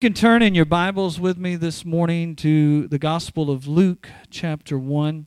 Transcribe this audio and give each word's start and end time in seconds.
You 0.00 0.10
can 0.10 0.14
turn 0.14 0.42
in 0.42 0.54
your 0.54 0.64
Bibles 0.64 1.18
with 1.18 1.38
me 1.38 1.56
this 1.56 1.84
morning 1.84 2.36
to 2.36 2.86
the 2.86 3.00
Gospel 3.00 3.50
of 3.50 3.66
Luke, 3.66 4.08
chapter 4.30 4.78
1. 4.78 5.26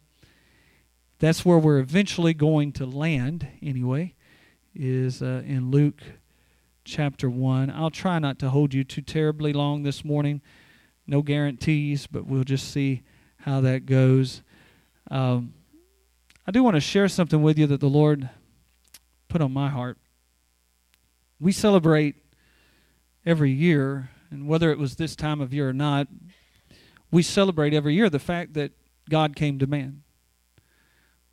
That's 1.19 1.43
where 1.43 1.57
we're 1.57 1.79
eventually 1.79 2.33
going 2.33 2.71
to 2.73 2.85
land, 2.85 3.49
anyway, 3.61 4.15
is 4.73 5.21
uh, 5.21 5.43
in 5.45 5.71
Luke 5.71 6.01
chapter 6.85 7.29
1. 7.29 7.69
I'll 7.69 7.89
try 7.89 8.17
not 8.17 8.39
to 8.39 8.49
hold 8.49 8.73
you 8.73 8.85
too 8.85 9.01
terribly 9.01 9.51
long 9.51 9.83
this 9.83 10.05
morning. 10.05 10.39
No 11.05 11.21
guarantees, 11.21 12.07
but 12.07 12.25
we'll 12.25 12.45
just 12.45 12.71
see 12.71 13.03
how 13.39 13.59
that 13.59 13.85
goes. 13.85 14.41
Um, 15.09 15.53
I 16.47 16.51
do 16.51 16.63
want 16.63 16.77
to 16.77 16.79
share 16.79 17.09
something 17.09 17.41
with 17.41 17.59
you 17.59 17.67
that 17.67 17.81
the 17.81 17.89
Lord 17.89 18.29
put 19.27 19.41
on 19.41 19.51
my 19.51 19.67
heart. 19.67 19.97
We 21.41 21.51
celebrate 21.51 22.15
every 23.25 23.51
year 23.51 24.11
and 24.31 24.47
whether 24.47 24.71
it 24.71 24.79
was 24.79 24.95
this 24.95 25.15
time 25.15 25.41
of 25.41 25.53
year 25.53 25.69
or 25.69 25.73
not, 25.73 26.07
we 27.11 27.21
celebrate 27.21 27.73
every 27.73 27.93
year 27.93 28.09
the 28.09 28.19
fact 28.19 28.53
that 28.53 28.71
God 29.09 29.35
came 29.35 29.59
to 29.59 29.67
man. 29.67 30.03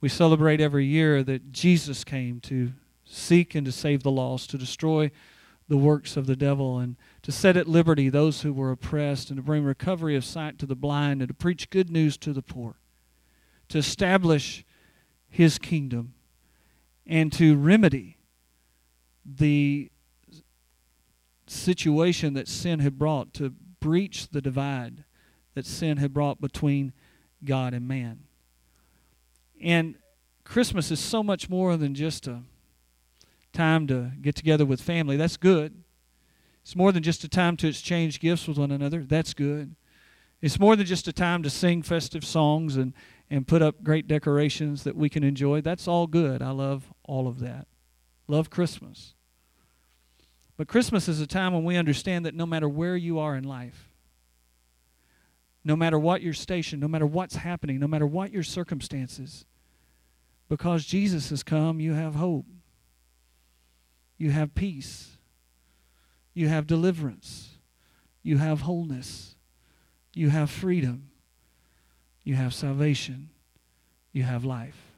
We 0.01 0.09
celebrate 0.09 0.61
every 0.61 0.85
year 0.85 1.23
that 1.23 1.53
Jesus 1.53 2.05
came 2.05 2.41
to 2.41 2.73
seek 3.05 3.55
and 3.55 3.65
to 3.65 3.73
save 3.73 4.03
the 4.03 4.11
lost, 4.11 4.51
to 4.51 4.59
destroy 4.59 5.11
the 5.69 5.77
works 5.77 6.17
of 6.17 6.27
the 6.27 6.37
devil, 6.37 6.79
and 6.79 6.97
to 7.23 7.31
set 7.31 7.57
at 7.57 7.69
liberty 7.69 8.09
those 8.09 8.43
who 8.43 8.53
were 8.53 8.71
oppressed, 8.71 9.31
and 9.31 9.37
to 9.37 9.43
bring 9.43 9.65
recovery 9.65 10.17
of 10.17 10.25
sight 10.25 10.59
to 10.59 10.67
the 10.67 10.75
blind, 10.75 11.21
and 11.21 11.29
to 11.29 11.35
preach 11.35 11.71
good 11.71 11.91
news 11.91 12.17
to 12.19 12.33
the 12.33 12.43
poor, 12.43 12.77
to 13.69 13.79
establish 13.79 14.65
his 15.29 15.59
kingdom, 15.59 16.15
and 17.07 17.33
to 17.33 17.57
remedy 17.57 18.17
the 19.25 19.91
situation 21.51 22.35
that 22.35 22.49
sin 22.49 22.81
had 22.81 22.99
brought, 22.99 23.33
to 23.35 23.55
breach 23.81 24.29
the 24.29 24.41
divide 24.41 25.05
that 25.55 25.67
sin 25.67 25.97
had 25.97 26.13
brought 26.13 26.41
between 26.41 26.93
God 27.45 27.75
and 27.75 27.87
man. 27.87 28.21
And 29.61 29.97
Christmas 30.45 30.91
is 30.91 31.01
so 31.01 31.23
much 31.23 31.49
more 31.49 31.77
than 31.77 31.95
just 31.95 32.27
a 32.27 32.43
time 33.53 33.87
to 33.89 34.13
get 34.21 34.35
together 34.35 34.65
with 34.65 34.81
family. 34.81 35.17
That's 35.17 35.37
good. 35.37 35.83
It's 36.63 36.77
more 36.77 36.93
than 36.93 37.03
just 37.03 37.25
a 37.25 37.29
time 37.29 37.57
to 37.59 37.69
exchange 37.69 38.21
gifts 38.21 38.47
with 38.47 38.59
one 38.59 38.71
another. 38.71 39.03
That's 39.03 39.35
good. 39.35 39.75
It's 40.41 40.61
more 40.61 40.77
than 40.77 40.87
just 40.87 41.09
a 41.09 41.13
time 41.13 41.43
to 41.43 41.51
sing 41.51 41.83
festive 41.83 42.25
songs 42.25 42.77
and, 42.77 42.93
and 43.29 43.49
put 43.49 43.63
up 43.63 43.83
great 43.83 44.07
decorations 44.07 44.85
that 44.85 44.95
we 44.95 45.09
can 45.09 45.25
enjoy. 45.25 45.61
That's 45.61 45.89
all 45.89 46.07
good. 46.07 46.43
I 46.43 46.51
love 46.51 46.93
all 47.05 47.27
of 47.27 47.41
that. 47.41 47.67
Love 48.29 48.51
Christmas. 48.51 49.15
But 50.59 50.67
Christmas 50.67 51.09
is 51.09 51.21
a 51.21 51.27
time 51.27 51.55
when 51.55 51.63
we 51.63 51.77
understand 51.77 52.27
that 52.27 52.35
no 52.35 52.45
matter 52.45 52.69
where 52.69 52.97
you 52.97 53.21
are 53.21 53.37
in 53.37 53.45
life, 53.45 53.89
no 55.65 55.77
matter 55.77 55.99
what 55.99 56.21
your 56.21 56.35
station, 56.35 56.81
no 56.81 56.89
matter 56.89 57.07
what's 57.07 57.37
happening, 57.37 57.79
no 57.79 57.87
matter 57.87 58.07
what 58.07 58.33
your 58.33 58.43
circumstances, 58.43 59.47
because 60.49 60.85
Jesus 60.85 61.31
has 61.31 61.45
come, 61.45 61.79
you 61.79 61.93
have 61.95 62.17
hope. 62.17 62.47
You 64.17 64.33
have 64.33 64.55
peace. 64.55 65.19
You 66.35 66.49
have 66.49 66.67
deliverance. 66.67 67.59
You 68.25 68.39
have 68.39 68.63
wholeness. 68.63 69.37
You 70.13 70.31
have 70.31 70.51
freedom. 70.51 71.11
You 72.25 72.35
have 72.35 72.53
salvation. 72.53 73.31
You 74.13 74.25
have 74.25 74.45
life. 74.45 74.97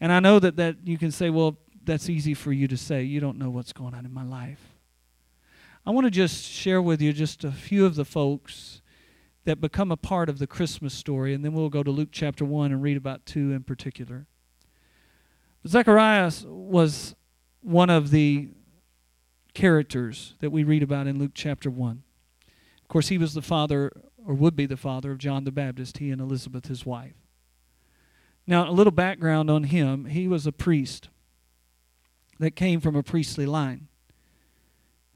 And 0.00 0.12
I 0.12 0.20
know 0.20 0.38
that, 0.38 0.56
that 0.56 0.76
you 0.84 0.98
can 0.98 1.12
say, 1.12 1.30
well, 1.30 1.56
that's 1.86 2.08
easy 2.08 2.34
for 2.34 2.52
you 2.52 2.68
to 2.68 2.76
say. 2.76 3.02
You 3.02 3.20
don't 3.20 3.38
know 3.38 3.50
what's 3.50 3.72
going 3.72 3.94
on 3.94 4.04
in 4.04 4.12
my 4.12 4.24
life. 4.24 4.74
I 5.86 5.90
want 5.90 6.04
to 6.06 6.10
just 6.10 6.44
share 6.44 6.82
with 6.82 7.00
you 7.00 7.12
just 7.12 7.44
a 7.44 7.52
few 7.52 7.86
of 7.86 7.94
the 7.94 8.04
folks 8.04 8.82
that 9.44 9.60
become 9.60 9.92
a 9.92 9.96
part 9.96 10.28
of 10.28 10.40
the 10.40 10.46
Christmas 10.46 10.92
story, 10.92 11.32
and 11.32 11.44
then 11.44 11.52
we'll 11.52 11.68
go 11.68 11.84
to 11.84 11.90
Luke 11.90 12.08
chapter 12.10 12.44
1 12.44 12.72
and 12.72 12.82
read 12.82 12.96
about 12.96 13.24
two 13.24 13.52
in 13.52 13.62
particular. 13.62 14.26
Zacharias 15.66 16.44
was 16.46 17.14
one 17.62 17.88
of 17.88 18.10
the 18.10 18.48
characters 19.54 20.34
that 20.40 20.50
we 20.50 20.64
read 20.64 20.82
about 20.82 21.06
in 21.06 21.18
Luke 21.18 21.32
chapter 21.34 21.70
1. 21.70 22.02
Of 22.82 22.88
course, 22.88 23.08
he 23.08 23.18
was 23.18 23.34
the 23.34 23.42
father, 23.42 23.92
or 24.24 24.34
would 24.34 24.56
be 24.56 24.66
the 24.66 24.76
father, 24.76 25.12
of 25.12 25.18
John 25.18 25.44
the 25.44 25.52
Baptist, 25.52 25.98
he 25.98 26.10
and 26.10 26.20
Elizabeth, 26.20 26.66
his 26.66 26.84
wife. 26.84 27.14
Now, 28.46 28.68
a 28.68 28.72
little 28.72 28.92
background 28.92 29.50
on 29.50 29.64
him 29.64 30.06
he 30.06 30.28
was 30.28 30.46
a 30.46 30.52
priest 30.52 31.08
that 32.38 32.52
came 32.52 32.80
from 32.80 32.96
a 32.96 33.02
priestly 33.02 33.46
line. 33.46 33.88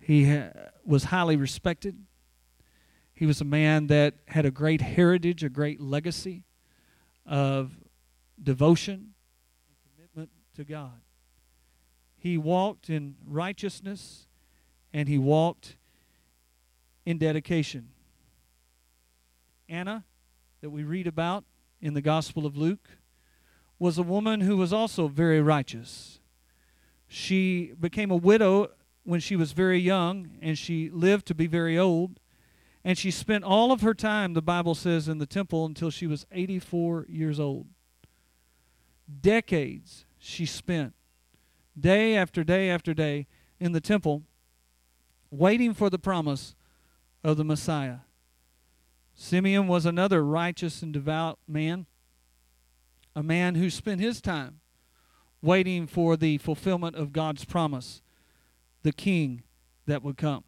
He 0.00 0.40
was 0.84 1.04
highly 1.04 1.36
respected. 1.36 1.96
He 3.12 3.26
was 3.26 3.40
a 3.40 3.44
man 3.44 3.88
that 3.88 4.14
had 4.28 4.46
a 4.46 4.50
great 4.50 4.80
heritage, 4.80 5.44
a 5.44 5.48
great 5.48 5.80
legacy 5.80 6.44
of 7.26 7.72
devotion 8.42 9.14
and 9.68 9.76
commitment 9.94 10.30
to 10.56 10.64
God. 10.64 11.00
He 12.16 12.38
walked 12.38 12.88
in 12.88 13.16
righteousness 13.26 14.26
and 14.92 15.08
he 15.08 15.18
walked 15.18 15.76
in 17.04 17.18
dedication. 17.18 17.90
Anna, 19.68 20.04
that 20.60 20.70
we 20.70 20.82
read 20.82 21.06
about 21.06 21.44
in 21.80 21.94
the 21.94 22.02
Gospel 22.02 22.46
of 22.46 22.56
Luke, 22.56 22.88
was 23.78 23.98
a 23.98 24.02
woman 24.02 24.40
who 24.40 24.56
was 24.56 24.72
also 24.72 25.08
very 25.08 25.40
righteous 25.40 26.19
she 27.12 27.72
became 27.80 28.12
a 28.12 28.16
widow 28.16 28.68
when 29.02 29.18
she 29.18 29.34
was 29.34 29.50
very 29.50 29.80
young, 29.80 30.38
and 30.40 30.56
she 30.56 30.88
lived 30.90 31.26
to 31.26 31.34
be 31.34 31.48
very 31.48 31.76
old. 31.76 32.20
And 32.84 32.96
she 32.96 33.10
spent 33.10 33.42
all 33.42 33.72
of 33.72 33.80
her 33.80 33.94
time, 33.94 34.34
the 34.34 34.40
Bible 34.40 34.76
says, 34.76 35.08
in 35.08 35.18
the 35.18 35.26
temple 35.26 35.66
until 35.66 35.90
she 35.90 36.06
was 36.06 36.24
84 36.30 37.06
years 37.08 37.40
old. 37.40 37.66
Decades 39.20 40.06
she 40.20 40.46
spent, 40.46 40.94
day 41.78 42.16
after 42.16 42.44
day 42.44 42.70
after 42.70 42.94
day, 42.94 43.26
in 43.58 43.72
the 43.72 43.80
temple, 43.80 44.22
waiting 45.32 45.74
for 45.74 45.90
the 45.90 45.98
promise 45.98 46.54
of 47.24 47.36
the 47.36 47.44
Messiah. 47.44 47.98
Simeon 49.16 49.66
was 49.66 49.84
another 49.84 50.24
righteous 50.24 50.80
and 50.80 50.92
devout 50.92 51.40
man, 51.48 51.86
a 53.16 53.22
man 53.24 53.56
who 53.56 53.68
spent 53.68 54.00
his 54.00 54.20
time 54.20 54.59
waiting 55.42 55.86
for 55.86 56.16
the 56.16 56.38
fulfillment 56.38 56.96
of 56.96 57.12
God's 57.12 57.44
promise, 57.44 58.02
the 58.82 58.92
king 58.92 59.42
that 59.86 60.02
would 60.02 60.16
come. 60.16 60.44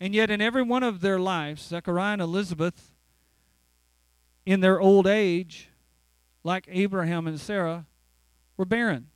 And 0.00 0.14
yet, 0.14 0.30
in 0.30 0.40
every 0.40 0.62
one 0.62 0.82
of 0.82 1.00
their 1.00 1.18
lives, 1.18 1.62
Zechariah 1.62 2.14
and 2.14 2.22
Elizabeth, 2.22 2.92
in 4.44 4.60
their 4.60 4.80
old 4.80 5.06
age, 5.06 5.68
like 6.42 6.66
Abraham 6.68 7.26
and 7.26 7.40
Sarah, 7.40 7.86
were 8.56 8.64
barren. 8.64 9.08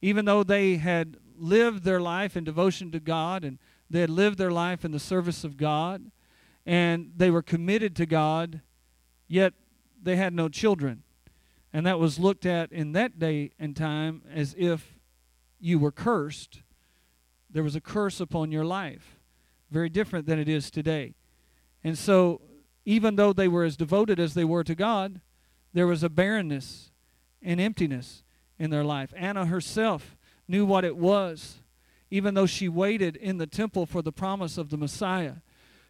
Even 0.00 0.24
though 0.24 0.44
they 0.44 0.76
had 0.76 1.16
lived 1.36 1.84
their 1.84 2.00
life 2.00 2.36
in 2.36 2.44
devotion 2.44 2.90
to 2.92 3.00
God 3.00 3.44
and 3.44 3.58
they 3.90 4.00
had 4.00 4.10
lived 4.10 4.38
their 4.38 4.50
life 4.50 4.84
in 4.84 4.92
the 4.92 5.00
service 5.00 5.44
of 5.44 5.56
God 5.56 6.10
and 6.64 7.12
they 7.16 7.30
were 7.30 7.42
committed 7.42 7.96
to 7.96 8.06
God, 8.06 8.60
yet 9.26 9.54
they 10.00 10.16
had 10.16 10.32
no 10.32 10.48
children. 10.48 11.02
And 11.72 11.86
that 11.86 11.98
was 11.98 12.18
looked 12.18 12.46
at 12.46 12.72
in 12.72 12.92
that 12.92 13.18
day 13.18 13.52
and 13.58 13.76
time 13.76 14.22
as 14.32 14.54
if 14.56 14.98
you 15.60 15.78
were 15.78 15.92
cursed. 15.92 16.62
There 17.50 17.62
was 17.62 17.76
a 17.76 17.80
curse 17.80 18.20
upon 18.20 18.52
your 18.52 18.64
life, 18.64 19.18
very 19.70 19.88
different 19.88 20.26
than 20.26 20.38
it 20.38 20.48
is 20.48 20.70
today. 20.70 21.14
And 21.84 21.96
so, 21.96 22.40
even 22.84 23.16
though 23.16 23.32
they 23.32 23.48
were 23.48 23.64
as 23.64 23.76
devoted 23.76 24.18
as 24.18 24.34
they 24.34 24.44
were 24.44 24.64
to 24.64 24.74
God, 24.74 25.20
there 25.74 25.86
was 25.86 26.02
a 26.02 26.08
barrenness 26.08 26.90
and 27.42 27.60
emptiness 27.60 28.22
in 28.58 28.70
their 28.70 28.84
life. 28.84 29.12
Anna 29.16 29.46
herself 29.46 30.16
knew 30.46 30.64
what 30.64 30.84
it 30.84 30.96
was, 30.96 31.58
even 32.10 32.34
though 32.34 32.46
she 32.46 32.68
waited 32.68 33.16
in 33.16 33.36
the 33.36 33.46
temple 33.46 33.84
for 33.84 34.00
the 34.00 34.12
promise 34.12 34.56
of 34.56 34.70
the 34.70 34.78
Messiah. 34.78 35.34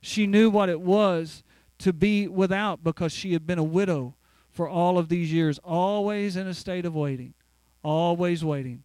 She 0.00 0.26
knew 0.26 0.50
what 0.50 0.68
it 0.68 0.80
was 0.80 1.42
to 1.78 1.92
be 1.92 2.26
without 2.26 2.82
because 2.82 3.12
she 3.12 3.32
had 3.32 3.46
been 3.46 3.58
a 3.58 3.64
widow 3.64 4.16
for 4.58 4.68
all 4.68 4.98
of 4.98 5.08
these 5.08 5.32
years, 5.32 5.60
always 5.62 6.34
in 6.34 6.48
a 6.48 6.52
state 6.52 6.84
of 6.84 6.92
waiting, 6.92 7.32
always 7.84 8.44
waiting. 8.44 8.82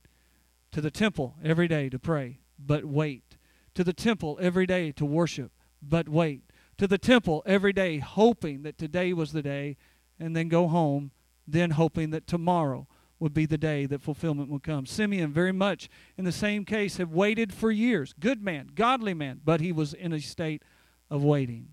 To 0.73 0.81
the 0.81 0.91
temple 0.91 1.35
every 1.43 1.67
day 1.67 1.89
to 1.89 1.97
pray, 1.97 2.41
but 2.59 2.85
wait. 2.85 3.37
To 3.73 3.83
the 3.83 3.91
temple 3.91 4.37
every 4.39 4.67
day 4.67 4.91
to 4.91 5.03
worship, 5.03 5.51
but 5.81 6.07
wait. 6.07 6.43
To 6.77 6.85
the 6.85 6.99
temple 6.99 7.41
every 7.47 7.73
day, 7.73 7.97
hoping 7.97 8.61
that 8.61 8.77
today 8.77 9.13
was 9.13 9.31
the 9.31 9.41
day, 9.41 9.77
and 10.19 10.35
then 10.35 10.47
go 10.47 10.67
home, 10.67 11.09
then 11.47 11.71
hoping 11.71 12.11
that 12.11 12.27
tomorrow 12.27 12.87
would 13.17 13.33
be 13.33 13.47
the 13.47 13.57
day 13.57 13.87
that 13.87 14.03
fulfillment 14.03 14.51
would 14.51 14.61
come. 14.61 14.85
Simeon, 14.85 15.33
very 15.33 15.51
much 15.51 15.89
in 16.19 16.23
the 16.23 16.31
same 16.31 16.65
case, 16.65 16.97
had 16.97 17.11
waited 17.11 17.51
for 17.51 17.71
years. 17.71 18.13
Good 18.19 18.43
man, 18.43 18.69
godly 18.75 19.15
man, 19.15 19.41
but 19.43 19.59
he 19.59 19.71
was 19.71 19.95
in 19.95 20.13
a 20.13 20.19
state 20.19 20.61
of 21.09 21.23
waiting. 21.23 21.72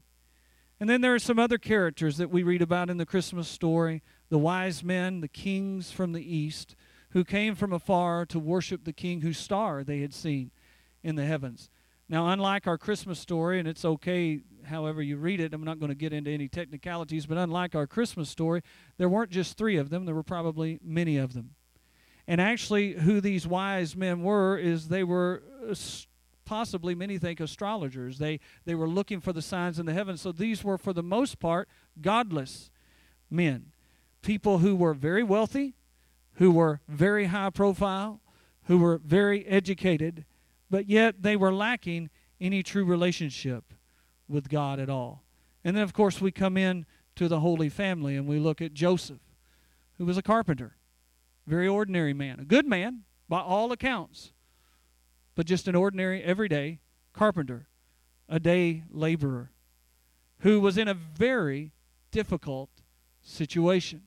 And 0.81 0.89
then 0.89 1.03
there 1.03 1.15
are 1.15 1.19
some 1.19 1.39
other 1.39 1.59
characters 1.59 2.17
that 2.17 2.31
we 2.31 2.43
read 2.43 2.63
about 2.63 2.89
in 2.89 2.97
the 2.97 3.05
Christmas 3.05 3.47
story 3.47 4.03
the 4.31 4.39
wise 4.39 4.83
men, 4.83 5.21
the 5.21 5.29
kings 5.29 5.91
from 5.91 6.13
the 6.13 6.37
east, 6.37 6.75
who 7.11 7.23
came 7.23 7.55
from 7.55 7.73
afar 7.73 8.25
to 8.27 8.39
worship 8.39 8.85
the 8.85 8.93
king 8.93 9.21
whose 9.21 9.39
star 9.39 9.85
they 9.85 10.01
had 10.01 10.15
seen 10.15 10.51
in 11.03 11.17
the 11.17 11.27
heavens. 11.27 11.69
Now, 12.09 12.29
unlike 12.29 12.67
our 12.67 12.79
Christmas 12.79 13.19
story, 13.19 13.59
and 13.59 13.69
it's 13.69 13.85
okay 13.85 14.41
however 14.65 15.03
you 15.03 15.17
read 15.17 15.41
it, 15.41 15.53
I'm 15.53 15.65
not 15.65 15.79
going 15.79 15.91
to 15.91 15.97
get 15.97 16.13
into 16.13 16.31
any 16.31 16.49
technicalities, 16.49 17.27
but 17.27 17.39
unlike 17.39 17.75
our 17.75 17.87
Christmas 17.87 18.31
story, 18.31 18.63
there 18.97 19.09
weren't 19.09 19.31
just 19.31 19.59
three 19.59 19.77
of 19.77 19.91
them, 19.91 20.07
there 20.07 20.15
were 20.15 20.23
probably 20.23 20.79
many 20.83 21.19
of 21.19 21.35
them. 21.35 21.51
And 22.27 22.41
actually, 22.41 22.93
who 22.93 23.21
these 23.21 23.47
wise 23.47 23.97
men 23.97 24.23
were 24.23 24.57
is 24.57 24.89
they 24.89 25.05
were 25.05 25.43
possibly, 26.51 26.97
many 26.97 27.17
think, 27.17 27.39
astrologers. 27.39 28.19
They, 28.19 28.41
they 28.65 28.75
were 28.75 28.89
looking 28.89 29.21
for 29.21 29.33
the 29.33 29.41
signs 29.41 29.79
in 29.79 29.87
the 29.87 29.93
heavens. 29.93 30.21
So 30.21 30.33
these 30.33 30.65
were, 30.65 30.77
for 30.77 30.93
the 30.93 31.01
most 31.01 31.39
part, 31.39 31.69
godless 32.01 32.73
men. 33.31 33.67
People 34.21 34.59
who 34.59 34.75
were 34.75 34.93
very 34.93 35.23
wealthy, 35.23 35.77
who 36.35 36.51
were 36.51 36.81
very 36.89 37.27
high 37.27 37.51
profile, 37.51 38.21
who 38.65 38.79
were 38.79 38.99
very 38.99 39.47
educated, 39.47 40.25
but 40.69 40.89
yet 40.89 41.23
they 41.23 41.37
were 41.37 41.53
lacking 41.53 42.11
any 42.41 42.65
true 42.65 42.85
relationship 42.85 43.73
with 44.29 44.49
God 44.49 44.81
at 44.81 44.91
all. 44.91 45.23
And 45.63 45.77
then, 45.77 45.85
of 45.85 45.93
course, 45.93 46.21
we 46.21 46.33
come 46.33 46.57
in 46.57 46.85
to 47.15 47.29
the 47.29 47.39
Holy 47.39 47.69
Family 47.69 48.17
and 48.17 48.27
we 48.27 48.41
look 48.41 48.61
at 48.61 48.75
Joseph, 48.75 49.21
who 49.99 50.05
was 50.05 50.19
a 50.19 50.23
carpenter. 50.23 50.75
Very 51.47 51.69
ordinary 51.69 52.13
man. 52.13 52.41
A 52.41 52.45
good 52.45 52.67
man, 52.67 53.05
by 53.29 53.39
all 53.39 53.71
accounts, 53.71 54.33
but 55.35 55.47
just 55.47 55.69
an 55.69 55.75
ordinary, 55.75 56.23
everyday 56.23 56.81
carpenter, 57.13 57.69
a 58.29 58.39
day 58.41 58.85
laborer, 58.91 59.51
who 60.41 60.61
was 60.61 60.79
in 60.79 60.89
a 60.89 60.95
very 60.95 61.73
difficult 62.11 62.71
situation. 63.23 64.03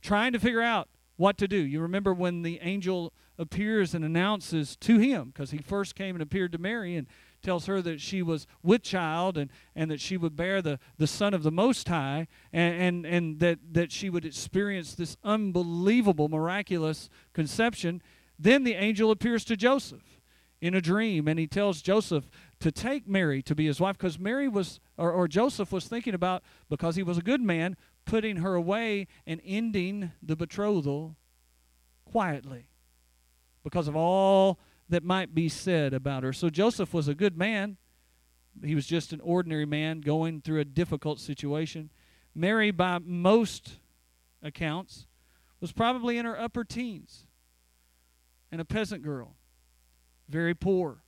Trying 0.00 0.32
to 0.32 0.40
figure 0.40 0.62
out 0.62 0.88
what 1.16 1.38
to 1.38 1.48
do. 1.48 1.56
You 1.56 1.80
remember 1.80 2.12
when 2.12 2.42
the 2.42 2.58
angel 2.60 3.12
appears 3.38 3.94
and 3.94 4.04
announces 4.04 4.76
to 4.76 4.98
him, 4.98 5.30
because 5.32 5.50
he 5.50 5.58
first 5.58 5.94
came 5.94 6.14
and 6.14 6.22
appeared 6.22 6.52
to 6.52 6.58
Mary 6.58 6.96
and 6.96 7.06
tells 7.42 7.66
her 7.66 7.82
that 7.82 8.00
she 8.00 8.22
was 8.22 8.46
with 8.62 8.82
child 8.82 9.36
and, 9.36 9.50
and 9.76 9.90
that 9.90 10.00
she 10.00 10.16
would 10.16 10.34
bear 10.34 10.62
the, 10.62 10.78
the 10.98 11.06
Son 11.06 11.34
of 11.34 11.42
the 11.42 11.50
Most 11.50 11.88
High 11.88 12.26
and, 12.52 12.74
and, 12.74 13.06
and 13.06 13.40
that, 13.40 13.58
that 13.72 13.92
she 13.92 14.08
would 14.08 14.24
experience 14.24 14.94
this 14.94 15.16
unbelievable, 15.22 16.28
miraculous 16.28 17.10
conception. 17.32 18.02
Then 18.38 18.64
the 18.64 18.74
angel 18.74 19.10
appears 19.10 19.44
to 19.46 19.56
Joseph 19.56 20.20
in 20.60 20.74
a 20.74 20.80
dream 20.80 21.28
and 21.28 21.38
he 21.38 21.46
tells 21.46 21.82
Joseph 21.82 22.28
to 22.60 22.72
take 22.72 23.06
Mary 23.06 23.42
to 23.42 23.54
be 23.54 23.66
his 23.66 23.80
wife 23.80 23.98
because 23.98 24.18
Mary 24.18 24.48
was, 24.48 24.80
or, 24.96 25.12
or 25.12 25.28
Joseph 25.28 25.70
was 25.72 25.86
thinking 25.86 26.14
about, 26.14 26.42
because 26.68 26.96
he 26.96 27.02
was 27.02 27.18
a 27.18 27.22
good 27.22 27.40
man, 27.42 27.76
putting 28.04 28.36
her 28.36 28.54
away 28.54 29.06
and 29.26 29.40
ending 29.44 30.12
the 30.22 30.36
betrothal 30.36 31.16
quietly 32.04 32.68
because 33.62 33.88
of 33.88 33.96
all 33.96 34.58
that 34.88 35.02
might 35.02 35.34
be 35.34 35.48
said 35.48 35.94
about 35.94 36.22
her. 36.22 36.32
So 36.32 36.50
Joseph 36.50 36.92
was 36.92 37.08
a 37.08 37.14
good 37.14 37.36
man. 37.36 37.76
He 38.62 38.74
was 38.74 38.86
just 38.86 39.12
an 39.12 39.20
ordinary 39.20 39.66
man 39.66 40.00
going 40.00 40.40
through 40.40 40.60
a 40.60 40.64
difficult 40.64 41.18
situation. 41.20 41.90
Mary, 42.34 42.70
by 42.70 42.98
most 42.98 43.80
accounts, 44.42 45.06
was 45.60 45.72
probably 45.72 46.18
in 46.18 46.26
her 46.26 46.38
upper 46.38 46.64
teens 46.64 47.23
and 48.54 48.60
a 48.60 48.64
peasant 48.64 49.02
girl, 49.02 49.34
very 50.28 50.54
poor. 50.54 51.02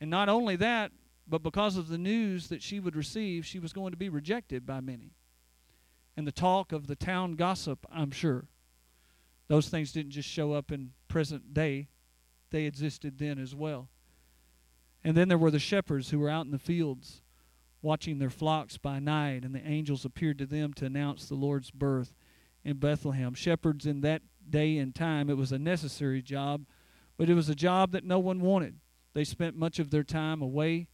And 0.00 0.10
not 0.10 0.28
only 0.28 0.56
that, 0.56 0.90
but 1.28 1.44
because 1.44 1.76
of 1.76 1.86
the 1.86 1.96
news 1.96 2.48
that 2.48 2.60
she 2.60 2.80
would 2.80 2.96
receive, 2.96 3.46
she 3.46 3.60
was 3.60 3.72
going 3.72 3.92
to 3.92 3.96
be 3.96 4.08
rejected 4.08 4.66
by 4.66 4.80
many. 4.80 5.12
And 6.16 6.26
the 6.26 6.32
talk 6.32 6.72
of 6.72 6.88
the 6.88 6.96
town 6.96 7.34
gossip, 7.36 7.86
I'm 7.88 8.10
sure. 8.10 8.46
Those 9.46 9.68
things 9.68 9.92
didn't 9.92 10.10
just 10.10 10.28
show 10.28 10.54
up 10.54 10.72
in 10.72 10.90
present 11.06 11.54
day 11.54 11.86
they 12.50 12.64
existed 12.64 13.18
then 13.18 13.38
as 13.38 13.54
well. 13.54 13.88
And 15.04 15.16
then 15.16 15.28
there 15.28 15.38
were 15.38 15.52
the 15.52 15.60
shepherds 15.60 16.10
who 16.10 16.18
were 16.18 16.28
out 16.28 16.46
in 16.46 16.50
the 16.50 16.58
fields 16.58 17.22
watching 17.80 18.18
their 18.18 18.28
flocks 18.28 18.76
by 18.76 18.98
night, 18.98 19.44
and 19.44 19.54
the 19.54 19.64
angels 19.64 20.04
appeared 20.04 20.38
to 20.38 20.46
them 20.46 20.72
to 20.74 20.84
announce 20.84 21.26
the 21.26 21.36
Lord's 21.36 21.70
birth 21.70 22.12
in 22.64 22.78
Bethlehem. 22.78 23.34
Shepherds 23.34 23.86
in 23.86 24.00
that 24.00 24.22
day 24.50 24.78
and 24.78 24.94
time, 24.94 25.30
it 25.30 25.36
was 25.36 25.52
a 25.52 25.58
necessary 25.58 26.22
job, 26.22 26.64
but 27.16 27.30
it 27.30 27.34
was 27.34 27.48
a 27.48 27.54
job 27.54 27.92
that 27.92 28.04
no 28.04 28.18
one 28.18 28.40
wanted. 28.40 28.76
They 29.14 29.24
spent 29.24 29.56
much 29.56 29.78
of 29.78 29.90
their 29.90 30.04
time 30.04 30.40
away 30.40 30.88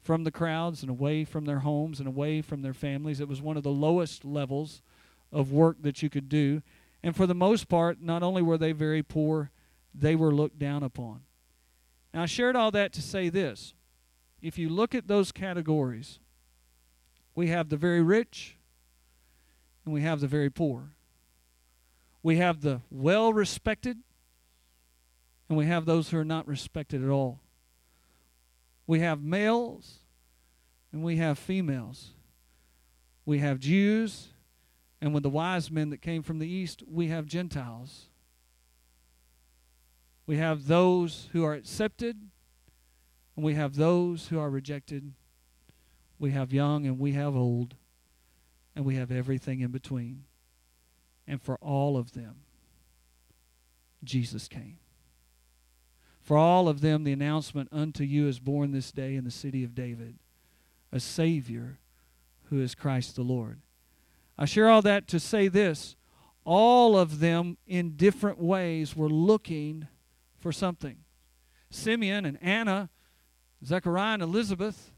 from 0.00 0.24
the 0.24 0.30
crowds 0.30 0.82
and 0.82 0.90
away 0.90 1.24
from 1.24 1.44
their 1.44 1.60
homes 1.60 1.98
and 1.98 2.08
away 2.08 2.40
from 2.40 2.62
their 2.62 2.74
families. 2.74 3.20
It 3.20 3.28
was 3.28 3.42
one 3.42 3.56
of 3.56 3.62
the 3.62 3.70
lowest 3.70 4.24
levels 4.24 4.82
of 5.32 5.52
work 5.52 5.82
that 5.82 6.02
you 6.02 6.08
could 6.08 6.28
do. 6.28 6.62
And 7.02 7.14
for 7.14 7.26
the 7.26 7.34
most 7.34 7.68
part, 7.68 8.00
not 8.00 8.22
only 8.22 8.42
were 8.42 8.58
they 8.58 8.72
very 8.72 9.02
poor, 9.02 9.50
they 9.94 10.14
were 10.14 10.34
looked 10.34 10.58
down 10.58 10.82
upon. 10.82 11.22
Now, 12.14 12.22
I 12.22 12.26
shared 12.26 12.56
all 12.56 12.70
that 12.70 12.92
to 12.94 13.02
say 13.02 13.28
this. 13.28 13.74
If 14.40 14.56
you 14.56 14.68
look 14.68 14.94
at 14.94 15.08
those 15.08 15.32
categories, 15.32 16.20
we 17.34 17.48
have 17.48 17.68
the 17.68 17.76
very 17.76 18.02
rich 18.02 18.56
and 19.84 19.92
we 19.92 20.02
have 20.02 20.20
the 20.20 20.26
very 20.26 20.50
poor. 20.50 20.92
We 22.22 22.36
have 22.36 22.60
the 22.60 22.82
well 22.90 23.32
respected 23.32 23.98
and 25.48 25.56
we 25.56 25.66
have 25.66 25.86
those 25.86 26.10
who 26.10 26.18
are 26.18 26.24
not 26.24 26.46
respected 26.46 27.02
at 27.02 27.10
all. 27.10 27.40
We 28.86 29.00
have 29.00 29.22
males 29.22 30.00
and 30.92 31.02
we 31.02 31.16
have 31.16 31.38
females. 31.38 32.14
We 33.24 33.40
have 33.40 33.58
Jews, 33.58 34.28
and 35.02 35.12
with 35.12 35.22
the 35.22 35.28
wise 35.28 35.70
men 35.70 35.90
that 35.90 36.00
came 36.00 36.22
from 36.22 36.38
the 36.38 36.48
east, 36.48 36.82
we 36.90 37.08
have 37.08 37.26
Gentiles. 37.26 38.06
We 40.26 40.38
have 40.38 40.66
those 40.66 41.28
who 41.32 41.44
are 41.44 41.52
accepted, 41.52 42.16
and 43.36 43.44
we 43.44 43.54
have 43.54 43.76
those 43.76 44.28
who 44.28 44.38
are 44.38 44.48
rejected. 44.48 45.12
We 46.18 46.30
have 46.30 46.54
young 46.54 46.86
and 46.86 46.98
we 46.98 47.12
have 47.12 47.36
old, 47.36 47.74
and 48.74 48.86
we 48.86 48.94
have 48.96 49.12
everything 49.12 49.60
in 49.60 49.70
between. 49.70 50.24
And 51.28 51.42
for 51.42 51.56
all 51.56 51.98
of 51.98 52.12
them, 52.12 52.36
Jesus 54.02 54.48
came. 54.48 54.78
For 56.22 56.36
all 56.36 56.68
of 56.68 56.80
them, 56.80 57.04
the 57.04 57.12
announcement 57.12 57.68
unto 57.70 58.02
you 58.02 58.26
is 58.28 58.40
born 58.40 58.72
this 58.72 58.90
day 58.90 59.14
in 59.14 59.24
the 59.24 59.30
city 59.30 59.62
of 59.62 59.74
David, 59.74 60.18
a 60.90 60.98
Savior 60.98 61.78
who 62.44 62.60
is 62.60 62.74
Christ 62.74 63.14
the 63.14 63.22
Lord. 63.22 63.60
I 64.38 64.46
share 64.46 64.70
all 64.70 64.82
that 64.82 65.06
to 65.08 65.20
say 65.20 65.48
this 65.48 65.96
all 66.44 66.96
of 66.96 67.20
them 67.20 67.58
in 67.66 67.96
different 67.96 68.38
ways 68.38 68.96
were 68.96 69.10
looking 69.10 69.86
for 70.38 70.50
something. 70.50 70.96
Simeon 71.70 72.24
and 72.24 72.38
Anna, 72.40 72.88
Zechariah 73.62 74.14
and 74.14 74.22
Elizabeth, 74.22 74.92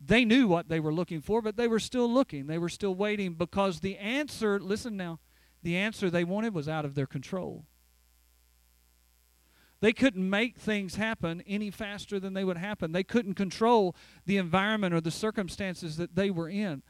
they 0.00 0.24
knew 0.24 0.48
what 0.48 0.68
they 0.68 0.80
were 0.80 0.92
looking 0.92 1.20
for, 1.20 1.40
but 1.42 1.56
they 1.56 1.68
were 1.68 1.78
still 1.78 2.12
looking. 2.12 2.48
They 2.48 2.58
were 2.58 2.68
still 2.68 2.94
waiting 2.94 3.34
because 3.34 3.80
the 3.80 3.98
answer, 3.98 4.58
listen 4.58 4.96
now, 4.96 5.20
the 5.62 5.76
answer 5.76 6.10
they 6.10 6.24
wanted 6.24 6.54
was 6.54 6.68
out 6.68 6.84
of 6.84 6.94
their 6.94 7.06
control. 7.06 7.64
They 9.80 9.92
couldn't 9.92 10.28
make 10.28 10.58
things 10.58 10.96
happen 10.96 11.42
any 11.46 11.70
faster 11.70 12.20
than 12.20 12.34
they 12.34 12.44
would 12.44 12.58
happen. 12.58 12.92
They 12.92 13.04
couldn't 13.04 13.34
control 13.34 13.96
the 14.26 14.36
environment 14.36 14.94
or 14.94 15.00
the 15.00 15.10
circumstances 15.10 15.96
that 15.96 16.14
they 16.14 16.30
were 16.30 16.48
in. 16.48 16.82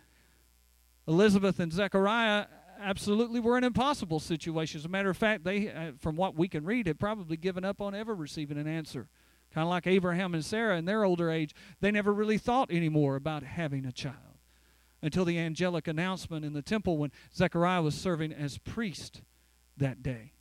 Elizabeth 1.07 1.61
and 1.61 1.73
Zechariah 1.73 2.47
absolutely 2.81 3.39
were 3.39 3.57
in 3.57 3.65
impossible 3.65 4.19
situations. 4.19 4.83
As 4.83 4.87
a 4.87 4.89
matter 4.89 5.11
of 5.11 5.17
fact, 5.17 5.45
they, 5.45 5.71
uh, 5.71 5.93
from 5.99 6.17
what 6.17 6.35
we 6.35 6.49
can 6.49 6.65
read, 6.65 6.87
had 6.87 6.99
probably 6.99 7.37
given 7.37 7.65
up 7.65 7.81
on 7.81 7.95
ever 7.95 8.15
receiving 8.15 8.59
an 8.59 8.67
answer. 8.67 9.09
Kind 9.53 9.65
of 9.65 9.71
like 9.71 9.87
Abraham 9.87 10.35
and 10.35 10.45
Sarah 10.45 10.77
in 10.77 10.85
their 10.85 11.05
older 11.05 11.31
age, 11.31 11.55
they 11.81 11.91
never 11.91 12.13
really 12.13 12.39
thought 12.39 12.71
anymore 12.71 13.17
about 13.17 13.43
having 13.43 13.85
a 13.85 13.93
child 13.93 14.30
until 15.03 15.25
the 15.25 15.39
angelic 15.39 15.89
announcement 15.89 16.45
in 16.45 16.53
the 16.53 16.63
temple 16.63 16.99
when 16.99 17.13
Zechariah 17.35 17.83
was 17.83 17.95
serving 17.95 18.33
as 18.33 18.59
priest 18.59 19.23
that 19.77 20.03
day. 20.03 20.33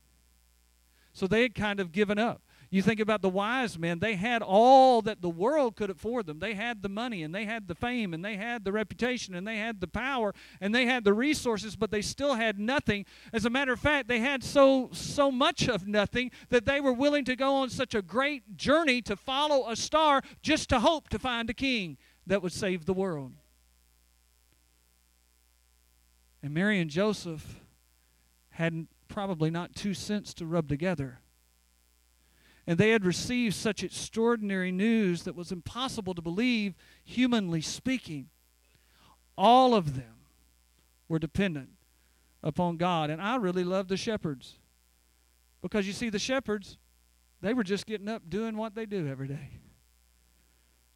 So 1.14 1.28
they 1.28 1.42
had 1.42 1.56
kind 1.56 1.80
of 1.80 1.92
given 1.92 2.18
up. 2.18 2.42
You 2.72 2.84
think 2.84 3.00
about 3.00 3.24
the 3.24 3.30
wise 3.30 3.80
men, 3.80 3.98
they 3.98 4.14
had 4.14 4.44
all 4.44 5.02
that 5.02 5.22
the 5.22 5.30
world 5.30 5.76
could 5.76 5.90
afford 5.90 6.28
them. 6.28 6.38
They 6.38 6.54
had 6.54 6.84
the 6.84 6.90
money 6.90 7.24
and 7.24 7.34
they 7.34 7.46
had 7.46 7.68
the 7.68 7.74
fame 7.74 8.14
and 8.14 8.24
they 8.24 8.38
had 8.38 8.64
the 8.64 8.72
reputation 8.72 9.34
and 9.34 9.48
they 9.48 9.58
had 9.58 9.82
the 9.82 9.88
power 9.88 10.36
and 10.62 10.74
they 10.74 10.86
had 10.86 11.04
the 11.04 11.14
resources, 11.14 11.76
but 11.76 11.90
they 11.90 12.04
still 12.04 12.36
had 12.36 12.60
nothing. 12.60 13.06
As 13.34 13.44
a 13.46 13.50
matter 13.50 13.74
of 13.74 13.80
fact, 13.80 14.08
they 14.08 14.20
had 14.20 14.44
so 14.44 14.90
so 14.94 15.32
much 15.32 15.68
of 15.68 15.88
nothing 15.88 16.30
that 16.50 16.66
they 16.66 16.80
were 16.80 16.94
willing 16.94 17.26
to 17.26 17.36
go 17.36 17.56
on 17.56 17.72
such 17.72 17.96
a 17.96 18.04
great 18.04 18.56
journey 18.56 19.02
to 19.02 19.16
follow 19.16 19.68
a 19.68 19.76
star 19.76 20.22
just 20.44 20.70
to 20.70 20.80
hope 20.80 21.10
to 21.10 21.18
find 21.18 21.50
a 21.50 21.56
king 21.56 21.98
that 22.28 22.44
would 22.44 22.54
save 22.54 22.86
the 22.86 22.94
world. 22.94 23.34
And 26.42 26.54
Mary 26.54 26.80
and 26.80 26.90
Joseph 26.90 27.60
had 28.52 28.88
probably 29.08 29.50
not 29.50 29.76
two 29.76 29.94
cents 29.94 30.34
to 30.36 30.46
rub 30.46 30.68
together 30.70 31.20
and 32.70 32.78
they 32.78 32.92
had 32.92 33.04
received 33.04 33.56
such 33.56 33.84
extraordinary 33.84 34.72
news 34.72 35.24
that 35.24 35.36
was 35.36 35.52
impossible 35.52 36.14
to 36.14 36.22
believe, 36.22 36.76
humanly 37.04 37.62
speaking. 37.62 38.30
All 39.36 39.74
of 39.74 39.96
them 39.96 40.28
were 41.08 41.18
dependent 41.18 41.70
upon 42.44 42.78
God. 42.78 43.10
And 43.10 43.20
I 43.20 43.38
really 43.38 43.64
love 43.64 43.88
the 43.88 43.98
shepherds. 43.98 44.60
Because 45.64 45.88
you 45.88 45.94
see, 45.94 46.12
the 46.12 46.20
shepherds, 46.20 46.78
they 47.42 47.56
were 47.56 47.64
just 47.64 47.88
getting 47.88 48.08
up 48.08 48.30
doing 48.30 48.56
what 48.56 48.76
they 48.76 48.86
do 48.86 49.08
every 49.08 49.28
day. 49.28 49.50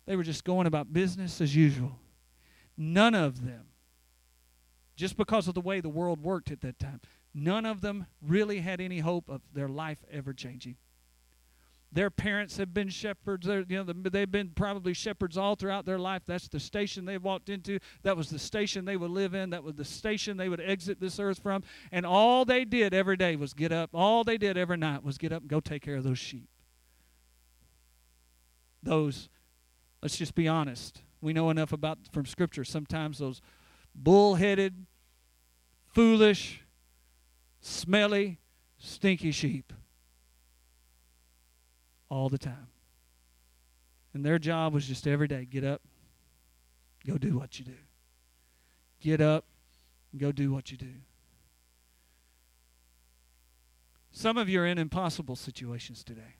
They 0.05 0.15
were 0.15 0.21
just 0.21 0.43
going 0.43 0.67
about 0.67 0.93
business 0.93 1.41
as 1.41 1.55
usual. 1.55 1.97
None 2.77 3.15
of 3.15 3.43
them, 3.43 3.65
just 4.95 5.17
because 5.17 5.47
of 5.47 5.53
the 5.53 5.61
way 5.61 5.81
the 5.81 5.89
world 5.89 6.21
worked 6.21 6.51
at 6.51 6.61
that 6.61 6.79
time, 6.79 7.01
none 7.33 7.65
of 7.65 7.81
them 7.81 8.05
really 8.21 8.59
had 8.59 8.79
any 8.79 8.99
hope 8.99 9.29
of 9.29 9.41
their 9.53 9.67
life 9.67 10.03
ever 10.11 10.33
changing. 10.33 10.77
Their 11.91 12.09
parents 12.09 12.57
have 12.57 12.73
been 12.73 12.89
shepherds. 12.89 13.45
They're, 13.45 13.63
you 13.69 13.83
know, 13.83 13.93
they've 13.93 14.29
been 14.29 14.49
probably 14.55 14.95
shepherds 14.95 15.37
all 15.37 15.55
throughout 15.55 15.85
their 15.85 15.99
life. 15.99 16.23
That's 16.25 16.47
the 16.47 16.59
station 16.59 17.05
they 17.05 17.19
walked 17.19 17.49
into. 17.49 17.77
That 18.01 18.17
was 18.17 18.31
the 18.31 18.39
station 18.39 18.85
they 18.85 18.97
would 18.97 19.11
live 19.11 19.35
in. 19.35 19.51
That 19.51 19.63
was 19.63 19.75
the 19.75 19.85
station 19.85 20.37
they 20.37 20.49
would 20.49 20.59
exit 20.59 20.99
this 20.99 21.19
earth 21.19 21.37
from. 21.37 21.63
And 21.91 22.03
all 22.03 22.45
they 22.45 22.65
did 22.65 22.95
every 22.95 23.15
day 23.15 23.35
was 23.35 23.53
get 23.53 23.71
up. 23.71 23.91
All 23.93 24.23
they 24.23 24.39
did 24.39 24.57
every 24.57 24.77
night 24.77 25.03
was 25.03 25.19
get 25.19 25.31
up 25.31 25.41
and 25.41 25.49
go 25.49 25.59
take 25.59 25.83
care 25.83 25.97
of 25.97 26.03
those 26.03 26.17
sheep. 26.17 26.49
Those, 28.81 29.29
let's 30.01 30.17
just 30.17 30.33
be 30.33 30.47
honest. 30.47 31.03
We 31.21 31.31
know 31.31 31.51
enough 31.51 31.73
about 31.73 31.99
from 32.11 32.25
Scripture. 32.25 32.63
Sometimes 32.63 33.19
those 33.19 33.39
bullheaded, 33.95 34.85
foolish, 35.87 36.61
smelly, 37.61 38.39
stinky 38.77 39.31
sheep 39.31 39.71
all 42.09 42.29
the 42.29 42.37
time. 42.37 42.67
And 44.13 44.23
their 44.23 44.37
job 44.37 44.73
was 44.73 44.87
just 44.87 45.07
every 45.07 45.27
day 45.27 45.45
get 45.45 45.63
up, 45.63 45.81
go 47.05 47.17
do 47.17 47.37
what 47.37 47.57
you 47.59 47.65
do. 47.65 47.77
Get 48.99 49.19
up, 49.19 49.45
go 50.15 50.31
do 50.31 50.51
what 50.51 50.71
you 50.71 50.77
do. 50.77 50.93
Some 54.11 54.37
of 54.37 54.47
you 54.47 54.61
are 54.61 54.67
in 54.67 54.77
impossible 54.77 55.35
situations 55.35 56.03
today. 56.03 56.35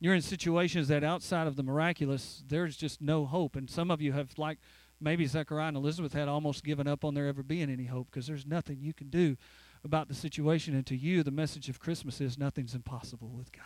You're 0.00 0.14
in 0.14 0.22
situations 0.22 0.88
that 0.88 1.04
outside 1.04 1.46
of 1.46 1.56
the 1.56 1.62
miraculous, 1.62 2.42
there's 2.48 2.76
just 2.76 3.02
no 3.02 3.26
hope. 3.26 3.54
And 3.54 3.68
some 3.68 3.90
of 3.90 4.00
you 4.00 4.12
have, 4.12 4.30
like 4.38 4.58
maybe 4.98 5.26
Zechariah 5.26 5.68
and 5.68 5.76
Elizabeth, 5.76 6.14
had 6.14 6.26
almost 6.26 6.64
given 6.64 6.88
up 6.88 7.04
on 7.04 7.14
there 7.14 7.26
ever 7.26 7.42
being 7.42 7.70
any 7.70 7.84
hope 7.84 8.08
because 8.10 8.26
there's 8.26 8.46
nothing 8.46 8.78
you 8.80 8.94
can 8.94 9.10
do 9.10 9.36
about 9.84 10.08
the 10.08 10.14
situation. 10.14 10.74
And 10.74 10.86
to 10.86 10.96
you, 10.96 11.22
the 11.22 11.30
message 11.30 11.68
of 11.68 11.78
Christmas 11.78 12.20
is 12.20 12.38
nothing's 12.38 12.74
impossible 12.74 13.28
with 13.28 13.52
God. 13.52 13.64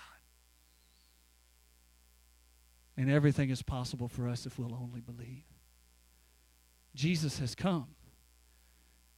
And 2.97 3.11
everything 3.11 3.51
is 3.51 3.63
possible 3.63 4.09
for 4.09 4.29
us 4.29 4.45
if 4.45 4.59
we'll 4.59 4.75
only 4.75 5.01
believe. 5.01 5.45
Jesus 6.97 7.39
has 7.39 7.55
come. 7.55 7.95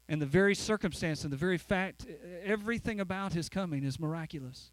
And 0.09 0.21
the 0.23 0.27
very 0.27 0.55
circumstance 0.55 1.25
and 1.25 1.33
the 1.33 1.37
very 1.37 1.59
fact, 1.59 2.07
everything 2.45 3.01
about 3.01 3.33
his 3.33 3.49
coming 3.49 3.85
is 3.85 3.99
miraculous. 3.99 4.71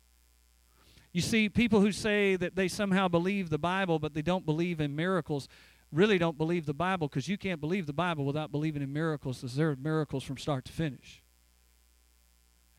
You 1.14 1.22
see, 1.22 1.48
people 1.48 1.80
who 1.80 1.92
say 1.92 2.36
that 2.36 2.56
they 2.56 2.68
somehow 2.68 3.08
believe 3.08 3.50
the 3.50 3.60
Bible, 3.60 4.00
but 4.00 4.16
they 4.16 4.24
don't 4.24 4.46
believe 4.46 4.82
in 4.82 4.96
miracles, 4.96 5.48
really 5.92 6.18
don't 6.18 6.38
believe 6.38 6.66
the 6.66 6.74
Bible 6.74 7.08
because 7.08 7.28
you 7.28 7.38
can't 7.38 7.62
believe 7.62 7.86
the 7.86 7.94
Bible 7.94 8.26
without 8.26 8.52
believing 8.52 8.82
in 8.82 8.92
miracles, 8.92 9.38
because 9.38 9.56
there 9.56 9.70
are 9.70 9.76
miracles 9.76 10.24
from 10.24 10.38
start 10.38 10.66
to 10.66 10.72
finish. 10.72 11.22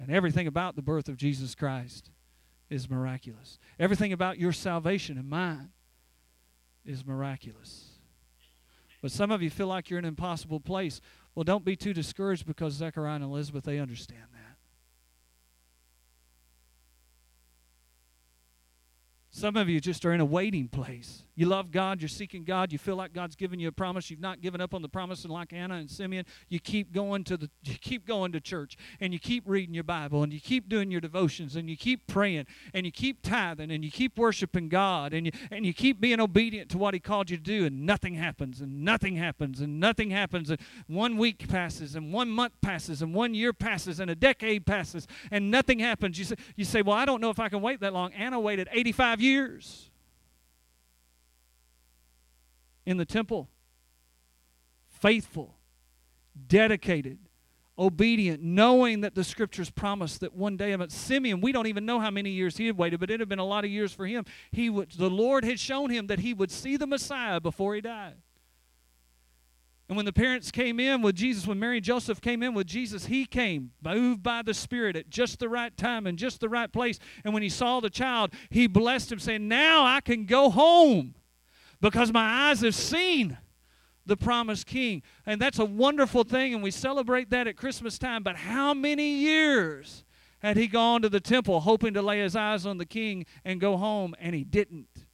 And 0.01 0.11
everything 0.11 0.49
about 0.49 0.75
the 0.75 0.83
birth 0.83 1.09
of 1.09 1.17
Jesus 1.17 1.55
Christ 1.55 2.11
is 2.69 2.91
miraculous. 2.91 3.61
Everything 3.79 4.13
about 4.13 4.39
your 4.39 4.53
salvation 4.53 5.17
and 5.17 5.31
mine 5.31 5.71
is 6.85 7.07
miraculous. 7.07 7.91
But 9.01 9.13
some 9.13 9.31
of 9.31 9.43
you 9.43 9.51
feel 9.51 9.69
like 9.69 9.91
you're 9.91 9.99
in 9.99 10.05
an 10.05 10.09
impossible 10.09 10.59
place. 10.59 11.01
Well, 11.35 11.45
don't 11.45 11.65
be 11.65 11.77
too 11.77 11.93
discouraged 11.93 12.47
because 12.47 12.73
Zechariah 12.73 13.17
and 13.17 13.25
Elizabeth, 13.25 13.65
they 13.65 13.79
understand 13.79 14.27
that. 14.33 14.54
Some 19.37 19.57
of 19.57 19.69
you 19.69 19.81
just 19.81 20.07
are 20.07 20.13
in 20.13 20.21
a 20.21 20.25
waiting 20.25 20.69
place. 20.69 21.25
You 21.37 21.47
love 21.47 21.73
God, 21.73 22.01
you're 22.01 22.09
seeking 22.09 22.45
God, 22.45 22.71
you 22.71 22.79
feel 22.79 22.95
like 22.95 23.13
God's 23.13 23.35
given 23.35 23.59
you 23.59 23.67
a 23.67 23.73
promise, 23.73 24.09
you've 24.09 24.21
not 24.21 24.41
given 24.41 24.61
up 24.61 24.73
on 24.73 24.83
the 24.83 24.89
promise, 24.89 25.25
and 25.25 25.33
like 25.33 25.53
Anna 25.53 25.75
and 25.75 25.91
Simeon, 25.91 26.25
you 26.49 26.61
keep 26.61 26.93
going 26.93 27.25
to 27.25 27.37
the 27.37 27.51
you 27.65 27.75
keep 27.75 28.07
going 28.07 28.31
to 28.33 28.41
church 28.41 28.77
and 29.01 29.13
you 29.13 29.19
keep 29.19 29.43
reading 29.47 29.75
your 29.75 29.85
Bible 29.85 30.23
and 30.23 30.33
you 30.33 30.41
keep 30.41 30.69
doing 30.69 30.93
your 30.93 31.01
devotions 31.01 31.57
and 31.57 31.69
you 31.69 31.77
keep 31.77 32.07
praying 32.07 32.47
and 32.73 32.87
you 32.87 32.93
keep 32.93 33.21
tithing 33.23 33.73
and 33.73 33.85
you 33.85 33.91
keep 33.91 34.17
worshiping 34.17 34.69
God 34.69 35.13
and 35.13 35.27
you 35.27 35.33
and 35.51 35.67
you 35.67 35.75
keep 35.75 36.01
being 36.01 36.21
obedient 36.21 36.71
to 36.71 36.79
what 36.79 36.95
He 36.95 37.01
called 37.01 37.31
you 37.31 37.37
to 37.37 37.43
do, 37.43 37.67
and 37.67 37.85
nothing 37.85 38.15
happens 38.15 38.61
and 38.61 38.85
nothing 38.85 39.17
happens 39.17 39.61
and 39.61 39.81
nothing 39.81 40.11
happens 40.11 40.51
and 40.51 40.61
one 40.87 41.17
week 41.17 41.49
passes 41.49 41.97
and 41.97 42.13
one 42.13 42.31
month 42.31 42.53
passes 42.63 43.03
and 43.03 43.13
one 43.13 43.35
year 43.35 43.53
passes 43.53 43.99
and 43.99 44.09
a 44.09 44.15
decade 44.15 44.67
passes 44.67 45.09
and 45.33 45.51
nothing 45.51 45.81
happens. 45.81 46.17
You 46.17 46.27
say, 46.27 46.37
you 46.55 46.65
say, 46.65 46.83
Well, 46.83 46.97
I 46.97 47.05
don't 47.05 47.21
know 47.21 47.31
if 47.31 47.41
I 47.41 47.49
can 47.49 47.61
wait 47.61 47.81
that 47.81 47.93
long. 47.93 48.13
Anna 48.13 48.39
waited 48.39 48.69
85 48.71 49.21
years 49.21 49.91
in 52.87 52.97
the 52.97 53.05
temple. 53.05 53.49
Faithful, 54.89 55.57
dedicated, 56.47 57.19
obedient, 57.79 58.43
knowing 58.43 59.01
that 59.03 59.15
the 59.15 59.25
scriptures 59.25 59.71
promise 59.71 60.19
that 60.19 60.35
one 60.35 60.57
day 60.57 60.73
of 60.73 60.93
Simeon, 60.93 61.41
we 61.41 61.53
don't 61.53 61.67
even 61.67 61.85
know 61.85 62.01
how 62.01 62.11
many 62.11 62.31
years 62.31 62.57
he 62.57 62.67
had 62.67 62.79
waited, 62.79 63.01
but 63.01 63.11
it 63.11 63.21
had 63.21 63.29
been 63.29 63.39
a 63.39 63.45
lot 63.45 63.65
of 63.65 63.71
years 63.71 63.93
for 63.93 64.07
him. 64.07 64.25
He 64.51 64.71
would, 64.71 64.93
the 64.93 65.11
Lord 65.11 65.45
had 65.45 65.59
shown 65.59 65.91
him 65.91 66.07
that 66.07 66.21
he 66.21 66.33
would 66.33 66.51
see 66.51 66.77
the 66.77 66.87
Messiah 66.87 67.41
before 67.41 67.75
he 67.75 67.81
died. 67.81 68.15
And 69.89 69.97
when 69.97 70.07
the 70.07 70.15
parents 70.15 70.51
came 70.51 70.81
in 70.81 71.03
with 71.03 71.15
Jesus, 71.15 71.47
when 71.47 71.59
Mary 71.59 71.77
and 71.77 71.85
Joseph 71.85 72.21
came 72.21 72.43
in 72.43 72.55
with 72.55 72.67
Jesus, 72.67 73.07
he 73.07 73.27
came, 73.27 73.73
moved 73.83 74.23
by 74.23 74.41
the 74.41 74.55
Spirit 74.55 74.97
at 74.97 75.11
just 75.11 75.39
the 75.41 75.49
right 75.49 75.77
time 75.77 76.07
and 76.07 76.17
just 76.17 76.41
the 76.41 76.49
right 76.49 76.73
place. 76.73 76.99
And 77.23 77.35
when 77.35 77.43
he 77.43 77.51
saw 77.51 77.81
the 77.81 77.91
child, 77.91 78.33
he 78.49 78.67
blessed 78.67 79.13
him, 79.13 79.19
saying, 79.19 79.47
Now 79.47 79.85
I 79.85 80.01
can 80.01 80.25
go 80.25 80.49
home 80.49 81.15
because 81.85 82.15
my 82.15 82.49
eyes 82.49 82.63
have 82.63 82.75
seen 82.75 83.37
the 84.07 84.17
promised 84.17 84.65
king. 84.67 85.03
And 85.27 85.39
that's 85.39 85.59
a 85.59 85.67
wonderful 85.67 86.25
thing, 86.25 86.55
and 86.55 86.63
we 86.63 86.71
celebrate 86.71 87.29
that 87.29 87.47
at 87.47 87.59
Christmas 87.59 87.99
time. 87.99 88.23
But 88.23 88.37
how 88.37 88.73
many 88.73 89.17
years 89.17 90.03
had 90.39 90.57
he 90.57 90.67
gone 90.67 91.03
to 91.03 91.11
the 91.11 91.21
temple 91.21 91.61
hoping 91.61 91.93
to 91.93 92.01
lay 92.01 92.21
his 92.21 92.35
eyes 92.35 92.65
on 92.65 92.79
the 92.79 92.87
king 92.87 93.27
and 93.45 93.61
go 93.61 93.77
home, 93.77 94.15
and 94.19 94.35
he 94.35 94.45
didn't? 94.45 95.05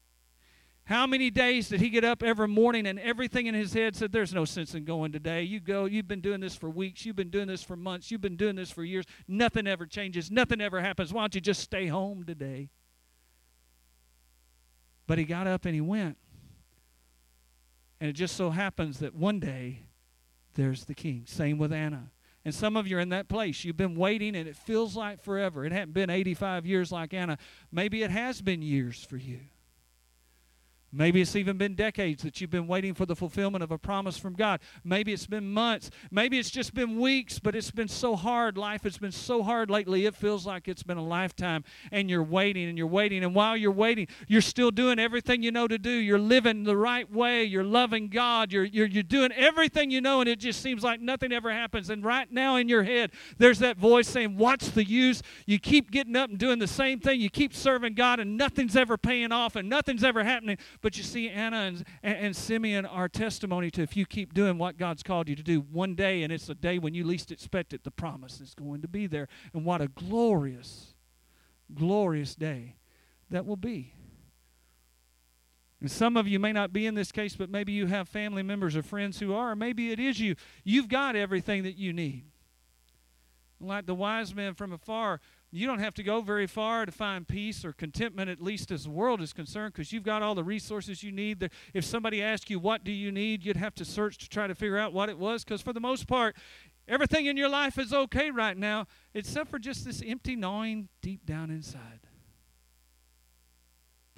How 0.85 1.09
many 1.09 1.29
days 1.29 1.69
did 1.69 1.81
he 1.81 1.89
get 1.89 2.05
up 2.05 2.23
every 2.23 2.47
morning 2.47 2.87
and 2.87 3.01
everything 3.01 3.47
in 3.47 3.55
his 3.55 3.73
head 3.73 3.97
said, 3.97 4.13
There's 4.13 4.33
no 4.33 4.45
sense 4.45 4.73
in 4.77 4.85
going 4.85 5.11
today. 5.11 5.43
You 5.43 5.59
go, 5.59 5.87
you've 5.87 6.07
been 6.07 6.21
doing 6.21 6.41
this 6.41 6.55
for 6.55 6.71
weeks, 6.71 7.05
you've 7.05 7.17
been 7.17 7.31
doing 7.31 7.49
this 7.49 7.65
for 7.65 7.75
months, 7.75 8.13
you've 8.13 8.21
been 8.21 8.37
doing 8.37 8.55
this 8.55 8.71
for 8.71 8.85
years. 8.85 9.07
Nothing 9.27 9.67
ever 9.67 9.87
changes, 9.87 10.31
nothing 10.31 10.61
ever 10.61 10.81
happens. 10.81 11.13
Why 11.13 11.23
don't 11.23 11.35
you 11.35 11.41
just 11.41 11.63
stay 11.63 11.89
home 11.89 12.23
today? 12.23 12.71
But 15.09 15.19
he 15.19 15.25
got 15.25 15.49
up 15.49 15.65
and 15.65 15.75
he 15.75 15.81
went. 15.81 16.17
And 18.01 18.09
it 18.09 18.15
just 18.15 18.37
so 18.37 18.51
happens 18.51 18.99
that 19.01 19.15
one 19.15 19.41
day 19.41 19.83
there's 20.55 20.85
the 20.85 20.95
king. 20.95 21.25
Same 21.27 21.59
with 21.59 21.73
Anna. 21.73 22.11
And 22.45 22.55
some 22.55 22.77
of 22.77 22.87
you 22.87 22.97
are 22.97 23.01
in 23.01 23.11
that 23.11 23.29
place. 23.29 23.65
You've 23.65 23.77
been 23.77 23.95
waiting 23.95 24.35
and 24.35 24.49
it 24.49 24.57
feels 24.57 24.97
like 24.97 25.23
forever. 25.23 25.67
It 25.67 25.73
hadn't 25.73 25.93
been 25.93 26.09
85 26.09 26.65
years 26.65 26.91
like 26.91 27.13
Anna. 27.13 27.37
Maybe 27.71 28.03
it 28.03 28.11
has 28.11 28.41
been 28.41 28.63
years 28.63 29.05
for 29.05 29.19
you. 29.19 29.41
Maybe 30.93 31.21
it's 31.21 31.37
even 31.37 31.57
been 31.57 31.75
decades 31.75 32.23
that 32.25 32.41
you've 32.41 32.51
been 32.51 32.67
waiting 32.67 32.95
for 32.95 33.07
the 33.07 33.15
fulfillment 33.15 33.63
of 33.63 33.71
a 33.71 33.79
promise 33.79 34.19
from 34.19 34.35
God. 34.35 34.61
Maybe 34.83 35.13
it's 35.13 35.27
been 35.27 35.53
months. 35.53 35.91
Maybe 36.11 36.39
it's 36.39 36.51
just 36.51 36.75
been 36.75 36.99
weeks, 36.99 37.39
but 37.39 37.55
it's 37.55 37.71
been 37.71 37.89
so 37.89 38.17
hard. 38.17 38.59
Life 38.59 38.83
has 38.83 38.99
been 38.99 39.13
so 39.13 39.43
hard 39.43 39.71
lately, 39.71 40.07
it 40.07 40.15
feels 40.15 40.47
like 40.47 40.67
it's 40.67 40.83
been 40.83 40.99
a 40.99 41.05
lifetime. 41.05 41.65
And 41.93 42.11
you're 42.11 42.25
waiting 42.25 42.69
and 42.69 42.77
you're 42.77 42.89
waiting. 42.89 43.23
And 43.23 43.35
while 43.35 43.57
you're 43.57 43.71
waiting, 43.71 44.09
you're 44.27 44.41
still 44.41 44.73
doing 44.73 44.99
everything 44.99 45.43
you 45.43 45.53
know 45.53 45.69
to 45.69 45.79
do. 45.79 45.91
You're 45.91 46.19
living 46.19 46.65
the 46.65 46.77
right 46.77 47.11
way. 47.11 47.45
You're 47.45 47.65
loving 47.65 48.09
God. 48.09 48.53
You're, 48.53 48.65
you're, 48.65 48.87
you're 48.87 49.03
doing 49.05 49.31
everything 49.33 49.91
you 49.91 50.01
know, 50.01 50.21
and 50.21 50.29
it 50.29 50.41
just 50.41 50.61
seems 50.61 50.83
like 50.83 51.01
nothing 51.01 51.33
ever 51.33 51.53
happens. 51.53 51.91
And 51.91 52.05
right 52.05 52.31
now 52.33 52.57
in 52.57 52.69
your 52.69 52.83
head, 52.83 53.13
there's 53.39 53.61
that 53.61 53.77
voice 53.77 54.09
saying, 54.09 54.37
What's 54.37 54.71
the 54.71 54.85
use? 54.85 55.23
You 55.47 55.59
keep 55.59 55.91
getting 55.91 56.17
up 56.17 56.31
and 56.31 56.39
doing 56.39 56.59
the 56.59 56.67
same 56.67 56.99
thing. 56.99 57.21
You 57.21 57.31
keep 57.31 57.55
serving 57.55 57.95
God, 57.95 58.19
and 58.19 58.37
nothing's 58.37 58.77
ever 58.77 58.97
paying 58.97 59.33
off, 59.33 59.57
and 59.57 59.69
nothing's 59.69 60.03
ever 60.03 60.25
happening. 60.25 60.59
But 60.83 60.97
you 60.97 61.03
see, 61.03 61.29
Anna 61.29 61.57
and, 61.57 61.85
and 62.03 62.35
Simeon 62.35 62.87
are 62.87 63.09
testimony 63.09 63.71
to 63.73 63.83
if 63.83 63.97
you 63.97 64.07
keep 64.07 64.33
doing 64.33 64.57
what 64.57 64.79
God's 64.79 65.03
called 65.03 65.29
you 65.29 65.37
to 65.37 65.43
do, 65.43 65.61
one 65.61 65.95
day, 65.95 66.23
and 66.23 66.33
it's 66.33 66.49
a 66.49 66.55
day 66.55 66.79
when 66.79 66.95
you 66.95 67.05
least 67.05 67.31
expect 67.31 67.73
it, 67.73 67.85
the 67.85 67.91
promise 67.91 68.41
is 68.41 68.55
going 68.55 68.81
to 68.83 68.89
be 68.89 69.07
there. 69.07 69.29
And 69.53 69.65
what 69.65 69.83
a 69.83 69.89
glorious, 69.89 70.95
glorious 71.75 72.35
day 72.35 72.77
that 73.31 73.45
will 73.45 73.57
be. 73.57 73.95
And 75.81 75.91
some 75.91 76.17
of 76.17 76.29
you 76.29 76.39
may 76.39 76.53
not 76.53 76.73
be 76.73 76.87
in 76.87 76.95
this 76.95 77.13
case, 77.13 77.37
but 77.37 77.51
maybe 77.51 77.73
you 77.73 77.87
have 77.87 78.09
family 78.09 78.43
members 78.43 78.77
or 78.77 78.83
friends 78.83 79.19
who 79.19 79.35
are. 79.35 79.57
Maybe 79.57 79.93
it 79.93 80.01
is 80.01 80.21
you. 80.21 80.35
You've 80.63 80.89
got 80.89 81.17
everything 81.17 81.63
that 81.63 81.77
you 81.77 81.93
need. 81.93 82.25
Like 83.61 83.87
the 83.87 83.95
wise 83.95 84.35
men 84.35 84.55
from 84.55 84.73
afar 84.73 85.21
you 85.53 85.67
don't 85.67 85.81
have 85.81 85.95
to 85.95 86.03
go 86.03 86.21
very 86.21 86.47
far 86.47 86.87
to 86.87 86.93
find 86.93 87.27
peace 87.27 87.65
or 87.65 87.73
contentment, 87.73 88.31
at 88.31 88.41
least 88.41 88.71
as 88.71 88.85
the 88.85 88.91
world 88.91 89.21
is 89.21 89.33
concerned, 89.33 89.73
because 89.73 89.93
you've 89.93 90.05
got 90.05 90.23
all 90.23 90.35
the 90.35 90.45
resources 90.45 91.03
you 91.03 91.11
need. 91.11 91.51
If 91.75 91.85
somebody 91.85 92.23
asked 92.23 92.51
you, 92.51 92.59
What 92.59 92.85
do 92.85 92.93
you 92.93 93.11
need? 93.11 93.45
you'd 93.45 93.57
have 93.57 93.75
to 93.77 93.85
search 93.85 94.19
to 94.19 94.29
try 94.29 94.47
to 94.47 94.55
figure 94.55 94.79
out 94.79 94.93
what 94.93 95.09
it 95.09 95.19
was, 95.19 95.45
because 95.45 95.61
for 95.63 95.73
the 95.73 95.81
most 95.81 96.07
part, 96.07 96.37
everything 96.87 97.27
in 97.27 97.37
your 97.37 97.49
life 97.49 97.79
is 97.79 97.93
okay 97.93 98.31
right 98.31 98.57
now, 98.57 98.87
except 99.15 99.51
for 99.51 99.59
just 99.59 99.85
this 99.85 100.03
empty 100.07 100.37
gnawing 100.37 100.89
deep 101.03 101.27
down 101.27 101.51
inside. 101.51 102.01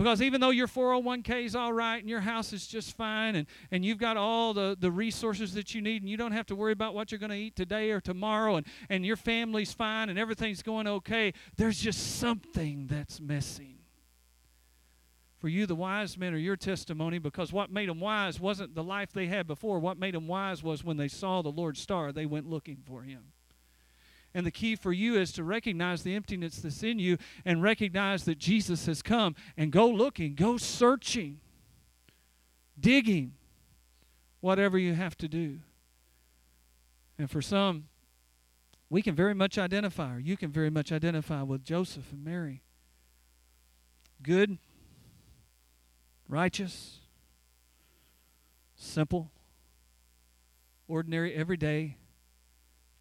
Because 0.03 0.21
even 0.21 0.41
though 0.41 0.51
your 0.51 0.67
401k 0.67 1.45
is 1.45 1.55
all 1.55 1.73
right 1.73 1.99
and 1.99 2.11
your 2.11 2.23
house 2.23 2.53
is 2.53 2.67
just 2.67 2.97
fine 2.97 3.37
and, 3.37 3.47
and 3.71 3.85
you've 3.85 3.99
got 3.99 4.17
all 4.17 4.53
the, 4.53 4.77
the 4.81 4.91
resources 4.91 5.55
that 5.55 5.77
you 5.77 5.81
need 5.81 6.03
and 6.03 6.11
you 6.11 6.17
don't 6.17 6.33
have 6.33 6.47
to 6.47 6.57
worry 6.57 6.73
about 6.73 6.93
what 6.93 7.13
you're 7.13 7.21
going 7.21 7.31
to 7.31 7.37
eat 7.37 7.55
today 7.55 7.93
or 7.93 8.01
tomorrow 8.01 8.57
and, 8.57 8.67
and 8.91 9.07
your 9.07 9.15
family's 9.15 9.73
fine 9.73 10.09
and 10.09 10.19
everything's 10.19 10.61
going 10.61 10.89
okay, 10.89 11.33
there's 11.57 11.79
just 11.79 12.19
something 12.19 12.89
that's 12.89 13.21
missing. 13.21 13.77
For 15.39 15.49
you, 15.49 15.67
the 15.67 15.77
wise 15.77 16.19
men 16.19 16.35
are 16.35 16.39
your 16.39 16.57
testimony 16.57 17.21
because 17.21 17.53
what 17.53 17.71
made 17.71 17.89
them 17.89 18.01
wise 18.01 18.41
wasn't 18.41 18.75
the 18.75 18.83
life 18.83 19.13
they 19.13 19.29
had 19.29 19.47
before. 19.47 19.79
What 19.79 20.01
made 20.01 20.15
them 20.15 20.27
wise 20.27 20.65
was 20.65 20.83
when 20.83 20.97
they 20.97 21.07
saw 21.07 21.43
the 21.43 21.53
Lord's 21.53 21.81
star, 21.81 22.11
they 22.11 22.27
went 22.27 22.51
looking 22.51 22.79
for 22.85 23.03
him. 23.03 23.27
And 24.35 24.47
the 24.47 24.51
key 24.51 24.77
for 24.77 24.93
you 24.93 25.17
is 25.17 25.33
to 25.33 25.45
recognize 25.45 26.03
the 26.03 26.15
emptiness 26.15 26.57
that's 26.57 26.83
in 26.83 26.99
you 26.99 27.19
and 27.45 27.63
recognize 27.63 28.25
that 28.25 28.39
Jesus 28.39 28.87
has 28.87 29.03
come 29.03 29.35
and 29.57 29.71
go 29.71 29.89
looking, 29.89 30.35
go 30.35 30.57
searching, 30.57 31.41
digging, 32.81 33.35
whatever 34.41 34.79
you 34.79 34.95
have 34.95 35.17
to 35.19 35.29
do. 35.29 35.59
And 37.19 37.31
for 37.31 37.43
some, 37.43 37.89
we 38.89 39.03
can 39.03 39.15
very 39.15 39.35
much 39.35 39.59
identify, 39.59 40.17
or 40.17 40.19
you 40.19 40.37
can 40.37 40.51
very 40.51 40.71
much 40.71 40.93
identify 40.93 41.43
with 41.43 41.65
Joseph 41.65 42.11
and 42.11 42.25
Mary. 42.25 42.63
Good, 44.23 44.59
righteous, 46.29 46.99
simple, 48.77 49.31
ordinary, 50.89 51.35
everyday. 51.35 51.97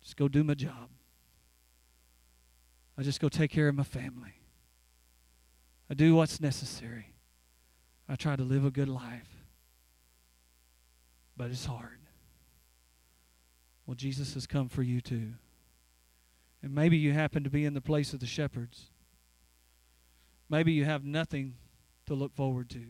Just 0.01 0.17
go 0.17 0.27
do 0.27 0.43
my 0.43 0.53
job. 0.53 0.89
I 2.97 3.03
just 3.03 3.19
go 3.19 3.29
take 3.29 3.51
care 3.51 3.67
of 3.67 3.75
my 3.75 3.83
family. 3.83 4.33
I 5.89 5.93
do 5.93 6.15
what's 6.15 6.39
necessary. 6.39 7.13
I 8.07 8.15
try 8.15 8.35
to 8.35 8.43
live 8.43 8.65
a 8.65 8.71
good 8.71 8.89
life. 8.89 9.45
But 11.35 11.51
it's 11.51 11.65
hard. 11.65 11.99
Well, 13.85 13.95
Jesus 13.95 14.33
has 14.35 14.47
come 14.47 14.69
for 14.69 14.83
you 14.83 15.01
too. 15.01 15.33
And 16.63 16.75
maybe 16.75 16.97
you 16.97 17.13
happen 17.13 17.43
to 17.43 17.49
be 17.49 17.65
in 17.65 17.73
the 17.73 17.81
place 17.81 18.13
of 18.13 18.19
the 18.19 18.25
shepherds. 18.25 18.91
Maybe 20.49 20.73
you 20.73 20.85
have 20.85 21.03
nothing 21.03 21.55
to 22.05 22.13
look 22.13 22.35
forward 22.35 22.69
to. 22.71 22.85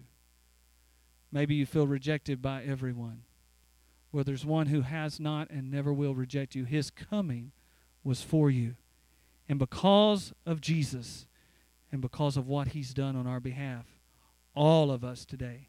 Maybe 1.32 1.56
you 1.56 1.66
feel 1.66 1.88
rejected 1.88 2.42
by 2.42 2.64
everyone. 2.64 3.24
Well, 4.12 4.24
there's 4.24 4.46
one 4.46 4.68
who 4.68 4.82
has 4.82 5.20
not 5.20 5.50
and 5.50 5.72
never 5.72 5.94
will 5.94 6.14
reject 6.14 6.54
you. 6.54 6.66
His 6.66 6.92
coming 6.92 7.52
was 8.04 8.22
for 8.22 8.50
you. 8.50 8.76
And 9.52 9.60
because 9.60 10.32
of 10.46 10.62
Jesus 10.62 11.28
and 11.92 12.02
because 12.02 12.38
of 12.38 12.48
what 12.48 12.70
he's 12.70 12.94
done 12.94 13.18
on 13.18 13.28
our 13.28 13.42
behalf, 13.42 13.86
all 14.56 14.90
of 14.90 15.04
us 15.04 15.26
today 15.26 15.68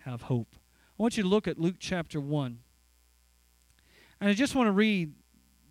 have 0.00 0.20
hope. 0.24 0.54
I 0.54 1.02
want 1.02 1.16
you 1.16 1.22
to 1.22 1.28
look 1.30 1.48
at 1.48 1.58
Luke 1.58 1.76
chapter 1.78 2.20
1. 2.20 2.58
And 4.20 4.28
I 4.28 4.34
just 4.34 4.54
want 4.54 4.66
to 4.66 4.72
read 4.72 5.14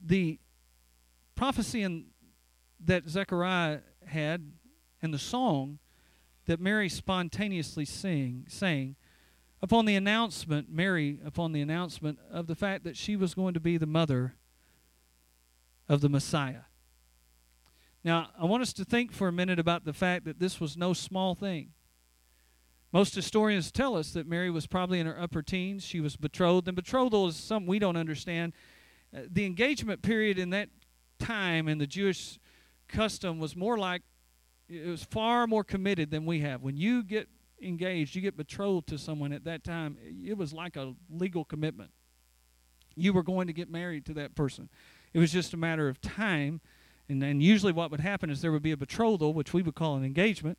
the 0.03 0.39
prophecy 1.35 1.83
in, 1.83 2.05
that 2.83 3.07
Zechariah 3.07 3.81
had 4.07 4.53
and 5.03 5.13
the 5.13 5.19
song 5.19 5.77
that 6.47 6.59
Mary 6.59 6.89
spontaneously 6.89 7.85
sing, 7.85 8.45
sang 8.47 8.95
upon 9.61 9.85
the 9.85 9.95
announcement, 9.95 10.71
Mary, 10.71 11.19
upon 11.23 11.51
the 11.51 11.61
announcement 11.61 12.17
of 12.31 12.47
the 12.47 12.55
fact 12.55 12.83
that 12.85 12.97
she 12.97 13.15
was 13.15 13.35
going 13.35 13.53
to 13.53 13.59
be 13.59 13.77
the 13.77 13.85
mother 13.85 14.33
of 15.87 16.01
the 16.01 16.09
Messiah. 16.09 16.61
Now, 18.03 18.29
I 18.39 18.46
want 18.46 18.63
us 18.63 18.74
to 18.74 18.86
think 18.86 19.12
for 19.12 19.27
a 19.27 19.31
minute 19.31 19.60
about 19.60 19.86
the 19.86 19.93
fact 19.93 20.25
that 20.25 20.39
this 20.39 20.60
was 20.60 20.75
no 20.75 20.93
small 20.93 21.36
thing. 21.36 21.70
Most 22.91 23.15
historians 23.15 23.72
tell 23.72 23.96
us 23.96 24.12
that 24.12 24.27
Mary 24.27 24.50
was 24.50 24.67
probably 24.67 25.00
in 25.00 25.05
her 25.05 25.20
upper 25.20 25.41
teens. 25.41 25.84
She 25.84 26.01
was 26.01 26.17
betrothed, 26.17 26.67
and 26.67 26.75
betrothal 26.75 27.27
is 27.27 27.38
something 27.38 27.67
we 27.67 27.79
don't 27.79 27.96
understand. 27.96 28.53
Uh, 29.16 29.22
the 29.31 29.46
engagement 29.46 30.01
period 30.01 30.37
in 30.37 30.50
that 30.50 30.70
time 31.20 31.68
in 31.68 31.77
the 31.77 31.87
Jewish 31.87 32.40
custom 32.87 33.40
was 33.40 33.55
more 33.55 33.77
like 33.77 34.01
it 34.68 34.87
was 34.87 35.03
far 35.03 35.48
more 35.48 35.64
committed 35.64 36.11
than 36.11 36.25
we 36.25 36.40
have. 36.40 36.61
When 36.61 36.75
you 36.75 37.03
get 37.03 37.29
engaged, 37.61 38.16
you 38.16 38.22
get 38.22 38.35
betrothed 38.35 38.87
to 38.87 38.98
someone 38.98 39.31
at 39.31 39.44
that 39.46 39.64
time, 39.64 39.98
it 40.25 40.37
was 40.37 40.53
like 40.53 40.75
a 40.75 40.94
legal 41.09 41.46
commitment. 41.46 41.92
You 42.96 43.14
were 43.14 43.24
going 43.24 43.48
to 43.48 43.53
get 43.53 43.70
married 43.70 44.05
to 44.07 44.14
that 44.16 44.35
person. 44.35 44.70
It 45.14 45.20
was 45.20 45.31
just 45.31 45.53
a 45.53 45.57
matter 45.57 45.87
of 45.87 46.01
time 46.01 46.61
and, 47.11 47.21
and 47.24 47.43
usually 47.43 47.74
what 47.74 47.91
would 47.91 48.00
happen 48.00 48.29
is 48.29 48.41
there 48.41 48.51
would 48.51 48.63
be 48.63 48.71
a 48.71 48.77
betrothal, 48.77 49.33
which 49.33 49.53
we 49.53 49.61
would 49.61 49.75
call 49.75 49.95
an 49.95 50.05
engagement, 50.05 50.57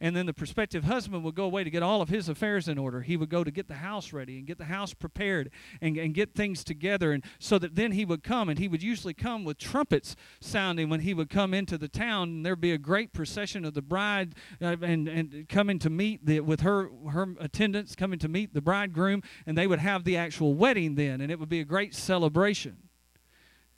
and 0.00 0.16
then 0.16 0.24
the 0.24 0.32
prospective 0.32 0.84
husband 0.84 1.24
would 1.24 1.34
go 1.34 1.44
away 1.44 1.62
to 1.62 1.68
get 1.68 1.82
all 1.82 2.00
of 2.00 2.08
his 2.08 2.30
affairs 2.30 2.68
in 2.68 2.78
order. 2.78 3.02
He 3.02 3.18
would 3.18 3.28
go 3.28 3.44
to 3.44 3.50
get 3.50 3.68
the 3.68 3.74
house 3.74 4.14
ready 4.14 4.38
and 4.38 4.46
get 4.46 4.56
the 4.56 4.64
house 4.64 4.94
prepared 4.94 5.50
and, 5.82 5.98
and 5.98 6.14
get 6.14 6.34
things 6.34 6.64
together. 6.64 7.12
And 7.12 7.22
so 7.38 7.58
that 7.58 7.74
then 7.74 7.92
he 7.92 8.06
would 8.06 8.22
come, 8.22 8.48
and 8.48 8.58
he 8.58 8.66
would 8.66 8.82
usually 8.82 9.12
come 9.12 9.44
with 9.44 9.58
trumpets 9.58 10.16
sounding 10.40 10.88
when 10.88 11.00
he 11.00 11.12
would 11.12 11.28
come 11.28 11.52
into 11.52 11.76
the 11.76 11.88
town. 11.88 12.28
And 12.28 12.46
there'd 12.46 12.62
be 12.62 12.72
a 12.72 12.78
great 12.78 13.12
procession 13.12 13.66
of 13.66 13.74
the 13.74 13.82
bride 13.82 14.34
uh, 14.62 14.76
and, 14.80 15.06
and 15.06 15.46
coming 15.50 15.78
to 15.80 15.90
meet 15.90 16.24
the, 16.24 16.40
with 16.40 16.60
her, 16.60 16.88
her 17.10 17.34
attendants, 17.38 17.94
coming 17.94 18.18
to 18.20 18.28
meet 18.28 18.54
the 18.54 18.62
bridegroom. 18.62 19.22
And 19.44 19.58
they 19.58 19.66
would 19.66 19.80
have 19.80 20.04
the 20.04 20.16
actual 20.16 20.54
wedding 20.54 20.94
then, 20.94 21.20
and 21.20 21.30
it 21.30 21.38
would 21.38 21.50
be 21.50 21.60
a 21.60 21.64
great 21.64 21.94
celebration 21.94 22.89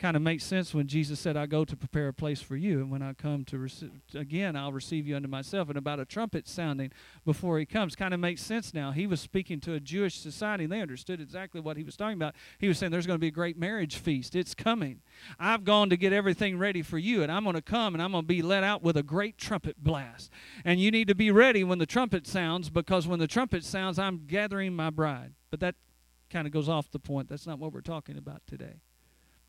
kind 0.03 0.17
of 0.17 0.23
makes 0.23 0.43
sense 0.43 0.75
when 0.75 0.89
Jesus 0.89 1.21
said, 1.21 1.37
I 1.37 1.47
go 1.47 1.65
to 1.65 1.77
prepare 1.77 2.09
a 2.09 2.13
place 2.13 2.43
for 2.43 2.57
you, 2.57 2.81
and 2.81 2.91
when 2.91 3.03
I 3.03 3.13
come 3.13 3.45
to 3.45 3.57
receive, 3.57 3.93
again, 4.17 4.57
I'll 4.57 4.73
receive 4.73 5.07
you 5.07 5.15
unto 5.15 5.29
myself. 5.29 5.69
And 5.69 5.79
about 5.79 6.01
a 6.01 6.05
trumpet 6.05 6.49
sounding 6.49 6.91
before 7.25 7.61
he 7.61 7.65
comes 7.65 7.95
kind 7.95 8.13
of 8.13 8.19
makes 8.19 8.43
sense 8.43 8.75
now. 8.75 8.91
He 8.91 9.07
was 9.07 9.21
speaking 9.21 9.61
to 9.61 9.75
a 9.75 9.81
Jewish 9.81 10.19
society, 10.19 10.65
and 10.65 10.73
they 10.73 10.81
understood 10.81 11.21
exactly 11.21 11.61
what 11.61 11.77
he 11.77 11.85
was 11.85 11.97
talking 11.97 12.17
about. 12.17 12.35
He 12.59 12.67
was 12.67 12.79
saying, 12.79 12.91
There's 12.91 13.07
going 13.07 13.17
to 13.17 13.21
be 13.21 13.29
a 13.29 13.31
great 13.31 13.57
marriage 13.57 13.95
feast. 13.95 14.35
It's 14.35 14.55
coming. 14.55 15.03
I've 15.39 15.63
gone 15.63 15.89
to 15.91 15.97
get 15.97 16.13
everything 16.13 16.59
ready 16.59 16.83
for 16.83 16.99
you, 16.99 17.23
and 17.23 17.31
I'm 17.31 17.45
going 17.45 17.55
to 17.55 17.63
come 17.63 17.95
and 17.95 18.03
I'm 18.03 18.11
going 18.11 18.25
to 18.25 18.29
be 18.29 18.43
let 18.43 18.65
out 18.65 18.83
with 18.83 18.97
a 18.97 19.05
great 19.05 19.39
trumpet 19.39 19.85
blast. 19.85 20.33
And 20.65 20.81
you 20.81 20.91
need 20.91 21.07
to 21.07 21.15
be 21.15 21.31
ready 21.31 21.63
when 21.63 21.79
the 21.79 21.87
trumpet 21.87 22.27
sounds, 22.27 22.71
because 22.71 23.07
when 23.07 23.21
the 23.21 23.29
trumpet 23.29 23.63
sounds, 23.63 24.01
I'm 24.01 24.27
gathering 24.27 24.75
my 24.75 24.91
bride. 24.91 25.35
But 25.49 25.61
that 25.61 25.77
kind 26.29 26.49
of 26.49 26.53
goes 26.53 26.69
off 26.69 26.91
the 26.91 26.99
point. 26.99 27.29
That's 27.29 27.47
not 27.47 27.61
what 27.61 27.73
we're 27.73 27.83
talking 27.83 28.19
about 28.19 28.43
today. 28.49 28.81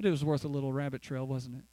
But 0.03 0.09
it 0.09 0.11
was 0.11 0.25
worth 0.25 0.43
a 0.43 0.49
little 0.49 0.73
rabbit 0.73 1.01
trail, 1.01 1.25
wasn't 1.25 1.55
it? 1.55 1.63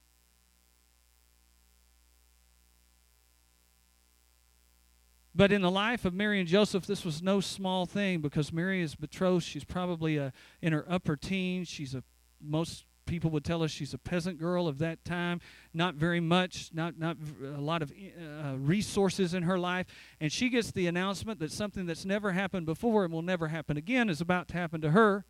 But 5.35 5.51
in 5.51 5.63
the 5.63 5.71
life 5.71 6.05
of 6.05 6.15
Mary 6.15 6.39
and 6.39 6.49
Joseph, 6.49 6.87
this 6.87 7.05
was 7.05 7.21
no 7.21 7.41
small 7.41 7.87
thing 7.87 8.21
because 8.21 8.53
Mary 8.53 8.83
is 8.83 8.95
betrothed. 8.95 9.43
She's 9.43 9.65
probably 9.65 10.17
a, 10.17 10.33
in 10.63 10.73
her 10.73 10.85
upper 10.89 11.17
teens. 11.17 11.67
She's 11.67 11.93
a 11.93 12.05
most 12.41 12.85
people 13.05 13.31
would 13.31 13.45
tell 13.45 13.65
us 13.65 13.73
she's 13.73 13.95
a 13.95 13.99
peasant 13.99 14.39
girl 14.39 14.69
of 14.69 14.79
that 14.79 15.05
time. 15.05 15.41
Not 15.75 15.97
very 15.97 16.21
much, 16.21 16.71
not 16.73 17.01
not 17.01 17.17
a 17.43 17.61
lot 17.61 17.83
of 17.83 17.91
uh, 17.91 18.59
resources 18.59 19.35
in 19.35 19.43
her 19.43 19.59
life, 19.59 19.87
and 20.21 20.31
she 20.31 20.51
gets 20.51 20.71
the 20.71 20.87
announcement 20.87 21.41
that 21.41 21.51
something 21.51 21.87
that's 21.87 22.05
never 22.05 22.31
happened 22.31 22.67
before 22.67 23.03
and 23.03 23.13
will 23.13 23.23
never 23.23 23.49
happen 23.49 23.77
again 23.77 24.09
is 24.09 24.21
about 24.21 24.47
to 24.49 24.55
happen 24.55 24.81
to 24.83 24.93
her. 24.93 25.25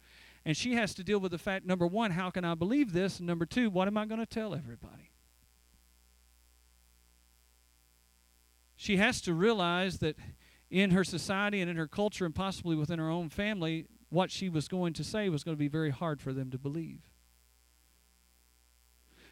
And 0.44 0.56
she 0.56 0.74
has 0.74 0.94
to 0.94 1.04
deal 1.04 1.18
with 1.18 1.32
the 1.32 1.38
fact 1.38 1.66
number 1.66 1.86
one, 1.86 2.12
how 2.12 2.30
can 2.30 2.44
I 2.44 2.54
believe 2.54 2.92
this? 2.92 3.18
And 3.18 3.26
number 3.26 3.44
two, 3.44 3.68
what 3.70 3.88
am 3.88 3.96
I 3.96 4.06
going 4.06 4.20
to 4.20 4.26
tell 4.26 4.54
everybody? 4.54 5.10
She 8.76 8.96
has 8.96 9.20
to 9.22 9.34
realize 9.34 9.98
that 9.98 10.16
in 10.70 10.92
her 10.92 11.04
society 11.04 11.60
and 11.60 11.70
in 11.70 11.76
her 11.76 11.88
culture 11.88 12.24
and 12.24 12.34
possibly 12.34 12.74
within 12.74 12.98
her 12.98 13.10
own 13.10 13.28
family, 13.28 13.86
what 14.08 14.30
she 14.30 14.48
was 14.48 14.68
going 14.68 14.94
to 14.94 15.04
say 15.04 15.28
was 15.28 15.44
going 15.44 15.56
to 15.56 15.58
be 15.58 15.68
very 15.68 15.90
hard 15.90 16.20
for 16.20 16.32
them 16.32 16.50
to 16.50 16.58
believe. 16.58 17.10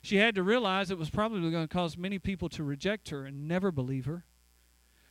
She 0.03 0.17
had 0.17 0.35
to 0.35 0.43
realize 0.43 0.91
it 0.91 0.99
was 0.99 1.11
probably 1.11 1.51
going 1.51 1.67
to 1.67 1.75
cause 1.75 1.97
many 1.97 2.19
people 2.19 2.49
to 2.51 2.63
reject 2.63 3.09
her 3.09 3.25
and 3.25 3.49
never 3.49 3.73
believe 3.73 4.05
her. 4.05 4.25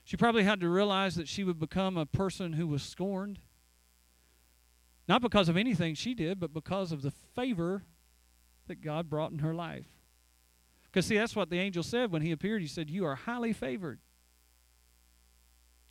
She 0.04 0.16
probably 0.16 0.44
had 0.44 0.62
to 0.62 0.70
realize 0.70 1.16
that 1.16 1.28
she 1.28 1.44
would 1.44 1.60
become 1.60 1.98
a 1.98 2.06
person 2.06 2.54
who 2.54 2.68
was 2.68 2.84
scorned 2.84 3.40
not 5.08 5.22
because 5.22 5.48
of 5.48 5.58
anything 5.58 5.96
she 5.96 6.14
did, 6.14 6.40
but 6.40 6.54
because 6.54 6.92
of 6.92 7.02
the 7.02 7.12
favor 7.12 7.84
that 8.68 8.82
God 8.82 9.10
brought 9.10 9.32
in 9.32 9.40
her 9.40 9.54
life. 9.54 9.88
Because, 10.84 11.06
see, 11.06 11.18
that's 11.18 11.36
what 11.36 11.50
the 11.50 11.60
angel 11.60 11.84
said 11.84 12.12
when 12.12 12.22
he 12.22 12.32
appeared. 12.32 12.62
He 12.62 12.68
said, 12.68 12.90
You 12.90 13.06
are 13.06 13.16
highly 13.16 13.54
favored. 13.54 14.00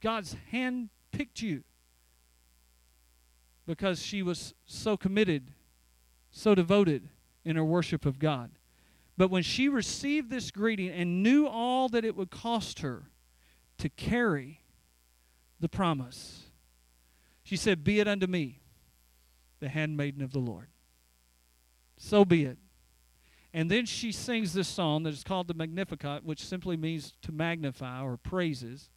God's 0.00 0.36
hand 0.50 0.90
picked 1.12 1.40
you 1.40 1.64
because 3.66 4.02
she 4.02 4.22
was 4.22 4.54
so 4.66 4.96
committed, 4.96 5.52
so 6.30 6.54
devoted 6.54 7.08
in 7.44 7.56
her 7.56 7.64
worship 7.64 8.04
of 8.04 8.18
God. 8.18 8.50
But 9.16 9.30
when 9.30 9.42
she 9.42 9.68
received 9.68 10.30
this 10.30 10.50
greeting 10.50 10.90
and 10.90 11.22
knew 11.22 11.46
all 11.46 11.88
that 11.88 12.04
it 12.04 12.14
would 12.16 12.30
cost 12.30 12.80
her 12.80 13.10
to 13.78 13.88
carry 13.88 14.60
the 15.58 15.68
promise, 15.68 16.50
she 17.42 17.56
said, 17.56 17.82
Be 17.82 17.98
it 17.98 18.06
unto 18.06 18.26
me 18.26 18.60
the 19.60 19.68
handmaiden 19.68 20.22
of 20.22 20.32
the 20.32 20.38
Lord. 20.38 20.68
So 21.96 22.24
be 22.24 22.44
it. 22.44 22.58
And 23.52 23.70
then 23.70 23.86
she 23.86 24.12
sings 24.12 24.52
this 24.52 24.68
song 24.68 25.04
that 25.04 25.14
is 25.14 25.24
called 25.24 25.48
the 25.48 25.54
Magnificat, 25.54 26.24
which 26.24 26.44
simply 26.44 26.76
means 26.76 27.14
to 27.22 27.32
magnify 27.32 28.02
or 28.02 28.18
praises. 28.18 28.90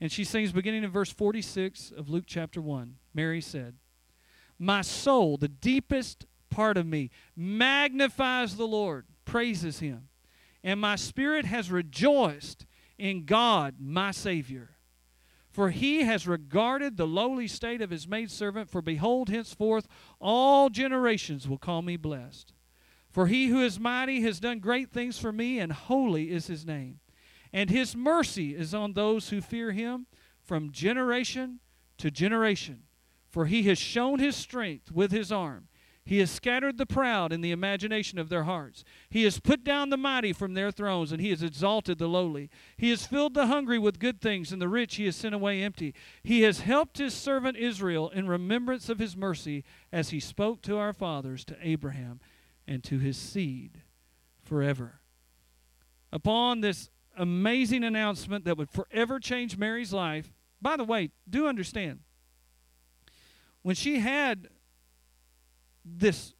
And 0.00 0.10
she 0.10 0.24
sings 0.24 0.52
beginning 0.52 0.84
in 0.84 0.90
verse 0.90 1.10
46 1.10 1.92
of 1.96 2.08
Luke 2.08 2.24
chapter 2.26 2.62
1. 2.62 2.96
Mary 3.12 3.40
said, 3.40 3.74
My 4.58 4.80
soul, 4.80 5.36
the 5.36 5.48
deepest 5.48 6.26
part 6.48 6.78
of 6.78 6.86
me, 6.86 7.10
magnifies 7.36 8.56
the 8.56 8.66
Lord, 8.66 9.06
praises 9.24 9.80
him. 9.80 10.08
And 10.62 10.80
my 10.80 10.96
spirit 10.96 11.44
has 11.44 11.70
rejoiced 11.70 12.64
in 12.96 13.26
God, 13.26 13.74
my 13.78 14.12
Savior. 14.12 14.73
For 15.54 15.70
he 15.70 16.00
has 16.00 16.26
regarded 16.26 16.96
the 16.96 17.06
lowly 17.06 17.46
state 17.46 17.80
of 17.80 17.90
his 17.90 18.08
maidservant. 18.08 18.68
For 18.68 18.82
behold, 18.82 19.28
henceforth 19.28 19.86
all 20.18 20.68
generations 20.68 21.48
will 21.48 21.58
call 21.58 21.80
me 21.80 21.96
blessed. 21.96 22.52
For 23.08 23.28
he 23.28 23.46
who 23.46 23.60
is 23.60 23.78
mighty 23.78 24.22
has 24.22 24.40
done 24.40 24.58
great 24.58 24.90
things 24.90 25.16
for 25.16 25.30
me, 25.30 25.60
and 25.60 25.70
holy 25.70 26.32
is 26.32 26.48
his 26.48 26.66
name. 26.66 26.98
And 27.52 27.70
his 27.70 27.94
mercy 27.94 28.56
is 28.56 28.74
on 28.74 28.94
those 28.94 29.28
who 29.28 29.40
fear 29.40 29.70
him 29.70 30.06
from 30.42 30.72
generation 30.72 31.60
to 31.98 32.10
generation. 32.10 32.82
For 33.30 33.46
he 33.46 33.62
has 33.62 33.78
shown 33.78 34.18
his 34.18 34.34
strength 34.34 34.90
with 34.90 35.12
his 35.12 35.30
arm. 35.30 35.68
He 36.06 36.18
has 36.18 36.30
scattered 36.30 36.76
the 36.76 36.84
proud 36.84 37.32
in 37.32 37.40
the 37.40 37.50
imagination 37.50 38.18
of 38.18 38.28
their 38.28 38.44
hearts. 38.44 38.84
He 39.08 39.24
has 39.24 39.40
put 39.40 39.64
down 39.64 39.88
the 39.88 39.96
mighty 39.96 40.34
from 40.34 40.52
their 40.52 40.70
thrones, 40.70 41.12
and 41.12 41.20
he 41.20 41.30
has 41.30 41.42
exalted 41.42 41.96
the 41.96 42.08
lowly. 42.08 42.50
He 42.76 42.90
has 42.90 43.06
filled 43.06 43.32
the 43.32 43.46
hungry 43.46 43.78
with 43.78 43.98
good 43.98 44.20
things, 44.20 44.52
and 44.52 44.60
the 44.60 44.68
rich 44.68 44.96
he 44.96 45.06
has 45.06 45.16
sent 45.16 45.34
away 45.34 45.62
empty. 45.62 45.94
He 46.22 46.42
has 46.42 46.60
helped 46.60 46.98
his 46.98 47.14
servant 47.14 47.56
Israel 47.56 48.10
in 48.10 48.28
remembrance 48.28 48.90
of 48.90 48.98
his 48.98 49.16
mercy, 49.16 49.64
as 49.90 50.10
he 50.10 50.20
spoke 50.20 50.60
to 50.62 50.76
our 50.76 50.92
fathers, 50.92 51.42
to 51.46 51.56
Abraham, 51.62 52.20
and 52.68 52.84
to 52.84 52.98
his 52.98 53.16
seed 53.16 53.80
forever. 54.42 55.00
Upon 56.12 56.60
this 56.60 56.90
amazing 57.16 57.82
announcement 57.82 58.44
that 58.44 58.58
would 58.58 58.70
forever 58.70 59.18
change 59.18 59.56
Mary's 59.56 59.92
life, 59.92 60.34
by 60.60 60.76
the 60.76 60.84
way, 60.84 61.10
do 61.28 61.46
understand, 61.46 62.00
when 63.62 63.74
she 63.74 64.00
had 64.00 64.48
this 65.84 66.34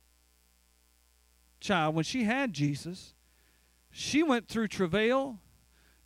child, 1.61 1.94
when 1.94 2.04
she 2.04 2.24
had 2.24 2.52
Jesus, 2.52 3.14
she 3.90 4.22
went 4.22 4.48
through 4.48 4.68
travail 4.68 5.40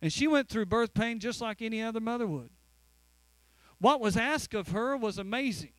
and 0.01 0.11
she 0.11 0.27
went 0.27 0.49
through 0.49 0.65
birth 0.65 0.93
pain 0.93 1.19
just 1.19 1.41
like 1.41 1.61
any 1.61 1.81
other 1.81 1.99
mother 1.99 2.27
would. 2.27 2.49
What 3.79 4.01
was 4.01 4.17
asked 4.17 4.53
of 4.53 4.69
her 4.69 4.95
was 4.97 5.17
amazing. 5.17 5.71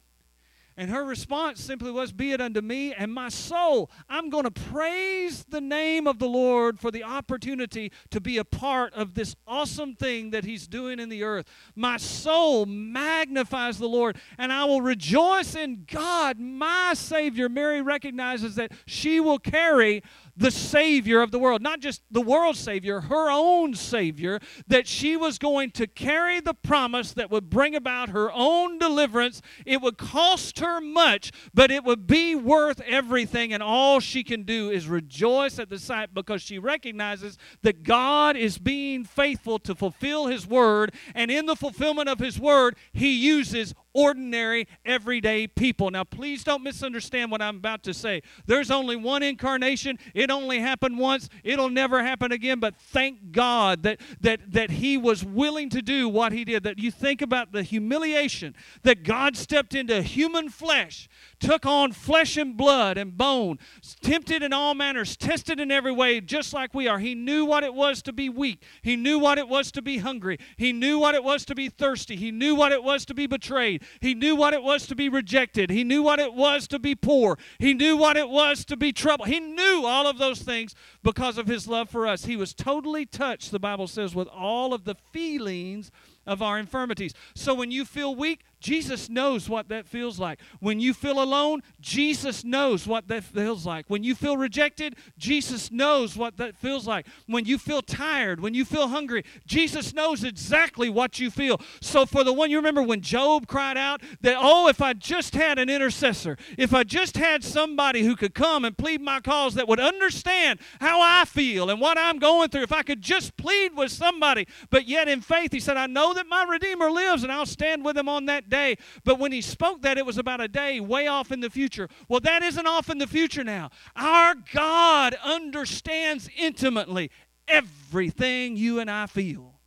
And 0.80 0.88
her 0.88 1.04
response 1.04 1.62
simply 1.62 1.90
was, 1.90 2.10
Be 2.10 2.32
it 2.32 2.40
unto 2.40 2.62
me 2.62 2.94
and 2.94 3.12
my 3.12 3.28
soul. 3.28 3.90
I'm 4.08 4.30
going 4.30 4.44
to 4.44 4.50
praise 4.50 5.44
the 5.44 5.60
name 5.60 6.06
of 6.06 6.18
the 6.18 6.26
Lord 6.26 6.80
for 6.80 6.90
the 6.90 7.04
opportunity 7.04 7.92
to 8.08 8.18
be 8.18 8.38
a 8.38 8.46
part 8.46 8.94
of 8.94 9.12
this 9.12 9.36
awesome 9.46 9.94
thing 9.94 10.30
that 10.30 10.44
He's 10.44 10.66
doing 10.66 10.98
in 10.98 11.10
the 11.10 11.22
earth. 11.22 11.46
My 11.76 11.98
soul 11.98 12.64
magnifies 12.64 13.76
the 13.76 13.90
Lord, 13.90 14.16
and 14.38 14.50
I 14.50 14.64
will 14.64 14.80
rejoice 14.80 15.54
in 15.54 15.84
God, 15.86 16.38
my 16.40 16.94
Savior. 16.94 17.50
Mary 17.50 17.82
recognizes 17.82 18.54
that 18.54 18.72
she 18.86 19.20
will 19.20 19.38
carry 19.38 20.02
the 20.40 20.50
Savior 20.50 21.20
of 21.20 21.30
the 21.30 21.38
world, 21.38 21.60
not 21.60 21.80
just 21.80 22.02
the 22.10 22.20
world's 22.22 22.58
Savior, 22.58 23.02
her 23.02 23.30
own 23.30 23.74
Savior, 23.74 24.40
that 24.66 24.88
she 24.88 25.14
was 25.14 25.38
going 25.38 25.70
to 25.72 25.86
carry 25.86 26.40
the 26.40 26.54
promise 26.54 27.12
that 27.12 27.30
would 27.30 27.50
bring 27.50 27.76
about 27.76 28.08
her 28.08 28.32
own 28.32 28.78
deliverance. 28.78 29.42
It 29.66 29.82
would 29.82 29.98
cost 29.98 30.58
her 30.60 30.80
much, 30.80 31.30
but 31.52 31.70
it 31.70 31.84
would 31.84 32.06
be 32.06 32.34
worth 32.34 32.80
everything, 32.80 33.52
and 33.52 33.62
all 33.62 34.00
she 34.00 34.24
can 34.24 34.44
do 34.44 34.70
is 34.70 34.88
rejoice 34.88 35.58
at 35.58 35.68
the 35.68 35.78
sight 35.78 36.14
because 36.14 36.40
she 36.40 36.58
recognizes 36.58 37.36
that 37.62 37.82
God 37.82 38.34
is 38.34 38.56
being 38.56 39.04
faithful 39.04 39.58
to 39.60 39.74
fulfill 39.74 40.26
His 40.26 40.46
word, 40.46 40.94
and 41.14 41.30
in 41.30 41.44
the 41.44 41.54
fulfillment 41.56 42.08
of 42.08 42.18
His 42.18 42.40
word, 42.40 42.76
He 42.94 43.12
uses 43.12 43.74
ordinary, 43.92 44.68
everyday 44.84 45.46
people. 45.46 45.90
Now, 45.90 46.04
please 46.04 46.44
don't 46.44 46.62
misunderstand 46.62 47.30
what 47.30 47.42
I'm 47.42 47.56
about 47.56 47.82
to 47.84 47.94
say. 47.94 48.22
There's 48.46 48.70
only 48.70 48.96
one 48.96 49.22
incarnation. 49.22 49.98
It 50.30 50.32
only 50.32 50.60
happened 50.60 50.96
once. 50.96 51.28
It'll 51.42 51.68
never 51.68 52.04
happen 52.04 52.30
again. 52.30 52.60
But 52.60 52.76
thank 52.76 53.32
God 53.32 53.82
that 53.82 54.00
that 54.20 54.52
that 54.52 54.70
He 54.70 54.96
was 54.96 55.24
willing 55.24 55.68
to 55.70 55.82
do 55.82 56.08
what 56.08 56.30
He 56.30 56.44
did. 56.44 56.62
That 56.62 56.78
you 56.78 56.92
think 56.92 57.20
about 57.20 57.50
the 57.50 57.64
humiliation 57.64 58.54
that 58.84 59.02
God 59.02 59.36
stepped 59.36 59.74
into 59.74 60.00
human 60.02 60.48
flesh, 60.48 61.08
took 61.40 61.66
on 61.66 61.92
flesh 61.92 62.36
and 62.36 62.56
blood 62.56 62.96
and 62.96 63.16
bone, 63.16 63.58
tempted 64.02 64.42
in 64.42 64.52
all 64.52 64.74
manners, 64.74 65.16
tested 65.16 65.58
in 65.58 65.70
every 65.70 65.90
way, 65.92 66.20
just 66.20 66.52
like 66.52 66.74
we 66.74 66.86
are. 66.86 66.98
He 66.98 67.14
knew 67.14 67.44
what 67.44 67.64
it 67.64 67.74
was 67.74 68.02
to 68.02 68.12
be 68.12 68.28
weak. 68.28 68.62
He 68.82 68.94
knew 68.94 69.18
what 69.18 69.38
it 69.38 69.48
was 69.48 69.72
to 69.72 69.82
be 69.82 69.98
hungry. 69.98 70.38
He 70.56 70.72
knew 70.72 70.98
what 70.98 71.14
it 71.14 71.24
was 71.24 71.44
to 71.46 71.54
be 71.54 71.68
thirsty. 71.68 72.16
He 72.16 72.30
knew 72.30 72.54
what 72.54 72.72
it 72.72 72.84
was 72.84 73.04
to 73.06 73.14
be 73.14 73.26
betrayed. 73.26 73.82
He 74.00 74.14
knew 74.14 74.36
what 74.36 74.54
it 74.54 74.62
was 74.62 74.86
to 74.86 74.94
be 74.94 75.08
rejected. 75.08 75.70
He 75.70 75.82
knew 75.82 76.02
what 76.02 76.20
it 76.20 76.34
was 76.34 76.68
to 76.68 76.78
be 76.78 76.94
poor. 76.94 77.38
He 77.58 77.74
knew 77.74 77.96
what 77.96 78.16
it 78.16 78.28
was 78.28 78.64
to 78.66 78.76
be 78.76 78.92
troubled. 78.92 79.28
He 79.28 79.40
knew 79.40 79.84
all 79.84 80.06
of 80.06 80.18
those 80.18 80.42
things 80.42 80.74
because 81.02 81.38
of 81.38 81.46
his 81.46 81.66
love 81.66 81.88
for 81.88 82.06
us. 82.06 82.26
He 82.26 82.36
was 82.36 82.54
totally 82.54 83.06
touched, 83.06 83.50
the 83.50 83.58
Bible 83.58 83.86
says, 83.86 84.14
with 84.14 84.28
all 84.28 84.74
of 84.74 84.84
the 84.84 84.94
feelings 84.94 85.90
of 86.26 86.42
our 86.42 86.58
infirmities. 86.58 87.14
So 87.34 87.54
when 87.54 87.70
you 87.70 87.84
feel 87.84 88.14
weak, 88.14 88.42
Jesus 88.60 89.08
knows 89.08 89.48
what 89.48 89.68
that 89.68 89.86
feels 89.86 90.18
like. 90.20 90.38
When 90.60 90.80
you 90.80 90.92
feel 90.92 91.22
alone, 91.22 91.62
Jesus 91.80 92.44
knows 92.44 92.86
what 92.86 93.08
that 93.08 93.24
feels 93.24 93.64
like. 93.64 93.86
When 93.88 94.04
you 94.04 94.14
feel 94.14 94.36
rejected, 94.36 94.96
Jesus 95.18 95.70
knows 95.72 96.16
what 96.16 96.36
that 96.36 96.56
feels 96.56 96.86
like. 96.86 97.06
When 97.26 97.46
you 97.46 97.58
feel 97.58 97.80
tired, 97.82 98.40
when 98.40 98.54
you 98.54 98.64
feel 98.64 98.88
hungry, 98.88 99.24
Jesus 99.46 99.94
knows 99.94 100.24
exactly 100.24 100.90
what 100.90 101.18
you 101.18 101.30
feel. 101.30 101.60
So 101.80 102.04
for 102.04 102.22
the 102.22 102.32
one 102.32 102.50
you 102.50 102.58
remember 102.58 102.82
when 102.82 103.00
Job 103.00 103.46
cried 103.46 103.78
out 103.78 104.02
that, 104.20 104.36
oh, 104.38 104.68
if 104.68 104.82
I 104.82 104.92
just 104.92 105.34
had 105.34 105.58
an 105.58 105.70
intercessor, 105.70 106.36
if 106.58 106.74
I 106.74 106.84
just 106.84 107.16
had 107.16 107.42
somebody 107.42 108.02
who 108.02 108.14
could 108.14 108.34
come 108.34 108.64
and 108.64 108.76
plead 108.76 109.00
my 109.00 109.20
cause 109.20 109.54
that 109.54 109.68
would 109.68 109.80
understand 109.80 110.60
how 110.80 111.00
I 111.00 111.24
feel 111.24 111.70
and 111.70 111.80
what 111.80 111.96
I'm 111.96 112.18
going 112.18 112.50
through, 112.50 112.62
if 112.62 112.72
I 112.72 112.82
could 112.82 113.00
just 113.00 113.36
plead 113.38 113.74
with 113.74 113.90
somebody, 113.90 114.46
but 114.68 114.86
yet 114.86 115.08
in 115.08 115.22
faith, 115.22 115.52
he 115.52 115.60
said, 115.60 115.78
I 115.78 115.86
know 115.86 116.12
that 116.12 116.26
my 116.26 116.44
Redeemer 116.44 116.90
lives 116.90 117.22
and 117.22 117.32
I'll 117.32 117.46
stand 117.46 117.84
with 117.84 117.96
him 117.96 118.08
on 118.08 118.26
that 118.26 118.49
day. 118.50 118.76
But 119.04 119.18
when 119.18 119.32
he 119.32 119.40
spoke 119.40 119.82
that, 119.82 119.96
it 119.96 120.04
was 120.04 120.18
about 120.18 120.40
a 120.40 120.48
day 120.48 120.80
way 120.80 121.06
off 121.06 121.32
in 121.32 121.40
the 121.40 121.50
future. 121.50 121.88
Well, 122.08 122.20
that 122.20 122.42
isn't 122.42 122.66
off 122.66 122.90
in 122.90 122.98
the 122.98 123.06
future 123.06 123.44
now. 123.44 123.70
Our 123.96 124.34
God 124.52 125.14
understands 125.24 126.28
intimately 126.36 127.10
everything 127.48 128.56
you 128.56 128.78
and 128.78 128.90
I 128.90 129.06
feel, 129.06 129.60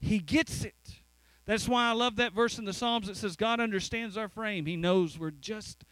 He 0.00 0.18
gets 0.18 0.64
it. 0.64 0.74
That's 1.44 1.68
why 1.68 1.88
I 1.88 1.92
love 1.92 2.16
that 2.16 2.32
verse 2.32 2.58
in 2.58 2.64
the 2.64 2.72
Psalms 2.72 3.08
that 3.08 3.16
says, 3.16 3.36
God 3.36 3.60
understands 3.60 4.16
our 4.16 4.28
frame. 4.28 4.66
He 4.66 4.76
knows 4.76 5.18
we're 5.18 5.32
just 5.32 5.84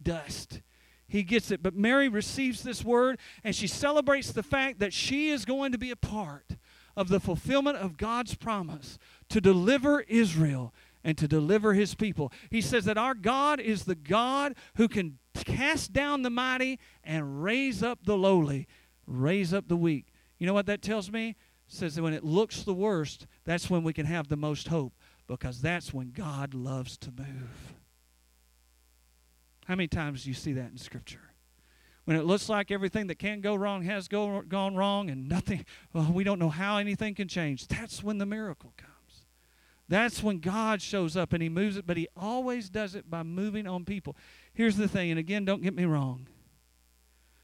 dust. 0.00 0.62
He 1.06 1.22
gets 1.22 1.50
it. 1.50 1.62
But 1.62 1.74
Mary 1.74 2.08
receives 2.08 2.62
this 2.62 2.84
word 2.84 3.18
and 3.42 3.54
she 3.54 3.66
celebrates 3.66 4.32
the 4.32 4.42
fact 4.42 4.78
that 4.78 4.92
she 4.92 5.28
is 5.28 5.44
going 5.44 5.72
to 5.72 5.78
be 5.78 5.90
a 5.90 5.96
part 5.96 6.56
of 6.96 7.08
the 7.08 7.20
fulfillment 7.20 7.76
of 7.76 7.96
God's 7.96 8.34
promise 8.34 8.98
to 9.28 9.40
deliver 9.40 10.00
Israel 10.02 10.72
and 11.04 11.16
to 11.18 11.28
deliver 11.28 11.74
his 11.74 11.94
people. 11.94 12.32
He 12.50 12.60
says 12.60 12.86
that 12.86 12.98
our 12.98 13.14
God 13.14 13.60
is 13.60 13.84
the 13.84 13.94
God 13.94 14.54
who 14.76 14.88
can 14.88 15.18
cast 15.34 15.92
down 15.92 16.22
the 16.22 16.30
mighty 16.30 16.80
and 17.04 17.42
raise 17.42 17.82
up 17.82 18.00
the 18.04 18.16
lowly, 18.16 18.66
raise 19.06 19.52
up 19.52 19.68
the 19.68 19.76
weak. 19.76 20.06
You 20.38 20.46
know 20.46 20.54
what 20.54 20.66
that 20.66 20.82
tells 20.82 21.12
me? 21.12 21.30
It 21.30 21.36
says 21.68 21.94
that 21.94 22.02
when 22.02 22.14
it 22.14 22.24
looks 22.24 22.62
the 22.62 22.74
worst, 22.74 23.26
that's 23.44 23.68
when 23.68 23.82
we 23.84 23.92
can 23.92 24.06
have 24.06 24.28
the 24.28 24.36
most 24.36 24.68
hope 24.68 24.94
because 25.26 25.60
that's 25.60 25.92
when 25.92 26.10
God 26.10 26.54
loves 26.54 26.96
to 26.98 27.10
move. 27.10 27.74
How 29.66 29.74
many 29.74 29.88
times 29.88 30.24
do 30.24 30.30
you 30.30 30.34
see 30.34 30.52
that 30.54 30.70
in 30.70 30.78
Scripture? 30.78 31.20
When 32.04 32.18
it 32.18 32.24
looks 32.24 32.50
like 32.50 32.70
everything 32.70 33.06
that 33.06 33.18
can 33.18 33.40
go 33.40 33.54
wrong 33.54 33.82
has 33.84 34.08
go, 34.08 34.42
gone 34.42 34.74
wrong 34.74 35.08
and 35.08 35.26
nothing, 35.26 35.64
well, 35.92 36.12
we 36.12 36.24
don't 36.24 36.38
know 36.38 36.50
how 36.50 36.76
anything 36.76 37.14
can 37.14 37.28
change. 37.28 37.66
That's 37.66 38.02
when 38.02 38.18
the 38.18 38.26
miracle 38.26 38.74
comes. 38.76 38.93
That's 39.88 40.22
when 40.22 40.38
God 40.38 40.80
shows 40.80 41.16
up 41.16 41.32
and 41.32 41.42
He 41.42 41.48
moves 41.48 41.76
it, 41.76 41.86
but 41.86 41.96
He 41.96 42.08
always 42.16 42.70
does 42.70 42.94
it 42.94 43.10
by 43.10 43.22
moving 43.22 43.66
on 43.66 43.84
people. 43.84 44.16
Here's 44.54 44.76
the 44.76 44.88
thing, 44.88 45.10
and 45.10 45.18
again, 45.18 45.44
don't 45.44 45.62
get 45.62 45.74
me 45.74 45.84
wrong, 45.84 46.26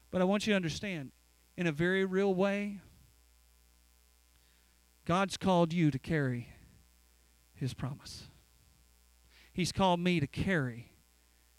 but 0.09 0.21
I 0.21 0.23
want 0.23 0.47
you 0.47 0.53
to 0.53 0.55
understand 0.55 1.11
in 1.57 1.67
a 1.67 1.71
very 1.71 2.05
real 2.05 2.33
way, 2.33 2.79
God's 5.05 5.37
called 5.37 5.73
you 5.73 5.91
to 5.91 5.99
carry 5.99 6.49
His 7.53 7.73
promise. 7.73 8.23
He's 9.53 9.71
called 9.71 9.99
me 9.99 10.19
to 10.19 10.27
carry 10.27 10.91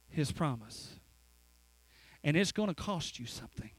His 0.08 0.32
promise. 0.32 0.96
And 2.24 2.36
it's 2.36 2.52
going 2.52 2.68
to 2.68 2.74
cost 2.74 3.18
you 3.18 3.26
something. 3.26 3.70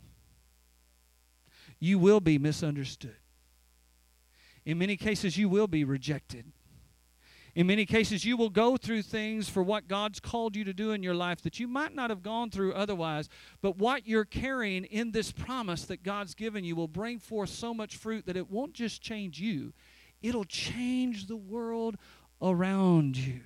You 1.79 1.97
will 1.97 2.19
be 2.19 2.37
misunderstood. 2.37 3.15
In 4.65 4.77
many 4.77 4.95
cases, 4.95 5.37
you 5.37 5.49
will 5.49 5.67
be 5.67 5.83
rejected. 5.83 6.45
In 7.55 7.67
many 7.67 7.85
cases, 7.85 8.25
you 8.25 8.35
will 8.35 8.49
go 8.49 8.77
through 8.77 9.03
things 9.03 9.47
for 9.47 9.61
what 9.61 9.87
God's 9.87 10.19
called 10.19 10.55
you 10.55 10.63
to 10.63 10.73
do 10.73 10.91
in 10.91 11.03
your 11.03 11.13
life 11.13 11.41
that 11.43 11.59
you 11.59 11.67
might 11.67 11.93
not 11.93 12.09
have 12.09 12.23
gone 12.23 12.49
through 12.49 12.73
otherwise. 12.73 13.29
But 13.61 13.77
what 13.77 14.07
you're 14.07 14.25
carrying 14.25 14.85
in 14.85 15.11
this 15.11 15.31
promise 15.31 15.85
that 15.85 16.01
God's 16.01 16.33
given 16.33 16.63
you 16.63 16.75
will 16.75 16.87
bring 16.87 17.19
forth 17.19 17.49
so 17.49 17.71
much 17.71 17.95
fruit 17.95 18.25
that 18.25 18.37
it 18.37 18.49
won't 18.49 18.73
just 18.73 19.03
change 19.03 19.39
you, 19.39 19.73
it'll 20.23 20.45
change 20.45 21.27
the 21.27 21.35
world 21.35 21.97
around 22.41 23.17
you. 23.17 23.41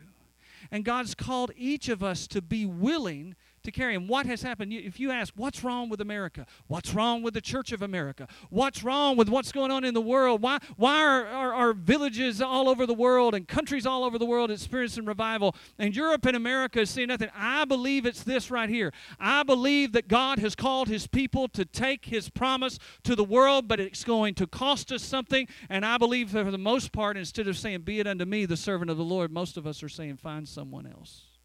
And 0.72 0.86
God's 0.86 1.13
called 1.13 1.52
each 1.56 1.89
of 1.89 2.02
us 2.02 2.28
to 2.28 2.41
be 2.41 2.65
willing 2.65 3.36
to 3.67 3.71
carry 3.71 3.93
him. 3.93 4.08
What 4.08 4.25
has 4.25 4.41
happened? 4.41 4.73
If 4.73 4.99
you 4.99 5.12
ask, 5.12 5.34
what's 5.36 5.63
wrong 5.63 5.89
with 5.89 6.01
America? 6.01 6.47
What's 6.67 6.93
wrong 6.93 7.21
with 7.21 7.34
the 7.34 7.41
Church 7.41 7.71
of 7.71 7.82
America? 7.82 8.27
What's 8.49 8.84
wrong 8.84 9.17
with 9.17 9.30
what's 9.30 9.51
going 9.51 9.71
on 9.71 9.84
in 9.84 9.93
the 9.93 10.01
world? 10.01 10.41
Why, 10.41 10.60
why 10.77 11.03
are, 11.03 11.27
are, 11.27 11.53
are 11.53 11.73
villages 11.73 12.41
all 12.41 12.69
over 12.69 12.86
the 12.86 12.93
world 12.93 13.36
and 13.36 13.47
countries 13.47 13.86
all 13.86 14.03
over 14.03 14.17
the 14.17 14.25
world 14.25 14.49
experiencing 14.49 15.06
revival 15.06 15.56
and 15.77 15.95
Europe 15.95 16.25
and 16.25 16.36
America 16.36 16.80
is 16.82 16.89
seeing 16.89 17.10
nothing? 17.10 17.30
I 17.36 17.65
believe 17.65 18.06
it's 18.06 18.23
this 18.23 18.49
right 18.49 18.69
here. 18.69 18.93
I 19.19 19.43
believe 19.43 19.91
that 19.91 20.08
God 20.08 20.39
has 20.39 20.56
called 20.56 20.88
his 20.88 21.06
people 21.06 21.49
to 21.49 21.65
take 21.65 22.06
his 22.06 22.30
promise 22.30 22.80
to 23.03 23.15
the 23.15 23.23
world, 23.23 23.67
but 23.67 23.80
it's 23.80 24.03
going 24.06 24.34
to 24.36 24.47
cost 24.47 24.91
us 24.91 25.03
something. 25.03 25.47
And 25.69 25.86
I 25.86 25.97
believe 25.97 26.32
for 26.32 26.49
the 26.49 26.58
most 26.58 26.93
part, 26.93 27.17
instead 27.17 27.47
of 27.47 27.58
saying, 27.58 27.82
Be 27.82 27.99
it 27.99 28.08
unto 28.08 28.25
me, 28.25 28.45
the 28.45 28.58
servant 28.58 28.89
of 28.89 28.97
the 28.97 29.03
Lord, 29.03 29.32
most 29.32 29.58
of 29.58 29.67
us 29.67 29.84
are 29.84 29.89
saying, 29.89 30.17
Find 30.17 30.47
someone 30.47 30.88
else. 30.88 31.37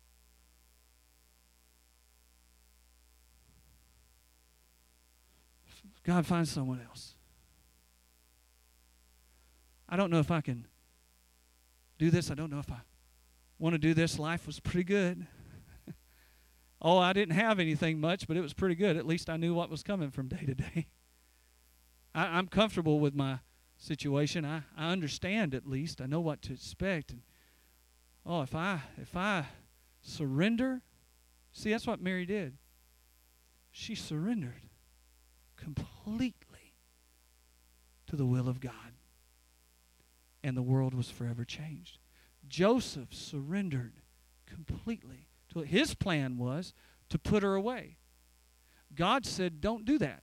God, 6.05 6.27
find 6.27 6.47
someone 6.49 6.81
else. 6.87 7.15
I 9.89 9.97
don't 9.97 10.11
know 10.11 10.19
if 10.19 10.31
I 10.31 10.41
can 10.41 10.67
do 11.99 12.11
this. 12.11 12.31
I 12.31 12.35
don't 12.35 12.51
know 12.51 12.59
if 12.59 12.71
I 12.73 12.81
want 13.59 13.75
to 13.75 13.79
do 13.79 13.95
this. 13.95 14.19
Life 14.19 14.47
was 14.47 14.59
pretty 14.59 14.85
good. 14.85 15.27
oh, 16.83 16.99
I 16.99 17.13
didn't 17.13 17.35
have 17.35 17.61
anything 17.61 18.01
much, 18.01 18.27
but 18.27 18.37
it 18.37 18.41
was 18.41 18.55
pretty 18.55 18.75
good. 18.75 18.97
At 18.97 19.07
least 19.07 19.31
I 19.31 19.37
knew 19.37 19.55
what 19.55 19.71
was 19.71 19.83
coming 19.83 20.11
from 20.11 20.29
day 20.29 20.45
to 20.47 20.55
day. 20.55 20.87
I, 22.15 22.39
am 22.39 22.49
comfortable 22.49 23.01
with 23.01 23.15
my 23.15 23.41
situation. 23.77 24.45
I, 24.45 24.63
I 24.77 24.91
understand 24.91 25.55
at 25.55 25.69
least. 25.69 26.01
I 26.01 26.07
know 26.07 26.21
what 26.21 26.43
to 26.43 26.53
expect. 26.53 27.13
And 27.13 27.23
oh, 28.27 28.43
if 28.43 28.55
I 28.55 28.81
if 29.01 29.15
I 29.15 29.47
surrender, 30.01 30.83
see 31.53 31.71
that's 31.71 31.87
what 31.87 32.01
Mary 32.01 32.27
did. 32.27 32.57
She 33.71 33.95
surrendered 33.95 34.63
completely 35.57 35.92
to 38.13 38.17
the 38.17 38.27
will 38.27 38.49
of 38.49 38.61
God. 38.61 38.73
And 40.45 40.57
the 40.57 40.63
world 40.63 40.93
was 40.93 41.09
forever 41.09 41.45
changed. 41.45 41.99
Joseph 42.47 43.09
surrendered 43.13 43.95
completely 44.47 45.29
to. 45.53 45.61
His 45.61 45.95
plan 45.95 46.37
was 46.37 46.75
to 47.09 47.19
put 47.19 47.43
her 47.43 47.55
away. 47.55 47.97
God 48.95 49.25
said, 49.25 49.61
Don't 49.61 49.85
do 49.85 49.99
that. 49.99 50.23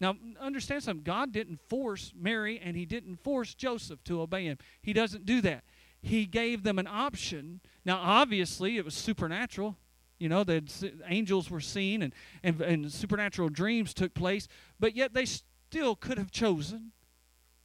Now, 0.00 0.16
understand 0.40 0.82
something. 0.82 1.04
God 1.04 1.32
didn't 1.32 1.60
force 1.68 2.12
Mary 2.16 2.60
and 2.62 2.76
he 2.76 2.86
didn't 2.86 3.16
force 3.16 3.54
Joseph 3.54 4.02
to 4.04 4.20
obey 4.20 4.44
him. 4.44 4.58
He 4.80 4.92
doesn't 4.92 5.26
do 5.26 5.40
that. 5.42 5.64
He 6.00 6.26
gave 6.26 6.62
them 6.62 6.78
an 6.78 6.86
option. 6.86 7.60
Now, 7.84 7.98
obviously, 7.98 8.78
it 8.78 8.84
was 8.84 8.94
supernatural. 8.94 9.76
You 10.18 10.28
know, 10.28 10.42
the 10.42 10.62
angels 11.06 11.50
were 11.50 11.60
seen 11.60 12.02
and, 12.02 12.12
and, 12.42 12.60
and 12.60 12.92
supernatural 12.92 13.48
dreams 13.50 13.94
took 13.94 14.14
place, 14.14 14.48
but 14.80 14.96
yet 14.96 15.14
they 15.14 15.24
still 15.24 15.94
could 15.94 16.18
have 16.18 16.30
chosen 16.30 16.92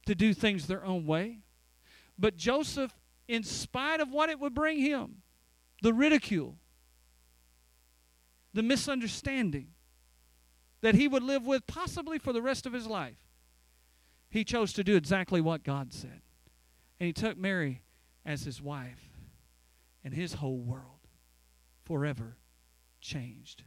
to 0.06 0.14
do 0.14 0.32
things 0.32 0.66
their 0.66 0.84
own 0.84 1.06
way. 1.06 1.40
But 2.18 2.36
Joseph, 2.36 2.92
in 3.26 3.42
spite 3.42 4.00
of 4.00 4.12
what 4.12 4.30
it 4.30 4.38
would 4.38 4.54
bring 4.54 4.78
him, 4.78 5.22
the 5.82 5.92
ridicule, 5.92 6.56
the 8.52 8.62
misunderstanding 8.62 9.68
that 10.80 10.94
he 10.94 11.08
would 11.08 11.22
live 11.22 11.46
with 11.46 11.66
possibly 11.66 12.18
for 12.18 12.32
the 12.32 12.42
rest 12.42 12.66
of 12.66 12.72
his 12.72 12.86
life, 12.86 13.16
he 14.30 14.44
chose 14.44 14.72
to 14.74 14.84
do 14.84 14.96
exactly 14.96 15.40
what 15.40 15.64
God 15.64 15.92
said. 15.92 16.20
And 17.00 17.06
he 17.08 17.12
took 17.12 17.36
Mary 17.36 17.82
as 18.24 18.44
his 18.44 18.62
wife, 18.62 19.10
and 20.04 20.14
his 20.14 20.34
whole 20.34 20.58
world 20.58 21.08
forever 21.84 22.36
changed. 23.04 23.62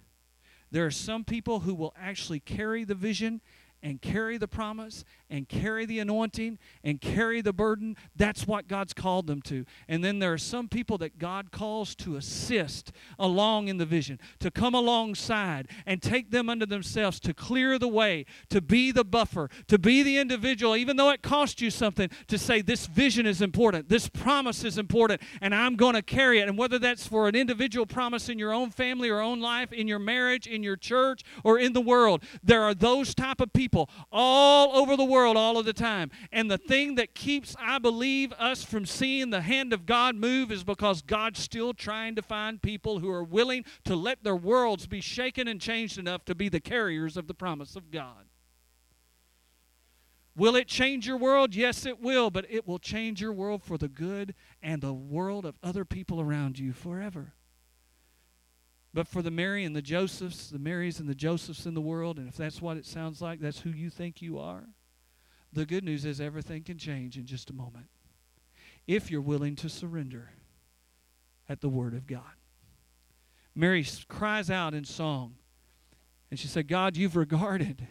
There 0.71 0.85
are 0.85 0.91
some 0.91 1.23
people 1.23 1.61
who 1.61 1.73
will 1.73 1.93
actually 1.97 2.41
carry 2.41 2.83
the 2.83 2.95
vision 2.95 3.39
and 3.81 4.01
carry 4.01 4.37
the 4.37 4.47
promise 4.47 5.05
and 5.29 5.47
carry 5.49 5.85
the 5.85 5.99
anointing 5.99 6.57
and 6.83 7.01
carry 7.01 7.41
the 7.41 7.53
burden. 7.53 7.95
That's 8.15 8.47
what 8.47 8.67
God's 8.67 8.93
called 8.93 9.27
them 9.27 9.41
to. 9.43 9.65
And 9.87 10.03
then 10.03 10.19
there 10.19 10.33
are 10.33 10.37
some 10.37 10.67
people 10.67 10.97
that 10.99 11.19
God 11.19 11.51
calls 11.51 11.95
to 11.95 12.15
assist 12.15 12.91
along 13.19 13.67
in 13.67 13.77
the 13.77 13.85
vision, 13.85 14.19
to 14.39 14.49
come 14.49 14.73
alongside 14.73 15.67
and 15.85 16.01
take 16.01 16.31
them 16.31 16.49
unto 16.49 16.65
themselves, 16.65 17.19
to 17.21 17.33
clear 17.33 17.77
the 17.77 17.87
way, 17.87 18.25
to 18.49 18.61
be 18.61 18.91
the 18.91 19.03
buffer, 19.03 19.49
to 19.67 19.77
be 19.77 20.03
the 20.03 20.17
individual, 20.17 20.75
even 20.75 20.95
though 20.95 21.09
it 21.09 21.21
costs 21.21 21.61
you 21.61 21.69
something, 21.69 22.09
to 22.27 22.37
say, 22.37 22.61
This 22.61 22.85
vision 22.85 23.25
is 23.25 23.41
important, 23.41 23.89
this 23.89 24.07
promise 24.07 24.63
is 24.63 24.77
important, 24.77 25.21
and 25.41 25.53
I'm 25.53 25.75
going 25.75 25.95
to 25.95 26.01
carry 26.01 26.39
it. 26.39 26.47
And 26.47 26.57
whether 26.57 26.79
that's 26.79 27.05
for 27.05 27.27
an 27.27 27.35
individual 27.35 27.85
promise 27.85 28.29
in 28.29 28.39
your 28.39 28.53
own 28.53 28.69
family 28.69 29.09
or 29.09 29.19
own 29.19 29.41
life, 29.41 29.73
in 29.73 29.87
your 29.87 29.99
marriage, 29.99 30.47
in 30.47 30.63
your 30.63 30.77
church, 30.77 31.23
or 31.43 31.59
in 31.59 31.73
the 31.73 31.81
world, 31.81 32.23
there 32.43 32.63
are 32.63 32.73
those 32.73 33.13
type 33.13 33.41
of 33.41 33.51
people 33.51 33.89
all 34.11 34.75
over 34.77 34.95
the 34.95 35.03
world 35.03 35.16
all 35.25 35.57
of 35.57 35.65
the 35.65 35.73
time. 35.73 36.11
And 36.31 36.51
the 36.51 36.57
thing 36.57 36.95
that 36.95 37.15
keeps, 37.15 37.55
I 37.59 37.79
believe, 37.79 38.31
us 38.33 38.63
from 38.63 38.85
seeing 38.85 39.29
the 39.29 39.41
hand 39.41 39.73
of 39.73 39.85
God 39.85 40.15
move 40.15 40.51
is 40.51 40.63
because 40.63 41.01
God's 41.01 41.39
still 41.39 41.73
trying 41.73 42.15
to 42.15 42.21
find 42.21 42.61
people 42.61 42.99
who 42.99 43.09
are 43.09 43.23
willing 43.23 43.65
to 43.85 43.95
let 43.95 44.23
their 44.23 44.35
worlds 44.35 44.85
be 44.85 45.01
shaken 45.01 45.47
and 45.47 45.59
changed 45.59 45.97
enough 45.97 46.25
to 46.25 46.35
be 46.35 46.49
the 46.49 46.59
carriers 46.59 47.17
of 47.17 47.27
the 47.27 47.33
promise 47.33 47.75
of 47.75 47.89
God. 47.89 48.25
Will 50.35 50.55
it 50.55 50.67
change 50.67 51.07
your 51.07 51.17
world? 51.17 51.55
Yes, 51.55 51.83
it 51.87 51.99
will, 51.99 52.29
but 52.29 52.45
it 52.47 52.67
will 52.67 52.77
change 52.77 53.19
your 53.19 53.33
world 53.33 53.63
for 53.63 53.77
the 53.79 53.87
good 53.87 54.35
and 54.61 54.81
the 54.81 54.93
world 54.93 55.45
of 55.45 55.57
other 55.63 55.83
people 55.83 56.21
around 56.21 56.59
you 56.59 56.73
forever. 56.73 57.33
But 58.93 59.07
for 59.07 59.23
the 59.23 59.31
Mary 59.31 59.65
and 59.65 59.75
the 59.75 59.81
Josephs, 59.81 60.49
the 60.49 60.59
Marys 60.59 60.99
and 60.99 61.09
the 61.09 61.15
Josephs 61.15 61.65
in 61.65 61.73
the 61.73 61.81
world, 61.81 62.19
and 62.19 62.27
if 62.27 62.35
that's 62.35 62.61
what 62.61 62.77
it 62.77 62.85
sounds 62.85 63.21
like, 63.21 63.39
that's 63.39 63.59
who 63.59 63.71
you 63.71 63.89
think 63.89 64.21
you 64.21 64.37
are, 64.37 64.69
the 65.53 65.65
good 65.65 65.83
news 65.83 66.05
is 66.05 66.19
everything 66.21 66.63
can 66.63 66.77
change 66.77 67.17
in 67.17 67.25
just 67.25 67.49
a 67.49 67.53
moment 67.53 67.87
if 68.85 69.11
you're 69.11 69.21
willing 69.21 69.55
to 69.57 69.69
surrender 69.69 70.31
at 71.49 71.61
the 71.61 71.69
Word 71.69 71.93
of 71.93 72.07
God. 72.07 72.21
Mary 73.55 73.85
cries 74.07 74.51
out 74.51 74.73
in 74.73 74.83
song, 74.83 75.35
and 76.29 76.39
she 76.39 76.47
said, 76.47 76.67
God, 76.67 76.95
you've 76.95 77.15
regarded 77.15 77.87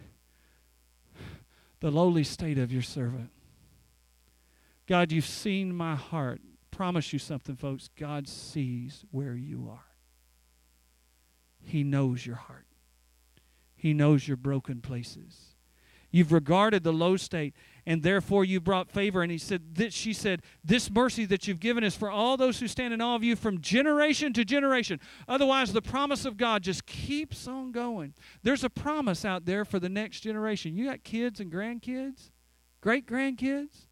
the 1.79 1.91
lowly 1.91 2.23
state 2.23 2.57
of 2.57 2.71
your 2.71 2.81
servant. 2.81 3.29
God, 4.87 5.11
you've 5.11 5.25
seen 5.25 5.75
my 5.75 5.95
heart. 5.95 6.41
Promise 6.71 7.11
you 7.11 7.19
something, 7.19 7.55
folks. 7.55 7.89
God 7.97 8.27
sees 8.27 9.03
where 9.11 9.35
you 9.35 9.67
are. 9.69 9.85
He 11.61 11.83
knows 11.83 12.25
your 12.25 12.35
heart. 12.35 12.65
He 13.75 13.93
knows 13.93 14.27
your 14.27 14.37
broken 14.37 14.79
places. 14.79 15.56
You've 16.17 16.31
regarded 16.31 16.81
the 16.81 16.91
low 16.91 17.15
state, 17.15 17.53
and 17.85 18.01
therefore 18.01 18.43
you 18.43 18.59
brought 18.59 18.89
favor. 18.89 19.21
And 19.21 19.31
he 19.31 19.37
said, 19.37 19.75
this, 19.75 19.93
she 19.93 20.13
said, 20.13 20.41
This 20.63 20.89
mercy 20.89 21.25
that 21.25 21.47
you've 21.47 21.59
given 21.59 21.83
is 21.83 21.95
for 21.95 22.09
all 22.09 22.37
those 22.37 22.59
who 22.59 22.67
stand 22.67 22.91
in 22.91 23.01
awe 23.01 23.13
of 23.13 23.23
you 23.23 23.35
from 23.35 23.61
generation 23.61 24.33
to 24.33 24.43
generation. 24.43 24.99
Otherwise, 25.27 25.73
the 25.73 25.81
promise 25.83 26.25
of 26.25 26.35
God 26.35 26.63
just 26.63 26.87
keeps 26.87 27.47
on 27.47 27.71
going. 27.71 28.15
There's 28.41 28.63
a 28.63 28.69
promise 28.71 29.25
out 29.25 29.45
there 29.45 29.63
for 29.63 29.77
the 29.77 29.89
next 29.89 30.21
generation. 30.21 30.75
You 30.75 30.85
got 30.85 31.03
kids 31.03 31.39
and 31.39 31.51
grandkids, 31.51 32.31
great 32.81 33.05
grandkids. 33.05 33.85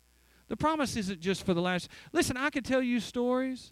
The 0.48 0.58
promise 0.58 0.96
isn't 0.96 1.20
just 1.20 1.46
for 1.46 1.54
the 1.54 1.62
last. 1.62 1.90
Listen, 2.12 2.38
I 2.38 2.50
could 2.50 2.66
tell 2.66 2.82
you 2.82 3.00
stories 3.00 3.72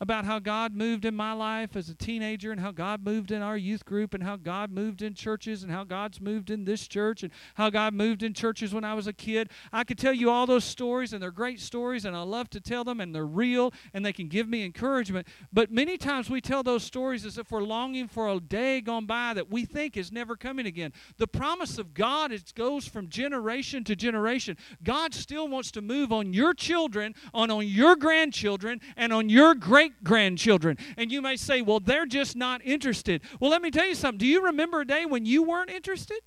about 0.00 0.24
how 0.24 0.38
God 0.38 0.74
moved 0.74 1.04
in 1.04 1.14
my 1.14 1.32
life 1.32 1.76
as 1.76 1.90
a 1.90 1.94
teenager 1.94 2.50
and 2.50 2.60
how 2.60 2.70
God 2.70 3.04
moved 3.04 3.30
in 3.30 3.42
our 3.42 3.56
youth 3.56 3.84
group 3.84 4.14
and 4.14 4.22
how 4.22 4.36
God 4.36 4.72
moved 4.72 5.02
in 5.02 5.12
churches 5.12 5.62
and 5.62 5.70
how 5.70 5.84
God's 5.84 6.20
moved 6.20 6.48
in 6.48 6.64
this 6.64 6.88
church 6.88 7.22
and 7.22 7.30
how 7.54 7.68
God 7.68 7.92
moved 7.92 8.22
in 8.22 8.32
churches 8.32 8.72
when 8.72 8.82
I 8.82 8.94
was 8.94 9.06
a 9.06 9.12
kid. 9.12 9.50
I 9.72 9.84
could 9.84 9.98
tell 9.98 10.14
you 10.14 10.30
all 10.30 10.46
those 10.46 10.64
stories 10.64 11.12
and 11.12 11.22
they're 11.22 11.30
great 11.30 11.60
stories 11.60 12.06
and 12.06 12.16
I 12.16 12.22
love 12.22 12.48
to 12.50 12.60
tell 12.60 12.82
them 12.82 12.98
and 12.98 13.14
they're 13.14 13.26
real 13.26 13.74
and 13.92 14.04
they 14.04 14.12
can 14.14 14.28
give 14.28 14.48
me 14.48 14.64
encouragement. 14.64 15.26
But 15.52 15.70
many 15.70 15.98
times 15.98 16.30
we 16.30 16.40
tell 16.40 16.62
those 16.62 16.82
stories 16.82 17.26
as 17.26 17.36
if 17.36 17.50
we're 17.50 17.60
longing 17.60 18.08
for 18.08 18.26
a 18.28 18.40
day 18.40 18.80
gone 18.80 19.04
by 19.04 19.34
that 19.34 19.50
we 19.50 19.66
think 19.66 19.98
is 19.98 20.10
never 20.10 20.34
coming 20.34 20.64
again. 20.64 20.94
The 21.18 21.26
promise 21.26 21.76
of 21.76 21.92
God 21.92 22.32
is, 22.32 22.44
goes 22.52 22.88
from 22.88 23.08
generation 23.08 23.84
to 23.84 23.94
generation. 23.94 24.56
God 24.82 25.12
still 25.12 25.46
wants 25.46 25.70
to 25.72 25.82
move 25.82 26.10
on 26.10 26.32
your 26.32 26.54
children, 26.54 27.14
on, 27.34 27.50
on 27.50 27.66
your 27.66 27.96
grandchildren, 27.96 28.80
and 28.96 29.12
on 29.12 29.28
your 29.28 29.54
great 29.54 29.89
great 30.04 30.20
grandchildren. 30.20 30.76
And 30.96 31.10
you 31.10 31.22
may 31.22 31.36
say, 31.36 31.62
well, 31.62 31.80
they're 31.80 32.06
just 32.06 32.36
not 32.36 32.60
interested. 32.64 33.22
Well, 33.40 33.50
let 33.50 33.62
me 33.62 33.70
tell 33.70 33.86
you 33.86 33.94
something. 33.94 34.18
Do 34.18 34.26
you 34.26 34.44
remember 34.44 34.80
a 34.80 34.86
day 34.86 35.06
when 35.06 35.24
you 35.24 35.42
weren't 35.42 35.70
interested? 35.70 36.20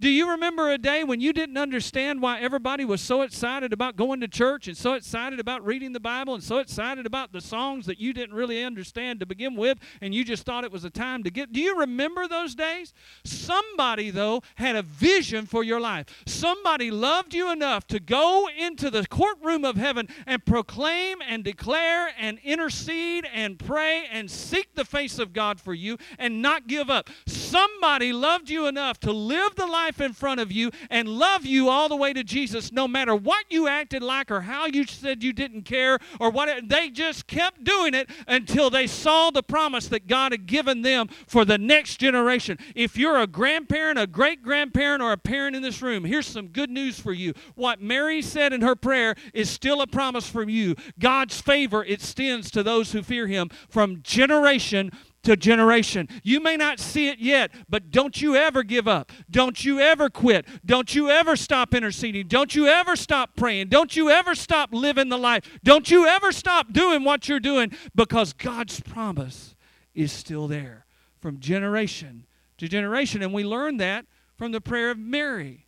Do 0.00 0.08
you 0.08 0.30
remember 0.30 0.70
a 0.70 0.78
day 0.78 1.02
when 1.02 1.20
you 1.20 1.32
didn't 1.32 1.58
understand 1.58 2.22
why 2.22 2.38
everybody 2.38 2.84
was 2.84 3.00
so 3.00 3.22
excited 3.22 3.72
about 3.72 3.96
going 3.96 4.20
to 4.20 4.28
church 4.28 4.68
and 4.68 4.76
so 4.76 4.92
excited 4.92 5.40
about 5.40 5.66
reading 5.66 5.92
the 5.92 5.98
Bible 5.98 6.34
and 6.34 6.42
so 6.42 6.58
excited 6.58 7.04
about 7.04 7.32
the 7.32 7.40
songs 7.40 7.84
that 7.86 7.98
you 7.98 8.12
didn't 8.12 8.36
really 8.36 8.62
understand 8.62 9.18
to 9.18 9.26
begin 9.26 9.56
with 9.56 9.76
and 10.00 10.14
you 10.14 10.22
just 10.22 10.44
thought 10.44 10.62
it 10.62 10.70
was 10.70 10.84
a 10.84 10.90
time 10.90 11.24
to 11.24 11.30
get? 11.30 11.52
Do 11.52 11.60
you 11.60 11.80
remember 11.80 12.28
those 12.28 12.54
days? 12.54 12.94
Somebody, 13.24 14.10
though, 14.10 14.42
had 14.54 14.76
a 14.76 14.82
vision 14.82 15.46
for 15.46 15.64
your 15.64 15.80
life. 15.80 16.06
Somebody 16.26 16.92
loved 16.92 17.34
you 17.34 17.50
enough 17.50 17.84
to 17.88 17.98
go 17.98 18.48
into 18.56 18.90
the 18.90 19.04
courtroom 19.04 19.64
of 19.64 19.74
heaven 19.74 20.06
and 20.26 20.44
proclaim 20.44 21.18
and 21.26 21.42
declare 21.42 22.10
and 22.16 22.38
intercede 22.44 23.26
and 23.34 23.58
pray 23.58 24.04
and 24.12 24.30
seek 24.30 24.76
the 24.76 24.84
face 24.84 25.18
of 25.18 25.32
God 25.32 25.60
for 25.60 25.74
you 25.74 25.98
and 26.20 26.40
not 26.40 26.68
give 26.68 26.88
up. 26.88 27.10
Somebody 27.26 28.12
loved 28.12 28.48
you 28.48 28.66
enough 28.66 29.00
to 29.00 29.10
live 29.10 29.56
the 29.56 29.66
life 29.66 29.87
life 29.88 30.00
in 30.02 30.12
front 30.12 30.38
of 30.38 30.52
you 30.52 30.70
and 30.90 31.08
love 31.08 31.46
you 31.46 31.70
all 31.70 31.88
the 31.88 31.96
way 31.96 32.12
to 32.12 32.22
Jesus, 32.22 32.70
no 32.70 32.86
matter 32.86 33.16
what 33.16 33.46
you 33.48 33.66
acted 33.66 34.02
like 34.02 34.30
or 34.30 34.42
how 34.42 34.66
you 34.66 34.84
said 34.84 35.22
you 35.22 35.32
didn't 35.32 35.62
care 35.62 35.98
or 36.20 36.30
what. 36.30 36.68
They 36.68 36.90
just 36.90 37.26
kept 37.26 37.64
doing 37.64 37.94
it 37.94 38.10
until 38.26 38.68
they 38.68 38.86
saw 38.86 39.30
the 39.30 39.42
promise 39.42 39.88
that 39.88 40.06
God 40.06 40.32
had 40.32 40.46
given 40.46 40.82
them 40.82 41.08
for 41.26 41.46
the 41.46 41.56
next 41.56 41.96
generation. 41.96 42.58
If 42.74 42.98
you're 42.98 43.18
a 43.18 43.26
grandparent, 43.26 43.98
a 43.98 44.06
great 44.06 44.42
grandparent, 44.42 45.02
or 45.02 45.12
a 45.12 45.16
parent 45.16 45.56
in 45.56 45.62
this 45.62 45.80
room, 45.80 46.04
here's 46.04 46.26
some 46.26 46.48
good 46.48 46.70
news 46.70 47.00
for 47.00 47.12
you. 47.12 47.32
What 47.54 47.80
Mary 47.80 48.20
said 48.20 48.52
in 48.52 48.60
her 48.60 48.76
prayer 48.76 49.14
is 49.32 49.48
still 49.48 49.80
a 49.80 49.86
promise 49.86 50.28
from 50.28 50.50
you. 50.50 50.74
God's 50.98 51.40
favor 51.40 51.82
extends 51.82 52.50
to 52.50 52.62
those 52.62 52.92
who 52.92 53.02
fear 53.02 53.26
Him 53.26 53.48
from 53.70 54.02
generation 54.02 54.90
to 55.24 55.36
generation. 55.36 56.08
You 56.22 56.40
may 56.40 56.56
not 56.56 56.78
see 56.78 57.08
it 57.08 57.18
yet, 57.18 57.50
but 57.68 57.90
don't 57.90 58.20
you 58.20 58.36
ever 58.36 58.62
give 58.62 58.86
up. 58.86 59.12
Don't 59.30 59.64
you 59.64 59.80
ever 59.80 60.08
quit. 60.08 60.46
Don't 60.64 60.94
you 60.94 61.10
ever 61.10 61.36
stop 61.36 61.74
interceding. 61.74 62.28
Don't 62.28 62.54
you 62.54 62.66
ever 62.66 62.96
stop 62.96 63.36
praying. 63.36 63.68
Don't 63.68 63.96
you 63.96 64.10
ever 64.10 64.34
stop 64.34 64.70
living 64.72 65.08
the 65.08 65.18
life. 65.18 65.58
Don't 65.64 65.90
you 65.90 66.06
ever 66.06 66.32
stop 66.32 66.72
doing 66.72 67.04
what 67.04 67.28
you're 67.28 67.40
doing 67.40 67.72
because 67.94 68.32
God's 68.32 68.80
promise 68.80 69.54
is 69.94 70.12
still 70.12 70.46
there 70.46 70.86
from 71.20 71.40
generation 71.40 72.26
to 72.58 72.68
generation. 72.68 73.22
And 73.22 73.34
we 73.34 73.44
learn 73.44 73.78
that 73.78 74.06
from 74.36 74.52
the 74.52 74.60
prayer 74.60 74.90
of 74.90 74.98
Mary. 74.98 75.66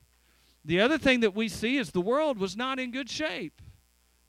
The 0.64 0.80
other 0.80 0.98
thing 0.98 1.20
that 1.20 1.34
we 1.34 1.48
see 1.48 1.76
is 1.76 1.90
the 1.90 2.00
world 2.00 2.38
was 2.38 2.56
not 2.56 2.78
in 2.78 2.90
good 2.90 3.10
shape, 3.10 3.62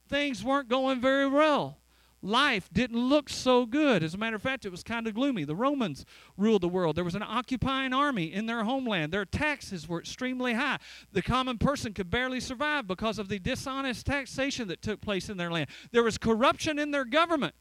things 0.08 0.44
weren't 0.44 0.70
going 0.70 1.02
very 1.02 1.28
well 1.28 1.81
life 2.22 2.70
didn't 2.72 2.98
look 2.98 3.30
so 3.30 3.66
good. 3.66 4.04
As 4.04 4.14
a 4.14 4.18
matter 4.18 4.36
of 4.36 4.42
fact, 4.42 4.66
it 4.66 4.72
was 4.72 4.84
kind 4.84 5.08
of 5.08 5.14
gloomy. 5.14 5.44
The 5.44 5.56
Romans 5.56 6.06
ruled 6.38 6.62
the 6.62 6.68
world. 6.68 6.96
There 6.96 7.04
was 7.04 7.16
an 7.16 7.24
occupying 7.24 7.94
army 7.94 8.32
in 8.34 8.46
their 8.46 8.64
homeland. 8.64 9.12
Their 9.12 9.26
taxes 9.26 9.88
were 9.88 10.00
extremely 10.00 10.54
high. 10.54 10.78
The 11.12 11.22
common 11.22 11.58
person 11.58 11.94
could 11.94 12.10
barely 12.10 12.40
survive 12.40 12.88
because 12.88 13.18
of 13.20 13.28
the 13.28 13.40
dishonest 13.40 14.06
taxation 14.06 14.68
that 14.68 14.82
took 14.82 15.02
place 15.02 15.30
in 15.30 15.38
their 15.38 15.52
land. 15.52 15.70
There 15.92 16.04
was 16.04 16.18
corruption 16.18 16.78
in 16.78 16.92
their 16.92 17.06
government. 17.06 17.56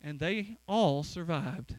And 0.00 0.20
they 0.20 0.56
all 0.66 1.02
survived. 1.02 1.76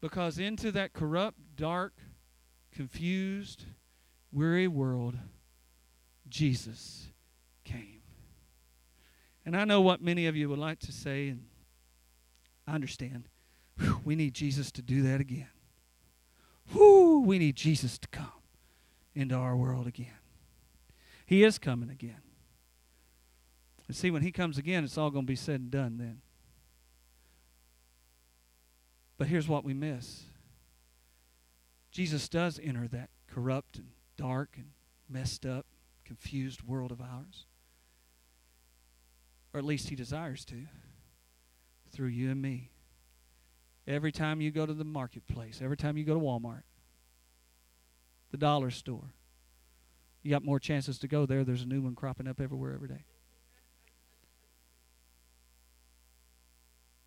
Because 0.00 0.38
into 0.38 0.72
that 0.72 0.92
corrupt, 0.92 1.38
dark, 1.56 1.94
confused, 2.72 3.64
weary 4.36 4.68
world, 4.68 5.16
Jesus 6.28 7.08
came. 7.64 8.02
And 9.46 9.56
I 9.56 9.64
know 9.64 9.80
what 9.80 10.02
many 10.02 10.26
of 10.26 10.36
you 10.36 10.50
would 10.50 10.58
like 10.58 10.78
to 10.80 10.92
say, 10.92 11.28
and 11.28 11.44
I 12.66 12.74
understand. 12.74 13.28
We 14.04 14.14
need 14.14 14.34
Jesus 14.34 14.70
to 14.72 14.82
do 14.82 15.02
that 15.02 15.20
again. 15.20 15.48
Whew, 16.72 17.22
we 17.26 17.38
need 17.38 17.56
Jesus 17.56 17.98
to 17.98 18.08
come 18.08 18.30
into 19.14 19.34
our 19.34 19.56
world 19.56 19.86
again. 19.86 20.18
He 21.24 21.42
is 21.42 21.58
coming 21.58 21.90
again. 21.90 22.20
And 23.86 23.96
see, 23.96 24.10
when 24.10 24.22
He 24.22 24.32
comes 24.32 24.58
again, 24.58 24.84
it's 24.84 24.98
all 24.98 25.10
going 25.10 25.24
to 25.24 25.30
be 25.30 25.36
said 25.36 25.60
and 25.60 25.70
done 25.70 25.96
then. 25.98 26.20
But 29.16 29.28
here's 29.28 29.48
what 29.48 29.64
we 29.64 29.72
miss 29.72 30.24
Jesus 31.90 32.28
does 32.28 32.60
enter 32.62 32.86
that 32.88 33.08
corrupt 33.28 33.78
and 33.78 33.88
dark 34.16 34.56
and 34.56 34.70
messed 35.08 35.46
up, 35.46 35.66
confused 36.04 36.62
world 36.62 36.92
of 36.92 37.00
ours. 37.00 37.46
Or 39.52 39.58
at 39.58 39.64
least 39.64 39.88
He 39.88 39.96
desires 39.96 40.44
to, 40.46 40.66
through 41.92 42.08
you 42.08 42.30
and 42.30 42.40
me. 42.40 42.70
Every 43.86 44.12
time 44.12 44.40
you 44.40 44.50
go 44.50 44.66
to 44.66 44.74
the 44.74 44.84
marketplace, 44.84 45.60
every 45.62 45.76
time 45.76 45.96
you 45.96 46.04
go 46.04 46.14
to 46.14 46.20
Walmart, 46.20 46.62
the 48.32 48.36
dollar 48.36 48.70
store, 48.70 49.12
you 50.22 50.30
got 50.30 50.44
more 50.44 50.58
chances 50.58 50.98
to 50.98 51.08
go 51.08 51.24
there. 51.24 51.44
There's 51.44 51.62
a 51.62 51.66
new 51.66 51.82
one 51.82 51.94
cropping 51.94 52.26
up 52.26 52.40
everywhere 52.40 52.74
every 52.74 52.88
day. 52.88 53.04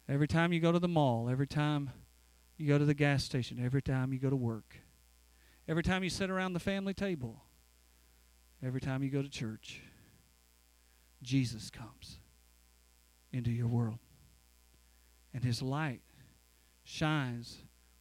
Every 0.08 0.28
time 0.28 0.54
you 0.54 0.60
go 0.60 0.72
to 0.72 0.80
the 0.80 0.88
mall, 0.88 1.30
every 1.30 1.46
time 1.46 1.92
you 2.58 2.68
go 2.68 2.78
to 2.78 2.86
the 2.86 2.94
gas 2.94 3.24
station, 3.24 3.60
every 3.64 3.82
time 3.82 4.12
you 4.14 4.20
go 4.20 4.30
to 4.30 4.36
work, 4.36 4.78
Every 5.70 5.84
time 5.84 6.04
you 6.04 6.10
sit 6.10 6.32
around 6.32 6.54
the 6.54 6.60
family 6.60 6.96
table, 6.96 7.44
every 8.66 8.82
time 8.82 9.04
you 9.04 9.12
go 9.12 9.22
to 9.22 9.30
church, 9.30 9.82
Jesus 11.22 11.70
comes 11.70 12.18
into 13.32 13.52
your 13.52 13.68
world. 13.68 14.00
And 15.32 15.44
his 15.44 15.62
light 15.62 16.02
shines 16.84 17.60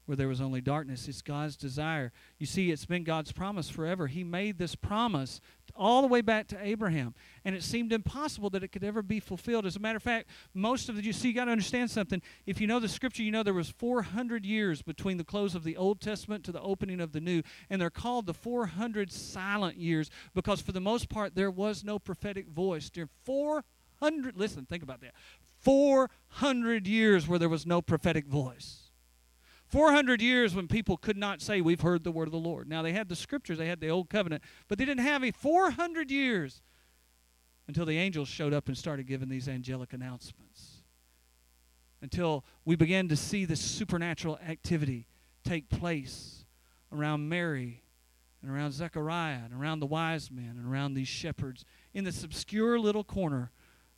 where 0.08 0.16
there 0.16 0.26
was 0.26 0.40
only 0.40 0.62
darkness. 0.62 1.06
It's 1.06 1.20
God's 1.20 1.54
desire. 1.54 2.12
You 2.38 2.46
see, 2.46 2.70
it's 2.70 2.86
been 2.86 3.04
God's 3.04 3.30
promise 3.30 3.68
forever. 3.68 4.06
He 4.06 4.24
made 4.24 4.56
this 4.56 4.74
promise 4.74 5.38
all 5.76 6.00
the 6.00 6.08
way 6.08 6.22
back 6.22 6.48
to 6.48 6.64
Abraham, 6.64 7.14
and 7.44 7.54
it 7.54 7.62
seemed 7.62 7.92
impossible 7.92 8.48
that 8.50 8.62
it 8.62 8.68
could 8.68 8.82
ever 8.82 9.02
be 9.02 9.20
fulfilled. 9.20 9.66
As 9.66 9.76
a 9.76 9.80
matter 9.80 9.98
of 9.98 10.02
fact, 10.02 10.30
most 10.54 10.88
of 10.88 10.96
the 10.96 11.04
you 11.04 11.12
see, 11.12 11.28
you 11.28 11.34
got 11.34 11.44
to 11.44 11.50
understand 11.50 11.90
something. 11.90 12.22
If 12.46 12.58
you 12.58 12.66
know 12.66 12.80
the 12.80 12.88
scripture, 12.88 13.22
you 13.22 13.30
know 13.30 13.42
there 13.42 13.52
was 13.52 13.68
400 13.68 14.46
years 14.46 14.80
between 14.80 15.18
the 15.18 15.24
close 15.24 15.54
of 15.54 15.62
the 15.62 15.76
Old 15.76 16.00
Testament 16.00 16.42
to 16.44 16.52
the 16.52 16.62
opening 16.62 17.02
of 17.02 17.12
the 17.12 17.20
New, 17.20 17.42
and 17.68 17.78
they're 17.78 17.90
called 17.90 18.24
the 18.24 18.32
400 18.32 19.12
silent 19.12 19.76
years 19.76 20.10
because 20.34 20.62
for 20.62 20.72
the 20.72 20.80
most 20.80 21.10
part 21.10 21.34
there 21.34 21.50
was 21.50 21.84
no 21.84 21.98
prophetic 21.98 22.48
voice 22.48 22.88
during 22.88 23.10
400. 23.26 24.38
Listen, 24.38 24.64
think 24.64 24.82
about 24.82 25.02
that. 25.02 25.12
400 25.60 26.86
years 26.86 27.28
where 27.28 27.38
there 27.38 27.50
was 27.50 27.66
no 27.66 27.82
prophetic 27.82 28.26
voice. 28.26 28.87
400 29.68 30.22
years 30.22 30.54
when 30.54 30.66
people 30.66 30.96
could 30.96 31.16
not 31.16 31.40
say, 31.42 31.60
We've 31.60 31.80
heard 31.80 32.02
the 32.02 32.10
word 32.10 32.28
of 32.28 32.32
the 32.32 32.38
Lord. 32.38 32.68
Now, 32.68 32.82
they 32.82 32.92
had 32.92 33.08
the 33.08 33.16
scriptures, 33.16 33.58
they 33.58 33.68
had 33.68 33.80
the 33.80 33.88
old 33.88 34.08
covenant, 34.08 34.42
but 34.66 34.78
they 34.78 34.84
didn't 34.84 35.04
have 35.04 35.22
a 35.22 35.30
400 35.30 36.10
years 36.10 36.62
until 37.66 37.84
the 37.84 37.98
angels 37.98 38.28
showed 38.28 38.54
up 38.54 38.68
and 38.68 38.76
started 38.76 39.06
giving 39.06 39.28
these 39.28 39.48
angelic 39.48 39.92
announcements. 39.92 40.82
Until 42.00 42.44
we 42.64 42.76
began 42.76 43.08
to 43.08 43.16
see 43.16 43.44
this 43.44 43.60
supernatural 43.60 44.38
activity 44.38 45.06
take 45.44 45.68
place 45.68 46.46
around 46.92 47.28
Mary 47.28 47.82
and 48.40 48.50
around 48.50 48.72
Zechariah 48.72 49.40
and 49.44 49.52
around 49.52 49.80
the 49.80 49.86
wise 49.86 50.30
men 50.30 50.56
and 50.56 50.66
around 50.66 50.94
these 50.94 51.08
shepherds 51.08 51.64
in 51.92 52.04
this 52.04 52.24
obscure 52.24 52.78
little 52.78 53.04
corner 53.04 53.50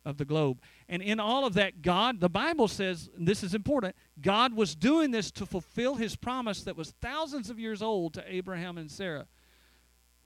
of 0.03 0.17
the 0.17 0.25
globe. 0.25 0.59
And 0.89 1.01
in 1.01 1.19
all 1.19 1.45
of 1.45 1.53
that, 1.53 1.81
God, 1.81 2.19
the 2.19 2.29
Bible 2.29 2.67
says, 2.67 3.09
this 3.17 3.43
is 3.43 3.53
important, 3.53 3.95
God 4.21 4.53
was 4.53 4.75
doing 4.75 5.11
this 5.11 5.31
to 5.31 5.45
fulfill 5.45 5.95
his 5.95 6.15
promise 6.15 6.63
that 6.63 6.75
was 6.77 6.91
thousands 7.01 7.49
of 7.49 7.59
years 7.59 7.81
old 7.81 8.13
to 8.15 8.23
Abraham 8.27 8.77
and 8.77 8.89
Sarah. 8.89 9.27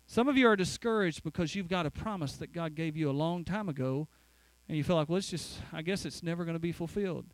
Some 0.07 0.27
of 0.27 0.37
you 0.37 0.47
are 0.47 0.55
discouraged 0.55 1.23
because 1.23 1.55
you've 1.55 1.67
got 1.67 1.85
a 1.85 1.91
promise 1.91 2.33
that 2.37 2.53
God 2.53 2.75
gave 2.75 2.95
you 2.95 3.09
a 3.09 3.11
long 3.11 3.43
time 3.43 3.67
ago, 3.67 4.07
and 4.67 4.77
you 4.77 4.83
feel 4.83 4.95
like, 4.95 5.09
well, 5.09 5.17
it's 5.17 5.29
just, 5.29 5.59
I 5.73 5.81
guess 5.81 6.05
it's 6.05 6.23
never 6.23 6.45
going 6.45 6.55
to 6.55 6.59
be 6.59 6.71
fulfilled. 6.71 7.25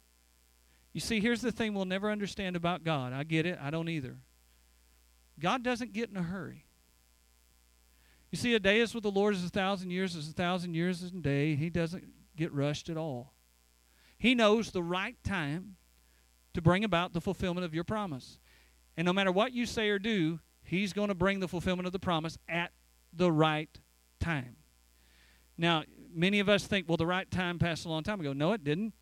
You 0.94 1.00
see, 1.00 1.20
here's 1.20 1.42
the 1.42 1.52
thing 1.52 1.74
we'll 1.74 1.86
never 1.86 2.10
understand 2.10 2.56
about 2.56 2.84
God. 2.84 3.14
I 3.14 3.24
get 3.24 3.46
it, 3.46 3.60
I 3.62 3.70
don't 3.70 3.90
either. 3.90 4.18
God 5.40 5.64
doesn't 5.64 5.94
get 5.94 6.10
in 6.10 6.18
a 6.18 6.24
hurry. 6.24 6.66
You 8.32 8.38
see, 8.38 8.56
a 8.56 8.60
day 8.60 8.80
is 8.80 8.94
with 8.94 9.04
the 9.04 9.12
Lord 9.12 9.36
as 9.36 9.44
a 9.44 9.50
thousand 9.50 9.92
years, 9.92 10.16
as 10.16 10.30
a 10.30 10.34
thousand 10.34 10.74
years 10.74 11.04
is 11.04 11.12
a 11.12 11.16
day. 11.16 11.56
He 11.56 11.70
doesn't 11.70 12.06
get 12.42 12.54
rushed 12.54 12.90
at 12.90 12.98
all. 12.98 13.34
He 14.18 14.34
knows 14.36 14.72
the 14.72 14.84
right 14.84 15.16
time 15.24 15.76
to 16.54 16.62
bring 16.62 16.84
about 16.84 17.14
the 17.14 17.22
fulfillment 17.22 17.66
of 17.66 17.74
your 17.74 17.84
promise. 17.84 18.40
And 18.98 19.06
no 19.06 19.14
matter 19.14 19.32
what 19.32 19.54
you 19.54 19.66
say 19.66 19.90
or 19.90 20.00
do, 20.00 20.40
He's 20.64 20.94
going 20.94 21.10
to 21.10 21.16
bring 21.16 21.40
the 21.40 21.48
fulfillment 21.48 21.86
of 21.86 21.92
the 21.92 22.00
promise 22.00 22.38
at 22.48 22.72
the 23.12 23.32
right 23.32 23.70
time. 24.20 24.56
Now, 25.58 25.84
many 26.14 26.40
of 26.40 26.50
us 26.50 26.66
think, 26.66 26.88
well, 26.88 26.98
the 26.98 27.06
right 27.06 27.30
time 27.30 27.60
passed 27.60 27.86
a 27.86 27.90
long 27.90 28.04
time 28.04 28.20
ago. 28.20 28.32
No, 28.32 28.54
it 28.54 28.64
didn't. 28.64 28.94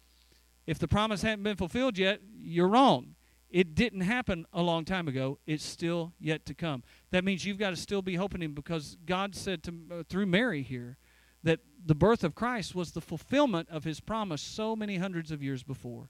If 0.65 0.79
the 0.79 0.87
promise 0.87 1.21
hadn't 1.21 1.43
been 1.43 1.57
fulfilled 1.57 1.97
yet, 1.97 2.21
you're 2.37 2.67
wrong. 2.67 3.15
It 3.49 3.75
didn't 3.75 4.01
happen 4.01 4.45
a 4.51 4.61
long 4.61 4.85
time 4.85 5.07
ago. 5.07 5.39
It's 5.45 5.63
still 5.63 6.13
yet 6.19 6.45
to 6.47 6.53
come. 6.53 6.83
That 7.11 7.23
means 7.23 7.45
you've 7.45 7.57
got 7.57 7.71
to 7.71 7.75
still 7.75 8.01
be 8.01 8.15
hoping 8.15 8.41
Him 8.41 8.53
because 8.53 8.97
God 9.05 9.35
said 9.35 9.63
to, 9.63 9.73
uh, 9.91 10.03
through 10.07 10.27
Mary 10.27 10.61
here 10.61 10.97
that 11.43 11.59
the 11.85 11.95
birth 11.95 12.23
of 12.23 12.35
Christ 12.35 12.75
was 12.75 12.91
the 12.91 13.01
fulfillment 13.01 13.69
of 13.69 13.83
his 13.83 13.99
promise 13.99 14.41
so 14.41 14.75
many 14.75 14.97
hundreds 14.97 15.31
of 15.31 15.41
years 15.41 15.63
before. 15.63 16.09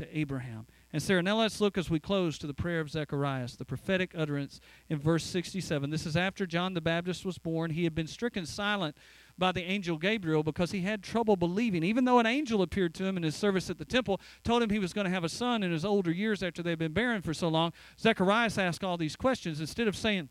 to 0.00 0.18
Abraham. 0.18 0.66
And 0.92 1.02
Sarah, 1.02 1.22
now 1.22 1.38
let's 1.38 1.60
look 1.60 1.78
as 1.78 1.90
we 1.90 2.00
close 2.00 2.38
to 2.38 2.46
the 2.46 2.54
prayer 2.54 2.80
of 2.80 2.90
Zacharias, 2.90 3.56
the 3.56 3.64
prophetic 3.64 4.12
utterance 4.16 4.60
in 4.88 4.98
verse 4.98 5.24
67. 5.24 5.90
This 5.90 6.06
is 6.06 6.16
after 6.16 6.46
John 6.46 6.74
the 6.74 6.80
Baptist 6.80 7.24
was 7.24 7.38
born. 7.38 7.70
He 7.70 7.84
had 7.84 7.94
been 7.94 8.06
stricken 8.06 8.46
silent 8.46 8.96
by 9.38 9.52
the 9.52 9.62
angel 9.62 9.98
Gabriel 9.98 10.42
because 10.42 10.72
he 10.72 10.80
had 10.80 11.02
trouble 11.02 11.36
believing. 11.36 11.84
Even 11.84 12.06
though 12.06 12.18
an 12.18 12.26
angel 12.26 12.62
appeared 12.62 12.94
to 12.94 13.04
him 13.04 13.16
in 13.16 13.22
his 13.22 13.36
service 13.36 13.70
at 13.70 13.78
the 13.78 13.84
temple, 13.84 14.20
told 14.42 14.62
him 14.62 14.70
he 14.70 14.78
was 14.78 14.92
going 14.92 15.04
to 15.04 15.12
have 15.12 15.24
a 15.24 15.28
son 15.28 15.62
in 15.62 15.70
his 15.70 15.84
older 15.84 16.10
years 16.10 16.42
after 16.42 16.62
they'd 16.62 16.78
been 16.78 16.92
barren 16.92 17.22
for 17.22 17.34
so 17.34 17.48
long, 17.48 17.72
Zacharias 17.98 18.58
asked 18.58 18.82
all 18.82 18.96
these 18.96 19.16
questions. 19.16 19.60
Instead 19.60 19.86
of 19.86 19.96
saying, 19.96 20.30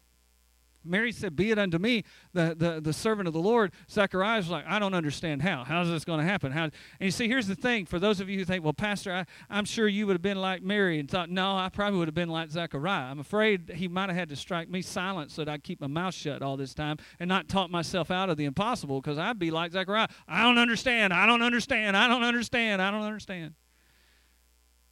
Mary 0.89 1.11
said, 1.11 1.35
Be 1.35 1.51
it 1.51 1.59
unto 1.59 1.77
me, 1.77 2.03
the, 2.33 2.55
the, 2.57 2.81
the 2.81 2.93
servant 2.93 3.27
of 3.27 3.33
the 3.33 3.39
Lord. 3.39 3.71
Zacharias 3.89 4.45
was 4.45 4.51
like, 4.51 4.65
I 4.67 4.79
don't 4.79 4.93
understand 4.93 5.41
how. 5.41 5.63
How 5.63 5.81
is 5.81 5.89
this 5.89 6.03
going 6.03 6.19
to 6.19 6.25
happen? 6.25 6.51
How? 6.51 6.63
And 6.63 6.73
you 6.99 7.11
see, 7.11 7.27
here's 7.27 7.47
the 7.47 7.55
thing 7.55 7.85
for 7.85 7.99
those 7.99 8.19
of 8.19 8.29
you 8.29 8.39
who 8.39 8.45
think, 8.45 8.63
Well, 8.63 8.73
Pastor, 8.73 9.13
I, 9.13 9.25
I'm 9.49 9.65
sure 9.65 9.87
you 9.87 10.07
would 10.07 10.13
have 10.13 10.21
been 10.21 10.41
like 10.41 10.61
Mary 10.61 10.99
and 10.99 11.09
thought, 11.09 11.29
No, 11.29 11.55
I 11.55 11.69
probably 11.69 11.99
would 11.99 12.07
have 12.07 12.15
been 12.15 12.29
like 12.29 12.49
Zechariah. 12.49 13.09
I'm 13.09 13.19
afraid 13.19 13.71
he 13.75 13.87
might 13.87 14.09
have 14.09 14.17
had 14.17 14.29
to 14.29 14.35
strike 14.35 14.69
me 14.69 14.81
silent 14.81 15.31
so 15.31 15.45
that 15.45 15.51
I'd 15.51 15.63
keep 15.63 15.79
my 15.81 15.87
mouth 15.87 16.13
shut 16.13 16.41
all 16.41 16.57
this 16.57 16.73
time 16.73 16.97
and 17.19 17.27
not 17.27 17.47
talk 17.47 17.69
myself 17.69 18.11
out 18.11 18.29
of 18.29 18.37
the 18.37 18.45
impossible 18.45 19.01
because 19.01 19.17
I'd 19.17 19.39
be 19.39 19.51
like 19.51 19.71
Zechariah. 19.71 20.07
I 20.27 20.43
don't 20.43 20.57
understand. 20.57 21.13
I 21.13 21.25
don't 21.25 21.41
understand. 21.41 21.95
I 21.95 22.07
don't 22.07 22.23
understand. 22.23 22.81
I 22.81 22.91
don't 22.91 23.03
understand. 23.03 23.53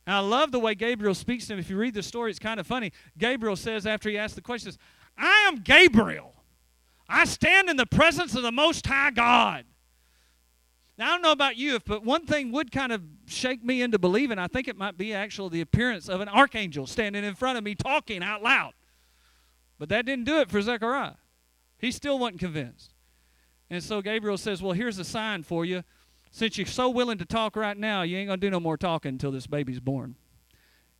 And 0.08 0.16
I 0.16 0.20
love 0.20 0.54
the 0.54 0.60
way 0.60 0.74
Gabriel 0.74 1.14
speaks 1.14 1.48
to 1.48 1.54
him. 1.54 1.60
If 1.60 1.70
you 1.70 1.78
read 1.78 1.94
the 1.94 2.02
story, 2.02 2.32
it's 2.32 2.40
kind 2.40 2.62
of 2.62 2.66
funny. 2.66 2.94
Gabriel 3.18 3.58
says, 3.58 3.86
after 3.86 4.10
he 4.10 4.18
asks 4.18 4.36
the 4.36 4.42
questions, 4.42 4.78
I 5.18 5.48
am 5.48 5.62
Gabriel. 5.62 6.34
I 7.10 7.26
stand 7.26 7.70
in 7.70 7.78
the 7.78 7.86
presence 7.86 8.36
of 8.36 8.44
the 8.44 8.52
Most 8.52 8.86
High 8.86 9.12
God. 9.12 9.66
Now, 10.98 11.10
I 11.10 11.12
don't 11.12 11.22
know 11.22 11.32
about 11.32 11.58
you, 11.58 11.80
but 11.86 12.04
one 12.04 12.26
thing 12.26 12.52
would 12.52 12.72
kind 12.72 12.92
of 12.92 13.04
shake 13.28 13.64
me 13.64 13.82
into 13.82 14.00
believing. 14.00 14.40
I 14.40 14.48
think 14.48 14.68
it 14.68 14.78
might 14.78 14.98
be 14.98 15.14
actually 15.14 15.50
the 15.50 15.62
appearance 15.62 16.10
of 16.10 16.22
an 16.22 16.28
archangel 16.28 16.88
standing 16.88 17.24
in 17.24 17.36
front 17.36 17.58
of 17.58 17.64
me 17.64 17.76
talking 17.76 18.24
out 18.24 18.42
loud. 18.42 18.74
But 19.78 19.90
that 19.90 20.06
didn't 20.06 20.26
do 20.26 20.40
it 20.40 20.50
for 20.50 20.60
Zechariah. 20.62 21.16
He 21.78 21.92
still 21.92 22.18
wasn't 22.18 22.40
convinced. 22.40 22.94
And 23.70 23.84
so 23.84 24.02
Gabriel 24.02 24.38
says, 24.38 24.62
Well, 24.62 24.74
here's 24.74 24.98
a 24.98 25.04
sign 25.04 25.44
for 25.44 25.66
you. 25.66 25.84
Since 26.32 26.58
you're 26.58 26.68
so 26.68 26.90
willing 26.90 27.20
to 27.20 27.26
talk 27.26 27.56
right 27.56 27.78
now, 27.78 28.02
you 28.02 28.18
ain't 28.18 28.28
going 28.28 28.40
to 28.40 28.46
do 28.46 28.52
no 28.52 28.60
more 28.60 28.78
talking 28.78 29.10
until 29.10 29.32
this 29.32 29.48
baby's 29.48 29.80
born. 29.80 30.16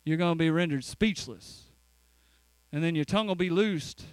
You're 0.04 0.16
going 0.16 0.34
to 0.34 0.38
be 0.38 0.50
rendered 0.50 0.84
speechless 0.84 1.67
and 2.72 2.82
then 2.82 2.94
your 2.94 3.04
tongue 3.04 3.26
will 3.26 3.34
be 3.34 3.50
loosed 3.50 4.04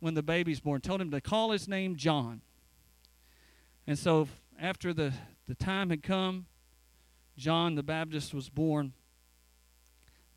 when 0.00 0.14
the 0.14 0.22
baby's 0.22 0.60
born. 0.60 0.80
Told 0.80 1.00
him 1.00 1.10
to 1.10 1.20
call 1.20 1.50
his 1.50 1.68
name 1.68 1.96
John. 1.96 2.40
And 3.86 3.98
so 3.98 4.28
after 4.60 4.92
the, 4.92 5.12
the 5.46 5.54
time 5.54 5.90
had 5.90 6.02
come, 6.02 6.46
John 7.36 7.74
the 7.74 7.82
Baptist 7.82 8.34
was 8.34 8.48
born. 8.48 8.92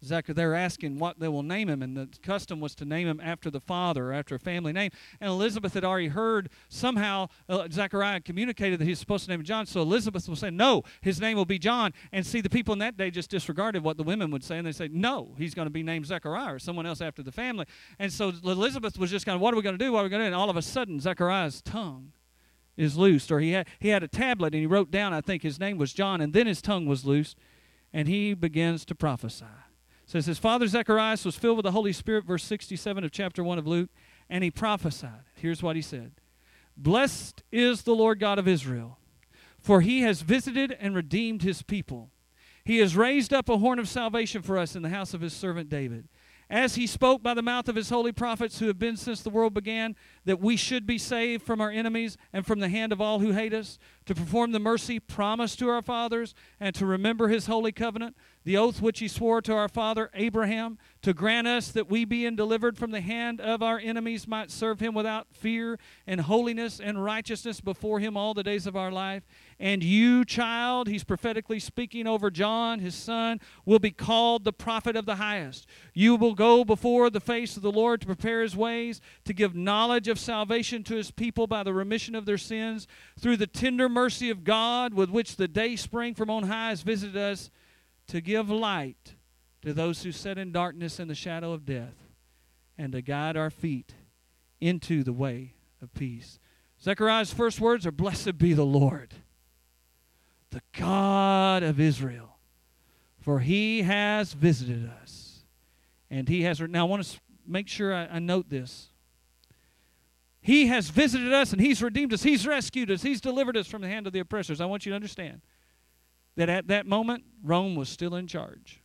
Zechariah, 0.04 0.36
they're 0.36 0.56
asking 0.56 0.98
what 0.98 1.20
they 1.20 1.28
will 1.28 1.44
name 1.44 1.70
him, 1.70 1.82
and 1.84 1.96
the 1.96 2.10
custom 2.24 2.60
was 2.60 2.74
to 2.76 2.86
name 2.86 3.08
him 3.08 3.22
after 3.24 3.52
the 3.52 3.60
father 3.60 4.12
after 4.12 4.36
a 4.36 4.40
family 4.40 4.74
name. 4.74 4.92
And 5.20 5.30
Elizabeth 5.30 5.74
had 5.74 5.84
already 5.84 6.08
heard 6.08 6.50
somehow 6.70 7.28
uh, 7.48 7.68
Zechariah 7.72 8.22
communicated 8.22 8.80
that 8.80 8.86
he's 8.86 9.00
supposed 9.00 9.26
to 9.26 9.30
name 9.30 9.42
him 9.42 9.46
John, 9.46 9.66
so 9.66 9.82
Elizabeth 9.82 10.28
was 10.28 10.40
saying, 10.40 10.58
No, 10.58 10.84
his 11.02 11.22
name 11.22 11.38
will 11.38 11.46
be 11.46 11.60
John. 11.60 11.94
And 12.12 12.26
see, 12.26 12.42
the 12.42 12.50
people 12.50 12.74
in 12.74 12.80
that 12.80 12.98
day 12.98 13.12
just 13.12 13.30
disregarded 13.30 13.84
what 13.84 13.98
the 13.98 14.04
women 14.04 14.32
would 14.32 14.44
say, 14.44 14.58
and 14.58 14.66
they 14.66 14.72
say, 14.72 14.90
No, 14.92 15.36
he's 15.38 15.54
going 15.54 15.68
to 15.68 15.72
be 15.72 15.84
named 15.84 16.08
Zechariah 16.08 16.56
or 16.56 16.60
someone 16.60 16.86
else 16.86 17.02
after 17.02 17.22
the 17.22 17.32
family. 17.32 17.66
And 18.00 18.12
so 18.12 18.34
Elizabeth 18.44 18.98
was 18.98 19.12
just 19.12 19.26
kind 19.26 19.36
of, 19.36 19.42
What 19.42 19.54
are 19.54 19.58
we 19.58 19.64
going 19.64 19.78
to 19.78 19.84
do? 19.84 19.92
What 19.92 20.02
are 20.02 20.04
we 20.04 20.10
going 20.10 20.22
to 20.22 20.26
do? 20.26 20.34
And 20.34 20.36
all 20.36 20.50
of 20.50 20.58
a 20.58 20.62
sudden, 20.62 21.00
Zechariah's 21.00 21.62
tongue 21.62 22.14
is 22.76 22.98
loosed, 22.98 23.32
or 23.32 23.40
he 23.40 23.52
had, 23.52 23.68
he 23.80 23.90
had 23.90 24.02
a 24.02 24.08
tablet 24.08 24.54
and 24.54 24.62
he 24.62 24.66
wrote 24.66 24.90
down, 24.90 25.14
I 25.14 25.22
think 25.22 25.44
his 25.44 25.60
name 25.60 25.78
was 25.78 25.94
John, 25.94 26.22
and 26.22 26.34
then 26.34 26.48
his 26.48 26.62
tongue 26.62 26.88
was 26.88 27.06
loosed, 27.06 27.38
and 27.94 28.08
he 28.08 28.34
begins 28.34 28.86
to 28.86 28.96
prophesy 28.96 29.46
says 30.12 30.26
his 30.26 30.40
father 30.40 30.68
Zacharias 30.68 31.24
was 31.24 31.38
filled 31.38 31.56
with 31.56 31.64
the 31.64 31.72
Holy 31.72 31.94
Spirit, 31.94 32.26
verse 32.26 32.44
67 32.44 33.06
of 33.06 33.12
chapter 33.12 33.46
1 33.46 33.58
of 33.58 33.66
Luke, 33.66 33.90
and 34.30 34.44
he 34.44 34.52
prophesied. 34.52 35.24
Here's 35.36 35.64
what 35.64 35.78
he 35.78 35.82
said 35.82 36.12
Blessed 36.76 37.44
is 37.50 37.84
the 37.84 37.96
Lord 37.96 38.20
God 38.20 38.38
of 38.38 38.46
Israel, 38.46 38.98
for 39.58 39.80
he 39.80 40.02
has 40.02 40.22
visited 40.22 40.76
and 40.82 40.94
redeemed 40.94 41.44
his 41.44 41.62
people. 41.62 42.10
He 42.66 42.80
has 42.80 42.98
raised 42.98 43.34
up 43.34 43.48
a 43.48 43.60
horn 43.60 43.80
of 43.80 43.88
salvation 43.88 44.42
for 44.42 44.58
us 44.58 44.76
in 44.76 44.82
the 44.82 44.90
house 44.90 45.14
of 45.14 45.22
his 45.22 45.32
servant 45.32 45.70
David 45.70 46.10
as 46.52 46.76
he 46.76 46.86
spoke 46.86 47.24
by 47.24 47.34
the 47.34 47.42
mouth 47.42 47.70
of 47.70 47.78
his 47.78 47.90
holy 47.90 48.12
prophets 48.12 48.60
who 48.60 48.68
have 48.68 48.78
been 48.78 48.98
since 48.98 49.22
the 49.22 49.30
world 49.30 49.54
began, 49.54 49.96
that 50.26 50.42
we 50.42 50.58
should 50.58 50.86
be 50.86 50.98
saved 50.98 51.44
from 51.44 51.62
our 51.62 51.72
enemies 51.72 52.18
and 52.34 52.46
from 52.46 52.60
the 52.60 52.68
hand 52.68 52.92
of 52.92 53.00
all 53.00 53.20
who 53.20 53.32
hate 53.32 53.54
us, 53.54 53.80
to 54.06 54.14
perform 54.14 54.52
the 54.52 54.60
mercy 54.60 55.00
promised 55.00 55.60
to 55.60 55.70
our 55.70 55.82
fathers, 55.82 56.36
and 56.60 56.76
to 56.76 56.86
remember 56.86 57.30
his 57.30 57.46
holy 57.46 57.72
covenant, 57.72 58.18
the 58.44 58.58
oath 58.58 58.82
which 58.82 59.00
he 59.00 59.08
swore 59.08 59.42
to 59.42 59.54
our 59.54 59.68
father 59.68 60.10
Abraham, 60.14 60.78
to 61.04 61.14
grant 61.14 61.48
us 61.48 61.72
that 61.72 61.90
we, 61.90 62.06
being 62.06 62.36
delivered 62.36 62.78
from 62.78 62.92
the 62.92 63.02
hand 63.02 63.40
of 63.40 63.62
our 63.62 63.80
enemies, 63.80 64.28
might 64.28 64.52
serve 64.52 64.80
him 64.80 64.94
without 64.94 65.28
fear 65.32 65.78
and 66.08 66.22
holiness 66.22 66.80
and 66.80 67.04
righteousness 67.04 67.62
before 67.62 68.00
him 68.00 68.18
all 68.18 68.34
the 68.34 68.44
days 68.44 68.66
of 68.66 68.76
our 68.76 68.92
life. 68.92 69.24
And 69.60 69.84
you, 69.84 70.26
child, 70.26 70.88
he's 70.88 71.04
prophetically 71.04 71.60
speaking 71.60 72.08
over 72.08 72.32
John, 72.32 72.80
his 72.80 72.96
son, 72.96 73.40
will 73.66 73.80
be 73.80 73.92
called 73.92 74.44
the 74.44 74.54
prophet 74.54 74.96
of 74.96 75.06
the 75.06 75.16
highest. 75.16 75.68
You 75.94 76.16
will 76.16 76.34
go 76.34 76.64
before 76.64 77.10
the 77.10 77.20
face 77.20 77.56
of 77.58 77.64
the 77.64 77.72
Lord 77.72 78.02
to 78.02 78.08
prepare 78.08 78.42
his 78.42 78.56
ways, 78.56 79.02
to 79.26 79.34
give 79.34 79.56
knowledge 79.56 80.08
of 80.08 80.18
salvation 80.18 80.84
to 80.86 80.96
his 80.96 81.12
people 81.12 81.46
by 81.46 81.64
the 81.64 81.74
remission 81.74 82.16
of 82.16 82.26
their 82.26 82.40
sins, 82.40 82.88
through 83.20 83.38
the 83.38 83.48
tender 83.48 83.88
mercy 83.88 84.30
of 84.32 84.44
God 84.44 84.96
with 84.96 85.10
which 85.12 85.36
the 85.36 85.48
day 85.48 85.76
spring 85.76 86.16
from 86.16 86.32
on 86.32 86.44
high 86.44 86.70
has 86.70 86.82
visited 86.82 87.18
us, 87.18 87.52
to 88.12 88.20
give 88.20 88.50
light 88.50 89.16
to 89.62 89.74
those 89.74 90.04
who 90.04 90.12
sit 90.12 90.38
in 90.38 90.52
darkness 90.52 91.00
and 91.00 91.10
the 91.10 91.16
shadow 91.16 91.54
of 91.54 91.66
death, 91.66 91.96
and 92.78 92.92
to 92.92 93.02
guide 93.02 93.38
our 93.38 93.50
feet 93.50 93.94
into 94.60 95.02
the 95.02 95.14
way 95.14 95.54
of 95.82 95.94
peace. 95.94 96.38
Zechariah's 96.82 97.34
first 97.34 97.62
words 97.62 97.88
are 97.88 97.92
Blessed 97.92 98.38
be 98.38 98.54
the 98.54 98.66
Lord 98.66 99.14
the 100.50 100.62
God 100.78 101.64
of 101.64 101.80
Israel, 101.80 102.38
for 103.18 103.40
he 103.40 103.84
has 103.84 104.34
visited 104.34 104.92
us. 105.02 105.46
And 106.10 106.28
he 106.28 106.42
has. 106.42 106.60
Now, 106.60 106.86
I 106.86 106.90
want 106.90 107.06
to 107.06 107.20
make 107.48 107.70
sure 107.70 107.94
I, 107.94 108.08
I 108.08 108.20
note 108.20 108.50
this. 108.50 108.90
He 110.42 110.68
has 110.68 110.90
visited 110.90 111.32
us 111.32 111.54
and 111.54 111.62
he's 111.62 111.82
redeemed 111.82 112.14
us. 112.14 112.24
He's 112.24 112.46
rescued 112.46 112.92
us. 112.92 113.04
He's 113.04 113.22
delivered 113.22 113.56
us 113.56 113.68
from 113.68 113.82
the 113.82 113.88
hand 113.88 114.08
of 114.08 114.12
the 114.12 114.20
oppressors. 114.20 114.60
I 114.60 114.66
want 114.66 114.86
you 114.86 114.90
to 114.90 114.96
understand 114.98 115.40
that 116.36 116.50
at 116.50 116.68
that 116.68 116.86
moment, 116.86 117.24
Rome 117.44 117.76
was 117.76 117.90
still 117.90 118.16
in 118.16 118.28
charge. 118.28 118.82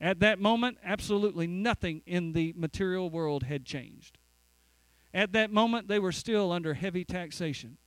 At 0.00 0.20
that 0.20 0.38
moment, 0.38 0.78
absolutely 0.84 1.46
nothing 1.46 2.02
in 2.06 2.32
the 2.32 2.52
material 2.56 3.08
world 3.08 3.44
had 3.44 3.64
changed. 3.64 4.18
At 5.14 5.32
that 5.32 5.50
moment, 5.50 5.88
they 5.88 5.98
were 5.98 6.12
still 6.12 6.52
under 6.52 6.74
heavy 6.74 7.04
taxation. 7.04 7.78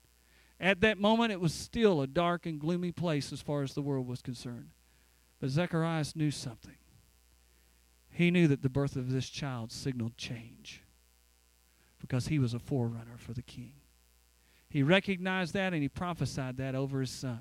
At 0.59 0.81
that 0.81 0.97
moment, 0.97 1.31
it 1.31 1.39
was 1.39 1.53
still 1.53 2.01
a 2.01 2.07
dark 2.07 2.45
and 2.45 2.59
gloomy 2.59 2.91
place 2.91 3.31
as 3.31 3.41
far 3.41 3.61
as 3.61 3.73
the 3.73 3.81
world 3.81 4.07
was 4.07 4.21
concerned. 4.21 4.71
But 5.39 5.51
Zacharias 5.51 6.15
knew 6.15 6.31
something. 6.31 6.75
He 8.09 8.31
knew 8.31 8.47
that 8.47 8.63
the 8.63 8.69
birth 8.69 8.95
of 8.95 9.11
this 9.11 9.29
child 9.29 9.71
signaled 9.71 10.17
change 10.17 10.83
because 11.99 12.27
he 12.27 12.39
was 12.39 12.53
a 12.53 12.59
forerunner 12.59 13.17
for 13.17 13.33
the 13.33 13.41
king. 13.41 13.73
He 14.69 14.83
recognized 14.83 15.53
that 15.53 15.73
and 15.73 15.81
he 15.81 15.89
prophesied 15.89 16.57
that 16.57 16.75
over 16.75 17.01
his 17.01 17.09
son. 17.09 17.39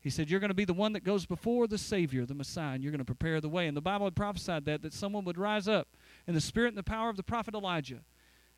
He 0.00 0.10
said, 0.10 0.28
You're 0.28 0.40
going 0.40 0.50
to 0.50 0.54
be 0.54 0.64
the 0.64 0.74
one 0.74 0.92
that 0.92 1.04
goes 1.04 1.24
before 1.24 1.66
the 1.66 1.78
Savior, 1.78 2.26
the 2.26 2.34
Messiah, 2.34 2.74
and 2.74 2.82
you're 2.82 2.92
going 2.92 2.98
to 2.98 3.04
prepare 3.04 3.40
the 3.40 3.48
way. 3.48 3.68
And 3.68 3.76
the 3.76 3.80
Bible 3.80 4.06
had 4.06 4.16
prophesied 4.16 4.64
that, 4.66 4.82
that 4.82 4.92
someone 4.92 5.24
would 5.24 5.38
rise 5.38 5.68
up 5.68 5.88
in 6.26 6.34
the 6.34 6.40
spirit 6.40 6.68
and 6.68 6.78
the 6.78 6.82
power 6.82 7.08
of 7.08 7.16
the 7.16 7.22
prophet 7.22 7.54
Elijah 7.54 8.00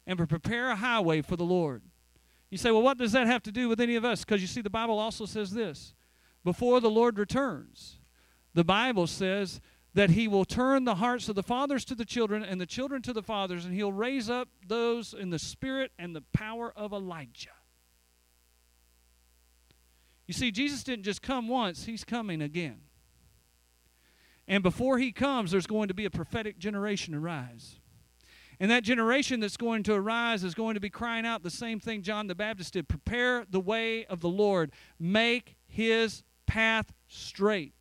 and 0.07 0.19
prepare 0.29 0.71
a 0.71 0.77
highway 0.77 1.23
for 1.23 1.37
the 1.37 1.45
Lord. 1.45 1.83
You 2.51 2.59
say, 2.59 2.71
well, 2.71 2.83
what 2.83 2.99
does 2.99 3.13
that 3.13 3.27
have 3.27 3.43
to 3.45 3.53
do 3.53 3.69
with 3.69 3.81
any 3.81 3.97
of 3.97 4.05
us? 4.05 4.25
Because 4.25 4.41
you 4.41 4.47
see, 4.47 4.61
the 4.61 4.71
Bible 4.71 4.99
also 4.99 5.27
says 5.27 5.51
this 5.51 5.95
before 6.45 6.81
the 6.81 6.91
Lord 6.91 7.19
returns, 7.19 7.99
the 8.55 8.65
Bible 8.65 9.07
says 9.07 9.61
that 9.95 10.11
he 10.11 10.29
will 10.29 10.45
turn 10.45 10.85
the 10.85 10.97
hearts 10.97 11.29
of 11.29 11.37
the 11.37 11.43
fathers 11.43 11.85
to 11.87 11.95
the 11.95 12.05
children 12.05 12.43
and 12.43 12.61
the 12.61 12.67
children 12.67 13.01
to 13.03 13.13
the 13.13 13.23
fathers, 13.23 13.65
and 13.65 13.75
he'll 13.75 13.93
raise 13.93 14.29
up 14.29 14.49
those 14.67 15.15
in 15.15 15.31
the 15.31 15.39
spirit 15.39 15.93
and 15.99 16.15
the 16.15 16.23
power 16.33 16.73
of 16.77 16.93
Elijah. 16.93 17.51
You 20.27 20.35
see, 20.35 20.51
Jesus 20.51 20.83
didn't 20.83 21.05
just 21.05 21.23
come 21.23 21.49
once, 21.49 21.85
he's 21.85 22.05
coming 22.05 22.41
again. 22.41 22.81
And 24.47 24.63
before 24.63 24.99
he 24.99 25.13
comes, 25.13 25.51
there's 25.51 25.67
going 25.67 25.89
to 25.89 25.95
be 25.95 26.05
a 26.05 26.11
prophetic 26.11 26.59
generation 26.59 27.15
arise. 27.15 27.77
And 28.61 28.71
that 28.71 28.85
generation 28.85 29.41
that's 29.41 29.57
going 29.57 29.83
to 29.85 29.95
arise 29.95 30.45
is 30.45 30.55
going 30.55 30.75
to 30.75 30.81
be 30.81 30.91
crying 30.91 31.27
out 31.27 31.43
the 31.43 31.51
same 31.51 31.81
thing 31.81 32.03
John 32.03 32.27
the 32.27 32.35
Baptist 32.35 32.75
did 32.75 32.89
prepare 32.89 33.45
the 33.51 33.61
way 33.61 34.05
of 34.07 34.21
the 34.21 34.29
Lord, 34.29 34.73
make 34.99 35.57
his 35.67 36.23
path 36.47 36.93
straight. 37.09 37.75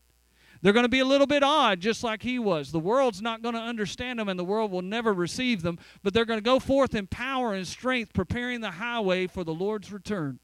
They're 0.61 0.73
going 0.73 0.85
to 0.85 0.89
be 0.89 0.99
a 0.99 1.05
little 1.05 1.27
bit 1.27 1.43
odd, 1.43 1.81
just 1.81 2.05
like 2.05 2.23
he 2.23 2.39
was. 2.39 2.71
The 2.71 2.79
world's 2.79 3.21
not 3.21 3.41
going 3.41 3.55
to 3.55 3.61
understand 3.61 4.17
them, 4.17 4.29
and 4.29 4.39
the 4.39 4.45
world 4.45 4.71
will 4.71 4.81
never 4.81 5.13
receive 5.13 5.61
them, 5.61 5.77
but 6.01 6.13
they're 6.13 6.23
going 6.23 6.39
to 6.39 6.43
go 6.43 6.57
forth 6.57 6.95
in 6.95 7.05
power 7.05 7.53
and 7.53 7.67
strength, 7.67 8.13
preparing 8.13 8.61
the 8.61 8.71
highway 8.71 9.27
for 9.27 9.43
the 9.43 9.53
Lord's 9.53 9.91
return. 9.91 10.39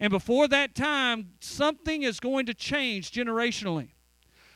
And 0.00 0.10
before 0.10 0.48
that 0.48 0.74
time, 0.74 1.32
something 1.40 2.02
is 2.02 2.18
going 2.20 2.46
to 2.46 2.54
change 2.54 3.12
generationally. 3.12 3.90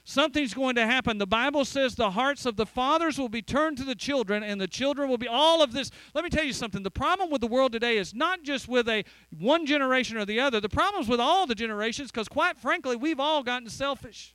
Something's 0.07 0.53
going 0.53 0.75
to 0.77 0.87
happen. 0.87 1.17
The 1.17 1.27
Bible 1.27 1.65
says 1.65 1.95
the 1.95 2.11
hearts 2.11 2.45
of 2.45 2.57
the 2.57 2.67
fathers 2.67 3.19
will 3.19 3.29
be 3.29 3.41
turned 3.41 3.79
to 3.79 3.85
the 3.85 3.95
children, 3.95 4.43
and 4.43 4.61
the 4.61 4.67
children 4.67 5.09
will 5.09 5.19
be 5.19 5.29
all 5.29 5.63
of 5.63 5.73
this. 5.73 5.91
Let 6.15 6.25
me 6.25 6.31
tell 6.31 6.45
you 6.45 6.53
something. 6.53 6.83
The 6.83 6.91
problem 6.91 7.31
with 7.31 7.41
the 7.41 7.47
world 7.47 7.73
today 7.73 7.99
is 7.99 8.15
not 8.15 8.43
just 8.43 8.69
with 8.69 8.89
a 8.89 9.05
one 9.39 9.65
generation 9.65 10.17
or 10.17 10.25
the 10.25 10.41
other. 10.41 10.61
The 10.61 10.69
problem 10.69 11.03
is 11.03 11.09
with 11.09 11.21
all 11.21 11.47
the 11.47 11.55
generations, 11.55 12.11
because 12.11 12.29
quite 12.29 12.59
frankly, 12.59 12.97
we've 12.97 13.21
all 13.21 13.43
gotten 13.43 13.69
selfish. 13.69 14.35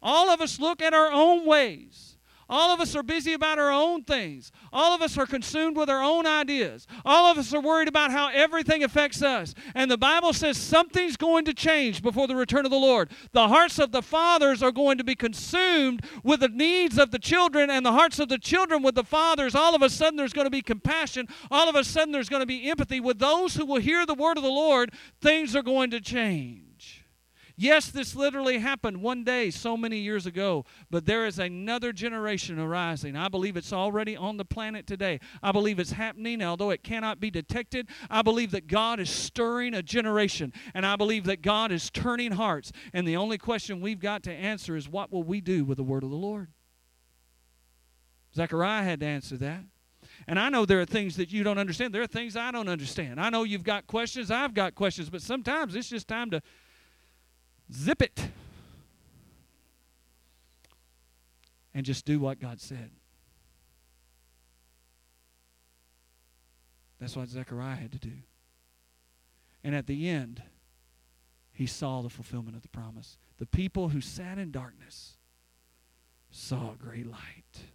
All 0.00 0.28
of 0.28 0.40
us 0.40 0.60
look 0.60 0.82
at 0.82 0.94
our 0.94 1.10
own 1.10 1.46
ways. 1.46 2.17
All 2.48 2.72
of 2.72 2.80
us 2.80 2.96
are 2.96 3.02
busy 3.02 3.34
about 3.34 3.58
our 3.58 3.70
own 3.70 4.04
things. 4.04 4.52
All 4.72 4.94
of 4.94 5.02
us 5.02 5.18
are 5.18 5.26
consumed 5.26 5.76
with 5.76 5.90
our 5.90 6.02
own 6.02 6.26
ideas. 6.26 6.86
All 7.04 7.30
of 7.30 7.36
us 7.36 7.52
are 7.52 7.60
worried 7.60 7.88
about 7.88 8.10
how 8.10 8.28
everything 8.28 8.82
affects 8.82 9.22
us. 9.22 9.54
And 9.74 9.90
the 9.90 9.98
Bible 9.98 10.32
says 10.32 10.56
something's 10.56 11.16
going 11.16 11.44
to 11.44 11.52
change 11.52 12.02
before 12.02 12.26
the 12.26 12.36
return 12.36 12.64
of 12.64 12.70
the 12.70 12.78
Lord. 12.78 13.10
The 13.32 13.48
hearts 13.48 13.78
of 13.78 13.92
the 13.92 14.02
fathers 14.02 14.62
are 14.62 14.72
going 14.72 14.96
to 14.98 15.04
be 15.04 15.14
consumed 15.14 16.04
with 16.24 16.40
the 16.40 16.48
needs 16.48 16.98
of 16.98 17.10
the 17.10 17.18
children, 17.18 17.70
and 17.70 17.84
the 17.84 17.92
hearts 17.92 18.18
of 18.18 18.28
the 18.28 18.38
children 18.38 18.82
with 18.82 18.94
the 18.94 19.04
fathers. 19.04 19.54
All 19.54 19.74
of 19.74 19.82
a 19.82 19.90
sudden, 19.90 20.16
there's 20.16 20.32
going 20.32 20.46
to 20.46 20.50
be 20.50 20.62
compassion. 20.62 21.28
All 21.50 21.68
of 21.68 21.74
a 21.74 21.84
sudden, 21.84 22.12
there's 22.12 22.28
going 22.28 22.40
to 22.40 22.46
be 22.46 22.70
empathy. 22.70 23.00
With 23.00 23.18
those 23.18 23.54
who 23.54 23.66
will 23.66 23.80
hear 23.80 24.06
the 24.06 24.14
word 24.14 24.36
of 24.36 24.42
the 24.42 24.48
Lord, 24.48 24.92
things 25.20 25.54
are 25.54 25.62
going 25.62 25.90
to 25.90 26.00
change. 26.00 26.67
Yes, 27.60 27.90
this 27.90 28.14
literally 28.14 28.58
happened 28.58 29.02
one 29.02 29.24
day 29.24 29.50
so 29.50 29.76
many 29.76 29.98
years 29.98 30.26
ago, 30.26 30.64
but 30.92 31.06
there 31.06 31.26
is 31.26 31.40
another 31.40 31.92
generation 31.92 32.56
arising. 32.56 33.16
I 33.16 33.26
believe 33.26 33.56
it's 33.56 33.72
already 33.72 34.16
on 34.16 34.36
the 34.36 34.44
planet 34.44 34.86
today. 34.86 35.18
I 35.42 35.50
believe 35.50 35.80
it's 35.80 35.90
happening, 35.90 36.40
although 36.40 36.70
it 36.70 36.84
cannot 36.84 37.18
be 37.18 37.32
detected. 37.32 37.88
I 38.08 38.22
believe 38.22 38.52
that 38.52 38.68
God 38.68 39.00
is 39.00 39.10
stirring 39.10 39.74
a 39.74 39.82
generation, 39.82 40.52
and 40.72 40.86
I 40.86 40.94
believe 40.94 41.24
that 41.24 41.42
God 41.42 41.72
is 41.72 41.90
turning 41.90 42.30
hearts. 42.30 42.70
And 42.92 43.08
the 43.08 43.16
only 43.16 43.38
question 43.38 43.80
we've 43.80 43.98
got 43.98 44.22
to 44.22 44.32
answer 44.32 44.76
is 44.76 44.88
what 44.88 45.10
will 45.10 45.24
we 45.24 45.40
do 45.40 45.64
with 45.64 45.78
the 45.78 45.82
word 45.82 46.04
of 46.04 46.10
the 46.10 46.16
Lord? 46.16 46.52
Zechariah 48.36 48.84
had 48.84 49.00
to 49.00 49.06
answer 49.06 49.36
that. 49.38 49.64
And 50.28 50.38
I 50.38 50.48
know 50.48 50.64
there 50.64 50.80
are 50.80 50.86
things 50.86 51.16
that 51.16 51.32
you 51.32 51.42
don't 51.42 51.58
understand. 51.58 51.92
There 51.92 52.02
are 52.02 52.06
things 52.06 52.36
I 52.36 52.52
don't 52.52 52.68
understand. 52.68 53.20
I 53.20 53.30
know 53.30 53.42
you've 53.42 53.64
got 53.64 53.88
questions. 53.88 54.30
I've 54.30 54.54
got 54.54 54.76
questions. 54.76 55.10
But 55.10 55.22
sometimes 55.22 55.74
it's 55.74 55.88
just 55.88 56.06
time 56.06 56.30
to 56.30 56.40
Zip 57.72 58.02
it. 58.02 58.28
And 61.74 61.84
just 61.84 62.04
do 62.04 62.18
what 62.18 62.40
God 62.40 62.60
said. 62.60 62.90
That's 66.98 67.14
what 67.14 67.28
Zechariah 67.28 67.76
had 67.76 67.92
to 67.92 67.98
do. 67.98 68.12
And 69.62 69.74
at 69.74 69.86
the 69.86 70.08
end, 70.08 70.42
he 71.52 71.66
saw 71.66 72.02
the 72.02 72.08
fulfillment 72.08 72.56
of 72.56 72.62
the 72.62 72.68
promise. 72.68 73.18
The 73.38 73.46
people 73.46 73.90
who 73.90 74.00
sat 74.00 74.38
in 74.38 74.50
darkness 74.50 75.16
saw 76.30 76.72
a 76.72 76.76
great 76.76 77.06
light. 77.06 77.66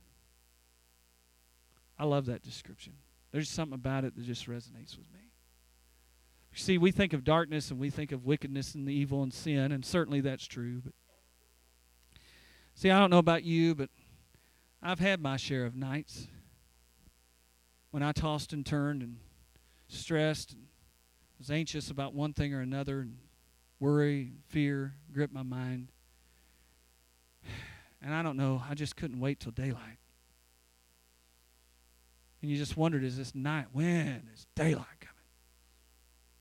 I 1.97 2.05
love 2.05 2.25
that 2.25 2.41
description. 2.41 2.93
There's 3.31 3.49
something 3.49 3.75
about 3.75 4.03
it 4.03 4.15
that 4.15 4.25
just 4.25 4.47
resonates 4.47 4.97
with 4.97 5.11
me. 5.13 5.22
You 6.53 6.59
see, 6.59 6.77
we 6.77 6.91
think 6.91 7.13
of 7.13 7.23
darkness 7.23 7.71
and 7.71 7.79
we 7.79 7.89
think 7.89 8.11
of 8.11 8.25
wickedness 8.25 8.75
and 8.75 8.87
the 8.87 8.93
evil 8.93 9.23
and 9.23 9.33
sin, 9.33 9.71
and 9.71 9.83
certainly 9.83 10.21
that's 10.21 10.45
true. 10.45 10.81
But 10.83 10.93
see, 12.75 12.91
I 12.91 12.99
don't 12.99 13.09
know 13.09 13.17
about 13.17 13.43
you, 13.43 13.73
but 13.73 13.89
I've 14.81 14.99
had 14.99 15.19
my 15.19 15.35
share 15.35 15.65
of 15.65 15.75
nights 15.75 16.27
when 17.89 18.03
I 18.03 18.11
tossed 18.11 18.53
and 18.53 18.63
turned 18.63 19.01
and 19.01 19.17
stressed 19.87 20.53
and 20.53 20.67
was 21.39 21.49
anxious 21.49 21.89
about 21.89 22.13
one 22.13 22.33
thing 22.33 22.53
or 22.53 22.61
another, 22.61 22.99
and 22.99 23.17
worry, 23.79 24.33
fear 24.49 24.93
gripped 25.11 25.33
my 25.33 25.43
mind. 25.43 25.91
And 28.05 28.13
I 28.13 28.21
don't 28.21 28.35
know, 28.35 28.61
I 28.69 28.73
just 28.73 28.97
couldn't 28.97 29.21
wait 29.21 29.39
till 29.39 29.53
daylight. 29.53 29.97
And 32.41 32.51
you 32.51 32.57
just 32.57 32.75
wondered, 32.75 33.05
is 33.05 33.15
this 33.15 33.33
night? 33.33 33.67
When 33.71 34.27
is 34.33 34.45
daylight? 34.55 34.92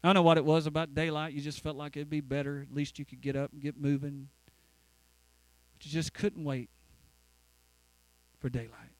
I 0.02 0.08
don't 0.08 0.14
know 0.14 0.22
what 0.22 0.36
it 0.36 0.44
was 0.44 0.66
about 0.66 0.94
daylight. 0.94 1.32
You 1.32 1.40
just 1.40 1.62
felt 1.62 1.76
like 1.76 1.96
it'd 1.96 2.10
be 2.10 2.20
better. 2.20 2.66
At 2.68 2.74
least 2.74 2.98
you 2.98 3.04
could 3.04 3.20
get 3.20 3.36
up 3.36 3.52
and 3.52 3.62
get 3.62 3.80
moving. 3.80 4.28
But 5.74 5.86
you 5.86 5.92
just 5.92 6.12
couldn't 6.12 6.42
wait 6.42 6.70
for 8.40 8.48
daylight. 8.48 8.96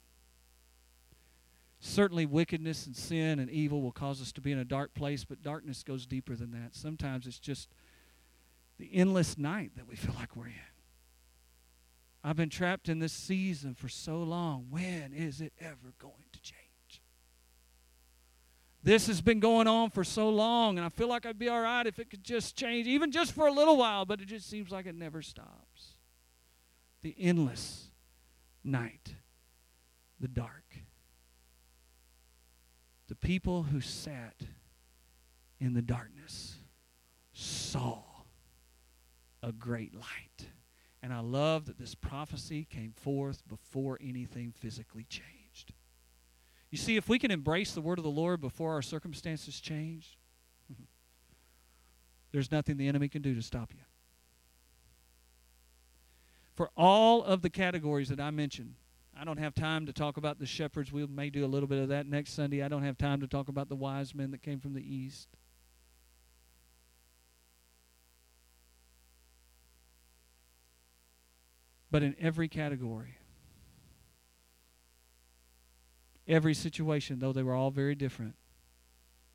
Certainly, 1.80 2.26
wickedness 2.26 2.86
and 2.86 2.94
sin 2.94 3.40
and 3.40 3.50
evil 3.50 3.82
will 3.82 3.90
cause 3.90 4.22
us 4.22 4.30
to 4.32 4.40
be 4.40 4.53
in 4.53 4.59
a 4.59 4.64
dark 4.64 4.94
place, 4.94 5.24
but 5.24 5.42
darkness 5.42 5.82
goes 5.82 6.07
deeper 6.07 6.36
than 6.36 6.53
that. 6.53 6.76
Sometimes 6.76 7.26
it's 7.26 7.40
just 7.40 7.68
the 8.78 8.88
endless 8.94 9.36
night 9.36 9.72
that 9.76 9.88
we 9.88 9.96
feel 9.96 10.14
like 10.14 10.36
we're 10.36 10.46
in. 10.46 10.53
I've 12.22 12.36
been 12.36 12.50
trapped 12.50 12.88
in 12.88 13.00
this 13.00 13.12
season 13.12 13.74
for 13.74 13.88
so 13.88 14.22
long. 14.22 14.66
When 14.70 15.12
is 15.12 15.40
it 15.40 15.53
ever 15.61 15.92
going? 15.98 16.21
This 18.84 19.06
has 19.06 19.20
been 19.20 19.38
going 19.38 19.68
on 19.68 19.90
for 19.90 20.02
so 20.02 20.28
long, 20.28 20.76
and 20.76 20.84
I 20.84 20.88
feel 20.88 21.08
like 21.08 21.24
I'd 21.24 21.38
be 21.38 21.48
all 21.48 21.60
right 21.60 21.86
if 21.86 21.98
it 21.98 22.10
could 22.10 22.24
just 22.24 22.56
change, 22.56 22.88
even 22.88 23.12
just 23.12 23.32
for 23.32 23.46
a 23.46 23.52
little 23.52 23.76
while, 23.76 24.04
but 24.04 24.20
it 24.20 24.26
just 24.26 24.50
seems 24.50 24.70
like 24.72 24.86
it 24.86 24.96
never 24.96 25.22
stops. 25.22 25.96
The 27.02 27.14
endless 27.18 27.90
night, 28.64 29.14
the 30.18 30.28
dark. 30.28 30.64
The 33.08 33.14
people 33.14 33.64
who 33.64 33.80
sat 33.80 34.36
in 35.60 35.74
the 35.74 35.82
darkness 35.82 36.56
saw 37.32 38.02
a 39.42 39.52
great 39.52 39.94
light. 39.94 40.48
And 41.02 41.12
I 41.12 41.20
love 41.20 41.66
that 41.66 41.78
this 41.78 41.94
prophecy 41.94 42.64
came 42.64 42.92
forth 42.92 43.46
before 43.48 43.98
anything 44.00 44.52
physically 44.56 45.04
changed. 45.04 45.41
You 46.72 46.78
see, 46.78 46.96
if 46.96 47.06
we 47.06 47.18
can 47.18 47.30
embrace 47.30 47.72
the 47.72 47.82
word 47.82 47.98
of 47.98 48.02
the 48.02 48.10
Lord 48.10 48.40
before 48.40 48.72
our 48.72 48.80
circumstances 48.80 49.60
change, 49.60 50.16
there's 52.32 52.50
nothing 52.50 52.78
the 52.78 52.88
enemy 52.88 53.10
can 53.10 53.20
do 53.20 53.34
to 53.34 53.42
stop 53.42 53.72
you. 53.74 53.82
For 56.54 56.70
all 56.74 57.22
of 57.22 57.42
the 57.42 57.50
categories 57.50 58.08
that 58.08 58.20
I 58.20 58.30
mentioned, 58.30 58.76
I 59.14 59.24
don't 59.24 59.36
have 59.36 59.54
time 59.54 59.84
to 59.84 59.92
talk 59.92 60.16
about 60.16 60.38
the 60.38 60.46
shepherds. 60.46 60.90
We 60.90 61.06
may 61.06 61.28
do 61.28 61.44
a 61.44 61.46
little 61.46 61.68
bit 61.68 61.82
of 61.82 61.90
that 61.90 62.06
next 62.06 62.32
Sunday. 62.32 62.62
I 62.62 62.68
don't 62.68 62.84
have 62.84 62.96
time 62.96 63.20
to 63.20 63.26
talk 63.26 63.48
about 63.48 63.68
the 63.68 63.76
wise 63.76 64.14
men 64.14 64.30
that 64.30 64.42
came 64.42 64.58
from 64.58 64.72
the 64.72 64.80
east. 64.82 65.28
But 71.90 72.02
in 72.02 72.16
every 72.18 72.48
category, 72.48 73.18
every 76.26 76.54
situation, 76.54 77.18
though 77.18 77.32
they 77.32 77.42
were 77.42 77.54
all 77.54 77.70
very 77.70 77.94
different, 77.94 78.34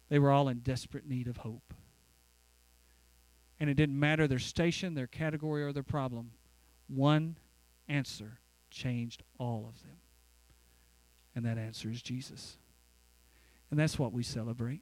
they 0.10 0.20
were 0.20 0.32
all 0.32 0.48
in 0.48 0.60
desperate 0.60 1.08
need 1.08 1.28
of 1.28 1.38
hope. 1.38 1.74
And 3.60 3.70
it 3.70 3.74
didn't 3.74 4.00
matter 4.00 4.28
their 4.28 4.40
station, 4.40 4.94
their 4.94 5.08
category, 5.08 5.64
or 5.64 5.74
their 5.74 5.84
problem. 5.84 6.32
One 6.88 7.38
answer 7.88 8.40
changed 8.70 9.24
all 9.38 9.66
of 9.68 9.82
them. 9.82 9.98
And 11.36 11.46
that 11.46 11.58
answer 11.58 11.90
is 11.90 12.02
Jesus. 12.02 12.58
And 13.70 13.80
that's 13.80 14.00
what 14.00 14.14
we 14.14 14.24
celebrate 14.24 14.82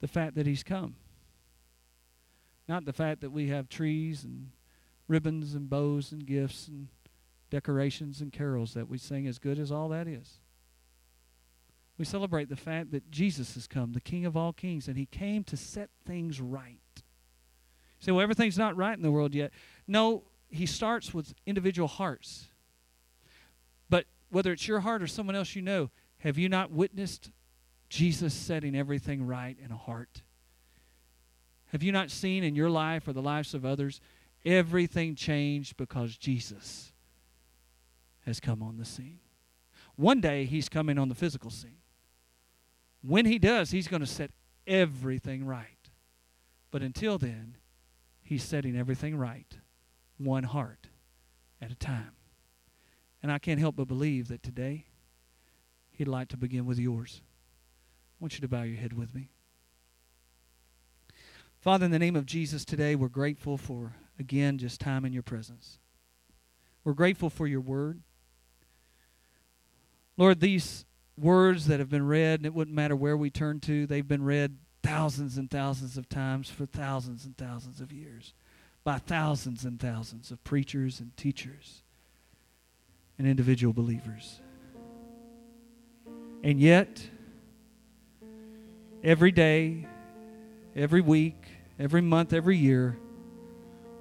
the 0.00 0.08
fact 0.08 0.34
that 0.34 0.46
He's 0.46 0.62
come. 0.62 0.96
Not 2.68 2.84
the 2.84 2.92
fact 2.92 3.20
that 3.20 3.30
we 3.30 3.48
have 3.48 3.68
trees 3.68 4.24
and 4.24 4.50
ribbons 5.08 5.54
and 5.54 5.70
bows 5.70 6.12
and 6.12 6.26
gifts 6.26 6.68
and 6.68 6.88
decorations 7.50 8.20
and 8.20 8.32
carols 8.32 8.74
that 8.74 8.88
we 8.88 8.98
sing 8.98 9.26
as 9.26 9.38
good 9.38 9.58
as 9.58 9.70
all 9.70 9.88
that 9.90 10.06
is. 10.06 10.40
We 11.98 12.04
celebrate 12.04 12.48
the 12.48 12.56
fact 12.56 12.90
that 12.90 13.10
Jesus 13.10 13.54
has 13.54 13.66
come, 13.66 13.92
the 13.92 14.00
King 14.00 14.26
of 14.26 14.36
all 14.36 14.52
kings, 14.52 14.88
and 14.88 14.96
he 14.96 15.06
came 15.06 15.44
to 15.44 15.56
set 15.56 15.90
things 16.04 16.40
right. 16.40 16.80
You 16.96 17.02
say, 18.00 18.12
well, 18.12 18.22
everything's 18.22 18.58
not 18.58 18.76
right 18.76 18.96
in 18.96 19.02
the 19.02 19.12
world 19.12 19.34
yet. 19.34 19.52
No, 19.86 20.24
he 20.48 20.66
starts 20.66 21.14
with 21.14 21.34
individual 21.46 21.88
hearts. 21.88 22.46
But 23.88 24.06
whether 24.30 24.52
it's 24.52 24.66
your 24.66 24.80
heart 24.80 25.02
or 25.02 25.06
someone 25.06 25.36
else 25.36 25.54
you 25.54 25.62
know, 25.62 25.90
have 26.18 26.36
you 26.36 26.48
not 26.48 26.72
witnessed 26.72 27.30
Jesus 27.88 28.34
setting 28.34 28.74
everything 28.74 29.26
right 29.26 29.56
in 29.62 29.70
a 29.70 29.76
heart? 29.76 30.22
Have 31.66 31.82
you 31.82 31.92
not 31.92 32.10
seen 32.10 32.42
in 32.42 32.56
your 32.56 32.70
life 32.70 33.06
or 33.06 33.12
the 33.12 33.22
lives 33.22 33.54
of 33.54 33.64
others 33.64 34.00
everything 34.44 35.14
changed 35.14 35.76
because 35.76 36.16
Jesus 36.16 36.92
has 38.26 38.40
come 38.40 38.62
on 38.62 38.78
the 38.78 38.84
scene? 38.84 39.20
One 39.96 40.20
day 40.20 40.44
he's 40.44 40.68
coming 40.68 40.98
on 40.98 41.08
the 41.08 41.14
physical 41.14 41.50
scene. 41.50 41.78
When 43.06 43.26
he 43.26 43.38
does, 43.38 43.70
he's 43.70 43.88
going 43.88 44.00
to 44.00 44.06
set 44.06 44.30
everything 44.66 45.44
right. 45.44 45.68
But 46.70 46.82
until 46.82 47.18
then, 47.18 47.58
he's 48.22 48.42
setting 48.42 48.76
everything 48.76 49.16
right, 49.16 49.58
one 50.16 50.44
heart 50.44 50.88
at 51.60 51.70
a 51.70 51.74
time. 51.74 52.12
And 53.22 53.30
I 53.30 53.38
can't 53.38 53.60
help 53.60 53.76
but 53.76 53.88
believe 53.88 54.28
that 54.28 54.42
today, 54.42 54.86
he'd 55.90 56.08
like 56.08 56.28
to 56.28 56.38
begin 56.38 56.64
with 56.64 56.78
yours. 56.78 57.20
I 57.22 58.24
want 58.24 58.34
you 58.34 58.40
to 58.40 58.48
bow 58.48 58.62
your 58.62 58.78
head 58.78 58.94
with 58.94 59.14
me. 59.14 59.28
Father, 61.60 61.84
in 61.84 61.90
the 61.90 61.98
name 61.98 62.16
of 62.16 62.26
Jesus 62.26 62.64
today, 62.64 62.94
we're 62.94 63.08
grateful 63.08 63.58
for, 63.58 63.96
again, 64.18 64.56
just 64.56 64.80
time 64.80 65.04
in 65.04 65.12
your 65.12 65.22
presence. 65.22 65.78
We're 66.84 66.94
grateful 66.94 67.28
for 67.28 67.46
your 67.46 67.60
word. 67.60 68.00
Lord, 70.16 70.40
these 70.40 70.86
words 71.16 71.66
that 71.66 71.78
have 71.78 71.88
been 71.88 72.06
read, 72.06 72.40
and 72.40 72.46
it 72.46 72.54
wouldn't 72.54 72.74
matter 72.74 72.96
where 72.96 73.16
we 73.16 73.30
turn 73.30 73.60
to, 73.60 73.86
they've 73.86 74.06
been 74.06 74.24
read 74.24 74.56
thousands 74.82 75.38
and 75.38 75.50
thousands 75.50 75.96
of 75.96 76.08
times 76.08 76.50
for 76.50 76.66
thousands 76.66 77.24
and 77.24 77.36
thousands 77.36 77.80
of 77.80 77.92
years 77.92 78.34
by 78.84 78.98
thousands 78.98 79.64
and 79.64 79.80
thousands 79.80 80.30
of 80.30 80.42
preachers 80.44 81.00
and 81.00 81.16
teachers 81.16 81.82
and 83.18 83.26
individual 83.26 83.72
believers. 83.72 84.40
And 86.42 86.60
yet, 86.60 87.08
every 89.02 89.32
day, 89.32 89.86
every 90.76 91.00
week, 91.00 91.46
every 91.78 92.02
month, 92.02 92.34
every 92.34 92.58
year, 92.58 92.98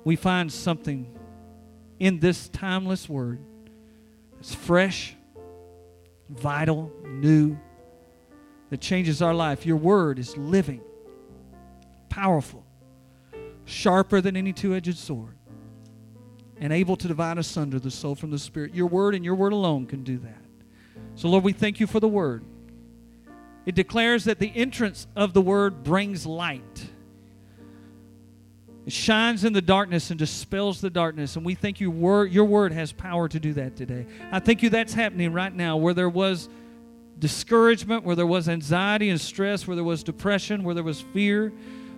we 0.04 0.18
find 0.18 0.52
something 0.52 1.08
in 2.00 2.20
this 2.20 2.50
timeless 2.50 3.08
word 3.08 3.40
that's 4.36 4.54
fresh, 4.54 5.16
vital, 6.34 6.92
new, 7.06 7.58
that 8.70 8.82
changes 8.82 9.22
our 9.22 9.34
life. 9.34 9.66
Your 9.66 9.78
word 9.78 10.20
is 10.20 10.36
living, 10.38 10.82
powerful, 12.10 12.66
sharper 13.66 14.22
than 14.22 14.36
any 14.36 14.54
two 14.54 14.76
edged 14.76 14.98
sword, 14.98 15.38
and 16.58 16.74
able 16.74 16.96
to 16.98 17.08
divide 17.08 17.38
asunder 17.38 17.80
the 17.80 17.92
soul 17.92 18.16
from 18.16 18.32
the 18.32 18.40
spirit. 18.40 18.74
Your 18.74 18.88
word 18.88 19.16
and 19.16 19.24
your 19.24 19.36
word 19.36 19.54
alone 19.54 19.86
can 19.86 20.04
do 20.04 20.18
that. 20.20 20.44
So, 21.16 21.28
Lord, 21.28 21.44
we 21.44 21.54
thank 21.54 21.80
you 21.80 21.88
for 21.88 22.00
the 22.00 22.08
word. 22.08 22.44
It 23.66 23.76
declares 23.76 24.26
that 24.26 24.40
the 24.40 24.52
entrance 24.56 25.08
of 25.16 25.34
the 25.34 25.42
word 25.42 25.84
brings 25.84 26.26
light. 26.26 26.90
It 28.86 28.92
shines 28.92 29.46
in 29.46 29.54
the 29.54 29.62
darkness 29.62 30.10
and 30.10 30.20
dispels 30.20 30.82
the 30.82 30.90
darkness. 30.90 31.36
And 31.36 31.46
we 31.46 31.56
think 31.56 31.80
your 31.80 31.92
word, 31.92 32.32
your 32.32 32.46
word 32.46 32.74
has 32.74 32.92
power 32.92 33.30
to 33.30 33.40
do 33.40 33.54
that 33.54 33.76
today. 33.76 34.06
I 34.32 34.40
thank 34.40 34.62
you 34.62 34.70
that's 34.70 34.94
happening 34.94 35.32
right 35.32 35.54
now 35.54 35.78
where 35.78 35.94
there 35.94 36.10
was 36.10 36.50
discouragement, 37.18 38.04
where 38.04 38.16
there 38.16 38.28
was 38.28 38.50
anxiety 38.50 39.10
and 39.10 39.22
stress, 39.22 39.66
where 39.66 39.76
there 39.76 39.84
was 39.86 40.04
depression, 40.04 40.64
where 40.64 40.76
there 40.76 40.84
was 40.84 41.00
fear. 41.00 41.54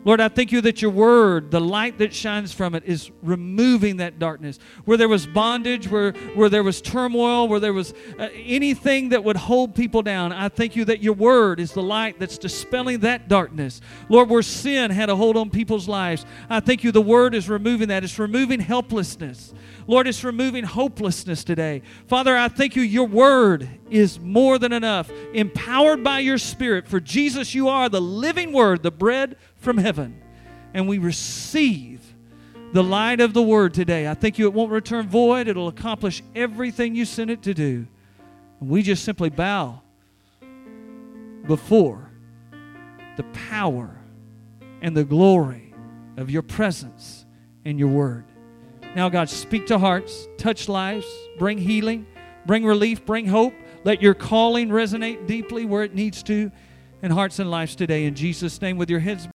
Lord, 0.06 0.22
I 0.22 0.28
thank 0.28 0.52
you 0.52 0.62
that 0.62 0.84
your 0.84 0.92
word, 0.92 1.50
the 1.50 1.60
light 1.60 1.98
that 1.98 2.14
shines 2.14 2.54
from 2.54 2.76
it, 2.76 2.84
is 2.86 3.10
removing 3.24 3.98
that 3.98 4.20
darkness. 4.20 4.60
Where 4.86 4.98
there 4.98 5.10
was 5.10 5.26
bondage, 5.26 5.90
where, 5.90 6.12
where 6.36 6.48
there 6.48 6.62
was 6.62 6.80
turmoil, 6.80 7.48
where 7.48 7.60
there 7.60 7.74
was 7.74 7.92
uh, 8.20 8.30
anything 8.36 9.10
that 9.10 9.24
would 9.24 9.36
hold 9.36 9.74
people 9.74 10.04
down, 10.04 10.32
I 10.32 10.50
thank 10.50 10.76
you 10.76 10.86
that 10.86 11.02
your 11.02 11.14
word 11.14 11.60
is 11.60 11.72
the 11.72 11.82
light 11.82 12.20
that's 12.20 12.38
dispelling 12.38 13.00
that 13.00 13.28
darkness. 13.28 13.82
Lord, 14.08 14.30
where 14.30 14.44
sin 14.44 14.92
had 14.92 15.10
a 15.10 15.16
hold 15.16 15.38
on 15.38 15.50
people's 15.50 15.88
lives, 15.88 16.24
I 16.52 16.60
thank 16.60 16.84
you 16.84 16.92
the 16.92 17.02
word 17.02 17.34
is 17.34 17.50
removing 17.50 17.88
that. 17.88 18.04
It's 18.04 18.20
removing 18.20 18.60
helplessness. 18.60 19.56
Lord, 19.88 20.08
it's 20.08 20.24
removing 20.24 20.64
hopelessness 20.64 21.44
today. 21.44 21.82
Father, 22.08 22.38
I 22.38 22.48
thank 22.48 22.76
you, 22.76 22.84
your 22.84 23.08
word 23.08 23.68
is 23.90 24.20
more 24.20 24.60
than 24.60 24.72
enough. 24.72 25.12
Empowered 25.34 26.04
by 26.04 26.20
your 26.20 26.38
spirit, 26.38 26.88
for 26.88 27.00
Jesus, 27.00 27.56
you 27.56 27.70
are 27.70 27.90
the 27.90 28.02
living 28.02 28.52
word, 28.52 28.84
the 28.84 28.92
bread 28.92 29.36
from 29.66 29.78
heaven. 29.78 30.22
And 30.74 30.88
we 30.88 30.98
receive 31.00 32.02
the 32.72 32.84
light 32.84 33.20
of 33.20 33.34
the 33.34 33.42
word 33.42 33.74
today. 33.74 34.08
I 34.08 34.14
thank 34.14 34.40
you, 34.40 34.46
it 34.46 34.54
won't 34.54 34.72
return 34.72 35.08
void, 35.08 35.50
it'll 35.50 35.68
accomplish 35.68 36.24
everything 36.36 36.96
you 36.96 37.04
sent 37.04 37.30
it 37.30 37.42
to 37.44 37.54
do. 37.54 37.88
And 38.62 38.70
we 38.70 38.82
just 38.82 39.04
simply 39.04 39.30
bow 39.30 39.82
before 41.46 42.10
the 43.18 43.24
power 43.50 43.98
and 44.82 44.96
the 44.96 45.04
glory 45.04 45.74
of 46.18 46.30
your 46.30 46.42
presence 46.42 47.26
and 47.66 47.80
your 47.80 47.90
word. 47.90 48.26
Now, 48.96 49.10
God, 49.10 49.30
speak 49.30 49.68
to 49.68 49.78
hearts, 49.78 50.28
touch 50.38 50.70
lives, 50.70 51.06
bring 51.38 51.58
healing, 51.58 52.06
bring 52.46 52.66
relief, 52.66 53.06
bring 53.06 53.26
hope. 53.26 53.54
Let 53.84 54.02
your 54.02 54.14
calling 54.14 54.70
resonate 54.70 55.28
deeply 55.28 55.66
where 55.66 55.84
it 55.84 55.94
needs 55.94 56.24
to 56.24 56.52
in 57.02 57.12
hearts 57.12 57.40
and 57.40 57.52
lives 57.52 57.76
today. 57.76 58.06
In 58.06 58.16
Jesus' 58.16 58.60
name, 58.62 58.78
with 58.78 58.90
your 58.90 59.00
heads 59.00 59.28